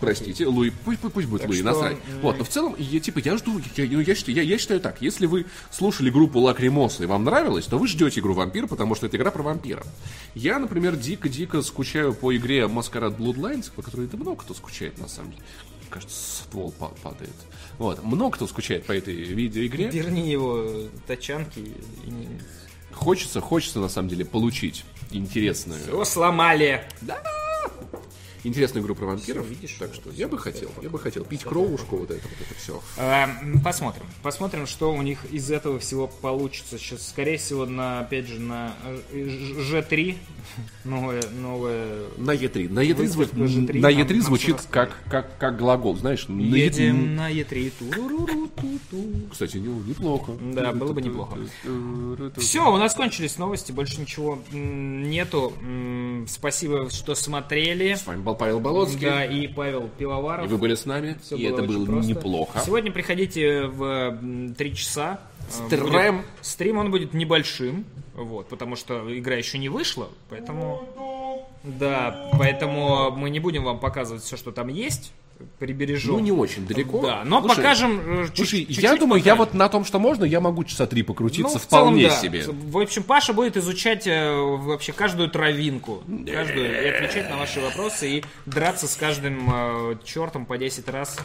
Простите, 0.00 0.46
Луи, 0.46 0.72
пусть, 0.84 1.00
пусть, 1.00 1.14
пусть 1.14 1.28
будет 1.28 1.42
Так 1.42 1.50
Луи, 1.50 1.58
что, 1.58 1.66
насрать. 1.66 1.96
Вот, 2.22 2.38
но 2.38 2.44
в 2.44 2.48
целом, 2.48 2.74
я, 2.78 2.98
типа, 2.98 3.18
я 3.18 3.36
жду, 3.36 3.60
я, 3.76 3.84
ну, 3.90 4.00
я 4.00 4.14
считаю, 4.14 4.36
я, 4.36 4.42
я 4.42 4.58
считаю 4.58 4.80
так, 4.80 5.02
если 5.02 5.26
вы 5.26 5.46
слушали 5.70 6.08
группу 6.10 6.38
Лакримоса 6.40 7.02
и 7.02 7.06
вам 7.06 7.24
нравилось, 7.24 7.66
то 7.66 7.78
вы 7.78 7.86
ждете 7.86 8.20
игру 8.20 8.32
Вампир, 8.32 8.66
потому 8.66 8.94
что 8.94 9.06
это 9.06 9.16
игра 9.16 9.30
про 9.30 9.42
вампиров. 9.42 9.86
Я, 10.34 10.58
например, 10.58 10.96
дико-дико 10.96 11.60
скучаю 11.62 12.14
по 12.14 12.34
игре 12.34 12.66
Маскарад 12.68 13.18
Bloodlines, 13.18 13.70
по 13.74 13.82
которой 13.82 14.06
да 14.06 14.16
много 14.16 14.42
кто 14.42 14.54
скучает, 14.54 14.98
на 14.98 15.08
самом 15.08 15.32
деле. 15.32 15.42
Кажется, 15.92 16.42
ствол 16.44 16.72
па- 16.78 16.88
падает. 17.02 17.30
Вот, 17.78 18.02
много 18.02 18.36
кто 18.36 18.46
скучает 18.46 18.86
по 18.86 18.92
этой 18.92 19.14
видеоигре. 19.14 19.90
Верни 19.90 20.30
его 20.30 20.88
тачанки. 21.06 21.58
и 21.58 22.10
не- 22.10 22.28
Хочется, 22.92 23.40
хочется, 23.42 23.78
на 23.78 23.88
самом 23.90 24.08
деле, 24.08 24.24
получить 24.24 24.84
интересную, 25.10 25.80
Всё 25.82 26.04
сломали. 26.04 26.82
Интересную 28.44 28.82
игру 28.84 28.94
про 28.94 29.06
вампиров. 29.06 29.44
Всё, 29.46 29.54
видишь, 29.54 29.76
так 29.78 29.94
что 29.94 30.10
я 30.10 30.28
бы 30.28 30.38
хотел, 30.38 30.70
я 30.82 30.88
бы 30.90 30.98
хотел 30.98 31.24
пить 31.24 31.42
кровушку, 31.44 31.96
вот 31.96 32.10
это, 32.10 32.22
вот 32.22 32.46
это 32.50 32.58
все. 32.60 32.82
Э, 32.96 33.24
м, 33.42 33.60
Посмотрим. 33.62 34.04
Посмотрим, 34.22 34.66
что 34.66 34.92
у 34.92 35.02
них 35.02 35.24
из 35.30 35.50
этого 35.50 35.78
всего 35.78 36.06
получится. 36.08 36.78
Сейчас, 36.78 37.08
скорее 37.08 37.38
всего, 37.38 37.66
на, 37.66 38.00
опять 38.00 38.26
же, 38.26 38.40
на 38.40 38.74
э, 39.12 39.28
Ж- 39.28 39.72
Ж3 39.74 40.16
новое, 40.84 41.22
новое... 41.40 42.04
На 42.18 42.32
Е3. 42.32 42.68
На 42.72 42.80
Е3, 42.84 42.94
Выставка 42.94 43.36
зву- 43.36 43.66
G3, 43.66 43.80
на 43.80 43.90
нам- 43.90 44.00
Е3 44.00 44.12
нам 44.14 44.22
звучит 44.22 44.58
всё 44.60 44.68
как, 44.70 44.96
как, 45.08 45.38
как 45.38 45.56
глагол, 45.58 45.96
знаешь. 45.96 46.26
Едем 46.28 47.16
на 47.16 47.30
Е3. 47.32 47.72
Туруру-ту-ту. 47.78 49.28
Кстати, 49.30 49.56
не- 49.58 49.68
неплохо. 49.88 50.32
Да, 50.52 50.72
было 50.72 50.92
бы 50.92 51.02
неплохо. 51.02 51.36
Все, 52.38 52.72
у 52.72 52.76
нас 52.76 52.94
кончились 52.94 53.38
новости, 53.38 53.72
больше 53.72 54.00
ничего 54.00 54.38
нету. 54.52 55.52
Спасибо, 56.28 56.90
что 56.90 57.14
смотрели. 57.14 57.94
С 57.94 58.06
вами 58.06 58.20
был 58.22 58.31
Павел 58.34 58.60
Болоцкий. 58.60 59.06
Да, 59.06 59.24
и 59.24 59.46
Павел 59.48 59.88
Пивоваров. 59.98 60.46
И 60.46 60.48
вы 60.48 60.58
были 60.58 60.74
с 60.74 60.86
нами. 60.86 61.18
Всё 61.22 61.36
и 61.36 61.44
это 61.44 61.62
очень 61.62 61.74
было 61.74 61.86
просто. 61.86 62.10
неплохо. 62.10 62.60
Сегодня 62.64 62.90
приходите 62.92 63.62
в 63.66 64.18
3 64.56 64.74
часа. 64.74 65.20
Э, 65.48 65.66
Стрим. 65.66 65.84
будет- 66.16 66.24
Стрим 66.40 66.78
он 66.78 66.90
будет 66.90 67.14
небольшим, 67.14 67.84
вот, 68.14 68.48
потому 68.48 68.76
что 68.76 69.02
игра 69.18 69.36
еще 69.36 69.58
не 69.58 69.68
вышла, 69.68 70.08
поэтому... 70.30 70.82
Да, 71.64 72.28
поэтому 72.38 73.10
мы 73.12 73.30
не 73.30 73.38
будем 73.38 73.62
вам 73.64 73.78
показывать 73.78 74.22
все, 74.22 74.36
что 74.36 74.50
там 74.50 74.68
есть, 74.68 75.12
прибережем. 75.58 76.12
Ну, 76.12 76.18
не 76.20 76.32
очень 76.32 76.66
далеко. 76.66 77.00
Да, 77.02 77.22
но 77.24 77.40
Слушай, 77.40 77.56
покажем 77.56 78.00
э, 78.04 78.24
чуть- 78.26 78.36
Слушай, 78.36 78.66
чуть-чуть 78.66 78.82
я 78.84 78.96
думаю, 78.96 79.22
я 79.22 79.34
покажем. 79.36 79.38
вот 79.38 79.54
на 79.54 79.68
том, 79.68 79.84
что 79.84 79.98
можно, 79.98 80.24
я 80.24 80.40
могу 80.40 80.64
часа 80.64 80.86
три 80.86 81.02
покрутиться 81.02 81.42
Ну, 81.54 81.58
в 81.58 81.66
целом, 81.66 81.84
вполне 81.88 82.08
да. 82.08 82.16
себе. 82.16 82.44
В 82.48 82.78
общем, 82.78 83.02
Паша 83.02 83.32
будет 83.32 83.56
изучать 83.56 84.06
э, 84.06 84.30
вообще 84.32 84.92
каждую 84.92 85.30
травинку, 85.30 86.02
каждую, 86.26 86.84
и 86.84 86.88
отвечать 86.88 87.30
на 87.30 87.36
ваши 87.36 87.60
вопросы, 87.60 88.08
и 88.18 88.24
драться 88.46 88.86
с 88.88 88.96
каждым 88.96 89.48
э, 89.52 89.96
чертом 90.04 90.46
по 90.46 90.58
10 90.58 90.88
раз. 90.88 91.18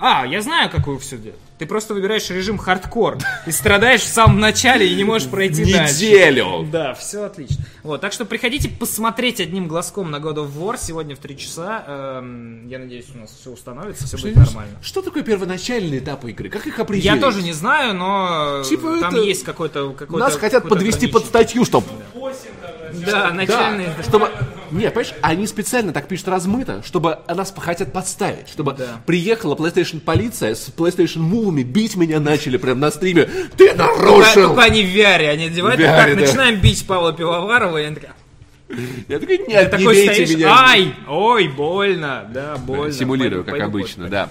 А, 0.00 0.26
я 0.26 0.42
знаю, 0.42 0.70
какую 0.70 0.98
все 0.98 1.16
делать. 1.16 1.38
Ты 1.58 1.66
просто 1.66 1.94
выбираешь 1.94 2.28
режим 2.30 2.58
хардкор 2.58 3.18
и 3.46 3.52
страдаешь 3.52 4.00
в 4.00 4.08
самом 4.08 4.40
начале 4.40 4.88
и 4.88 4.94
не 4.96 5.04
можешь 5.04 5.28
пройти 5.28 5.72
дальше. 5.72 5.94
Неделю! 5.94 6.68
Да, 6.70 6.94
все 6.94 7.24
отлично. 7.24 7.64
Вот, 7.84 8.00
так 8.00 8.12
что 8.12 8.24
приходите 8.24 8.68
посмотреть 8.68 9.40
одним 9.40 9.68
глазком 9.68 10.10
на 10.10 10.16
God 10.16 10.36
of 10.36 10.52
War 10.56 10.76
сегодня 10.78 11.14
в 11.14 11.20
3 11.20 11.38
часа. 11.38 11.84
Эм, 11.86 12.66
я 12.66 12.80
надеюсь, 12.80 13.06
у 13.14 13.18
нас 13.18 13.34
все 13.40 13.50
установится, 13.50 14.04
все 14.06 14.16
будет 14.16 14.36
нормально. 14.36 14.76
Что 14.82 15.00
такое 15.00 15.22
первоначальный 15.22 15.98
этап 15.98 16.24
игры? 16.24 16.48
Как 16.48 16.66
их 16.66 16.78
определить? 16.80 17.04
Я 17.04 17.16
тоже 17.16 17.42
не 17.42 17.52
знаю, 17.52 17.94
но 17.94 18.62
э, 18.62 18.64
Типа 18.68 18.98
там 19.00 19.14
это- 19.14 19.22
есть 19.22 19.44
какой-то 19.44 19.90
какой 19.92 20.18
Нас 20.18 20.36
хотят 20.36 20.68
подвести 20.68 21.06
под 21.06 21.24
статью, 21.24 21.64
чтобы... 21.64 21.86
Да, 23.06 23.30
начальный. 23.30 23.86
Да, 23.96 24.02
чтобы... 24.02 24.30
Не, 24.70 24.88
понимаешь, 24.90 25.14
они 25.20 25.46
специально 25.46 25.92
так 25.92 26.08
пишут 26.08 26.28
размыто, 26.28 26.82
чтобы 26.84 27.18
нас 27.28 27.54
хотят 27.56 27.92
подставить, 27.92 28.48
чтобы 28.48 28.72
Да. 28.72 29.00
приехала 29.06 29.54
PlayStation 29.54 30.00
полиция 30.00 30.54
с 30.54 30.68
PlayStation 30.76 31.18
мувами, 31.20 31.62
бить 31.62 31.96
меня 31.96 32.18
начали 32.18 32.56
прям 32.56 32.80
на 32.80 32.90
стриме. 32.90 33.24
Ты 33.56 33.68
Только, 33.68 33.76
нарушил! 33.76 34.48
только 34.48 34.62
они 34.62 34.82
в 34.82 34.86
VR, 34.94 35.28
они 35.28 35.44
одевают, 35.46 35.80
VR, 35.80 35.84
так, 35.84 36.14
да. 36.16 36.20
начинаем 36.20 36.60
бить 36.60 36.86
Павла 36.86 37.12
Пивоварова, 37.12 37.78
и 37.78 37.84
они 37.84 37.94
такая, 37.96 38.14
Я 39.08 39.18
такой, 39.20 39.38
нет, 39.38 39.48
не 39.48 39.64
такой 39.68 39.86
бейте 39.86 40.12
стоишь, 40.14 40.30
меня. 40.30 40.48
ай, 40.50 40.94
ой, 41.06 41.48
больно, 41.48 42.28
да, 42.32 42.56
больно. 42.56 42.92
Симулирую, 42.92 43.44
Пойду- 43.44 43.58
как 43.58 43.70
пойду 43.70 43.78
обычно, 43.78 44.08
да. 44.08 44.30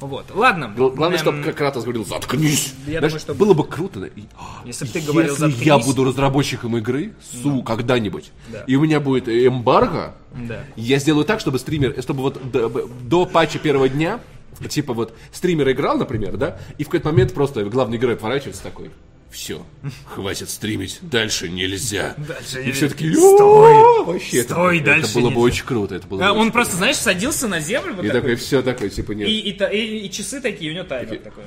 Вот, 0.00 0.26
ладно. 0.34 0.72
Гл- 0.76 0.90
Главное, 0.90 1.18
Эм, 1.18 1.22
чтобы 1.42 1.52
Кратос 1.52 1.84
говорил, 1.84 2.04
заткнись. 2.04 2.74
Я 2.86 2.98
Знаешь, 2.98 3.12
думаю, 3.12 3.20
что- 3.20 3.34
было 3.34 3.54
бы 3.54 3.64
круто. 3.66 4.00
да, 4.00 4.06
и- 4.06 4.24
Если 4.64 4.86
бы 4.86 4.90
ты 4.92 5.00
говорил, 5.00 5.30
Если 5.32 5.44
я 5.44 5.50
«Заткнись». 5.50 5.66
Ну. 5.86 5.92
буду 5.92 6.04
разработчиком 6.04 6.76
игры, 6.78 7.12
су, 7.42 7.62
когда-нибудь, 7.62 8.32
Да. 8.48 8.64
и 8.66 8.76
у 8.76 8.80
меня 8.82 9.00
будет 9.00 9.28
эмбарго, 9.28 10.14
Да. 10.48 10.64
я 10.76 10.98
сделаю 10.98 11.24
так, 11.24 11.40
чтобы 11.40 11.58
стример, 11.58 11.94
чтобы 12.02 12.22
вот 12.22 12.50
до, 12.50 12.68
до 13.04 13.26
патча 13.26 13.58
первого 13.58 13.88
дня 13.88 14.20
Типа 14.68 14.92
вот 14.92 15.14
стример 15.32 15.70
играл, 15.70 15.96
например, 15.96 16.36
да, 16.36 16.58
и 16.76 16.82
в 16.84 16.88
какой-то 16.88 17.08
момент 17.08 17.32
просто 17.32 17.64
главный 17.64 17.96
герой 17.96 18.16
поворачивается 18.16 18.62
такой, 18.62 18.90
все, 19.30 19.64
хватит 20.06 20.50
стримить, 20.50 20.98
дальше 21.02 21.48
нельзя. 21.48 22.14
Дальше 22.18 22.62
И 22.68 22.72
все 22.72 22.88
такие, 22.88 23.14
Стой! 23.14 23.72
«О, 23.72 24.04
вообще, 24.04 24.38
это- 24.40 24.54
Стой, 24.54 24.76
это, 24.78 24.86
дальше 24.86 25.14
было 25.14 25.22
бы 25.30 25.36
нельзя». 25.36 25.40
очень 25.42 25.64
круто, 25.66 25.94
это 25.94 26.06
было 26.06 26.18
бы 26.18 26.24
А, 26.24 26.30
очень 26.32 26.40
Он 26.40 26.44
круто. 26.46 26.52
просто, 26.54 26.76
знаешь, 26.76 26.96
садился 26.96 27.46
на 27.48 27.60
землю 27.60 27.94
вот 27.94 28.04
И 28.04 28.08
такой, 28.08 28.20
такой, 28.20 28.34
все 28.36 28.62
такой, 28.62 28.90
типа, 28.90 29.12
нет, 29.12 29.28
и, 29.28 29.38
и, 29.40 29.52
та- 29.52 29.68
и- 29.70 29.98
и 30.06 30.10
часы 30.10 30.40
такие, 30.40 30.72
у 30.72 30.74
него 30.74 30.84
таймер 30.84 31.18
такой. 31.18 31.44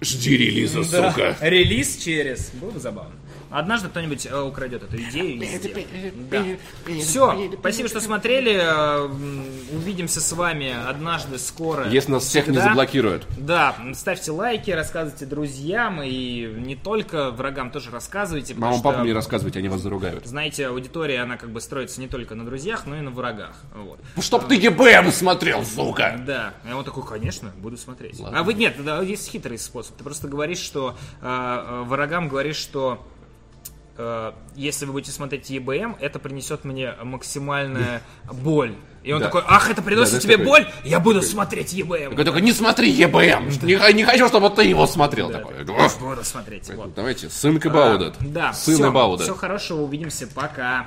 жди 0.00 0.36
релиза, 0.36 0.82
Да. 0.90 1.10
сука. 1.10 1.36
Релиз 1.40 1.96
через. 1.96 2.50
Было 2.54 2.70
бы 2.70 2.80
забавно. 2.80 3.12
Однажды 3.56 3.88
кто-нибудь 3.88 4.26
э, 4.26 4.38
украдет 4.38 4.82
эту 4.82 4.98
идею 4.98 5.40
и 5.40 5.46
сделает. 5.46 6.28
Да. 6.28 6.44
Все, 7.00 7.50
спасибо, 7.58 7.88
что 7.88 8.02
смотрели. 8.02 8.52
Э, 8.52 9.06
Увидимся 9.74 10.20
с 10.20 10.30
вами 10.32 10.74
однажды 10.86 11.38
скоро. 11.38 11.88
Если 11.88 12.12
нас 12.12 12.24
всех 12.24 12.48
не 12.48 12.52
Всегда. 12.52 12.68
заблокируют. 12.68 13.26
Да, 13.38 13.74
ставьте 13.94 14.30
лайки, 14.30 14.70
рассказывайте 14.70 15.24
друзьям 15.24 16.02
и 16.02 16.54
не 16.58 16.76
только 16.76 17.30
врагам 17.30 17.70
тоже 17.70 17.90
рассказывайте. 17.90 18.54
Мама, 18.54 18.82
папа 18.82 18.98
мне 18.98 19.14
рассказывайте, 19.14 19.60
они 19.60 19.70
вас 19.70 19.80
заругают. 19.80 20.26
Знаете, 20.26 20.66
аудитория, 20.66 21.22
она 21.22 21.38
как 21.38 21.48
бы 21.48 21.62
строится 21.62 21.98
не 22.02 22.08
только 22.08 22.34
на 22.34 22.44
друзьях, 22.44 22.84
но 22.84 22.98
и 22.98 23.00
на 23.00 23.10
врагах. 23.10 23.56
Вот. 23.74 24.00
Ну, 24.16 24.20
Чтоб 24.20 24.46
ты 24.46 24.56
ЕБМ 24.56 25.10
смотрел, 25.12 25.64
сука! 25.64 26.20
Да, 26.26 26.52
и 26.68 26.72
он 26.74 26.84
такой, 26.84 27.06
конечно, 27.06 27.52
буду 27.56 27.78
смотреть. 27.78 28.20
Ладно. 28.20 28.38
А 28.38 28.42
вы 28.42 28.52
нет, 28.52 28.74
да, 28.84 29.00
есть 29.00 29.30
хитрый 29.30 29.58
способ. 29.58 29.96
Ты 29.96 30.04
просто 30.04 30.28
говоришь, 30.28 30.58
что 30.58 30.94
э, 31.22 31.26
э, 31.26 31.82
врагам 31.86 32.28
говоришь, 32.28 32.56
что 32.56 33.02
если 34.54 34.84
вы 34.86 34.92
будете 34.92 35.12
смотреть 35.12 35.50
ЕБМ, 35.50 35.96
это 36.00 36.18
принесет 36.18 36.64
мне 36.64 36.92
максимальная 37.02 38.02
боль. 38.30 38.74
И 39.02 39.12
он 39.12 39.20
Да. 39.20 39.26
такой, 39.26 39.42
ах, 39.46 39.70
это 39.70 39.82
приносит 39.82 40.14
Да, 40.14 40.18
да, 40.18 40.22
тебе 40.22 40.36
такой. 40.36 40.46
боль, 40.46 40.68
я 40.84 40.98
буду 40.98 41.22
смотреть 41.22 41.72
ЕБМ. 41.72 42.10
Такой, 42.10 42.24
такой, 42.24 42.42
не 42.42 42.52
смотри 42.52 42.90
ЕБМ! 42.90 43.48
Не, 43.62 43.92
не 43.92 44.04
хочу, 44.04 44.26
чтобы 44.26 44.50
ты 44.50 44.64
его 44.64 44.86
смотрел. 44.86 45.30
Такой. 45.30 45.64
Буду 45.64 46.24
смотреть. 46.24 46.70
Вот. 46.74 46.92
Давайте, 46.94 47.30
сын 47.30 47.56
about 47.56 48.00
it. 48.00 48.14
Да, 48.20 48.52
Сын 48.52 48.74
все, 48.74 49.16
все 49.18 49.34
хорошего, 49.34 49.82
увидимся, 49.82 50.26
пока. 50.26 50.86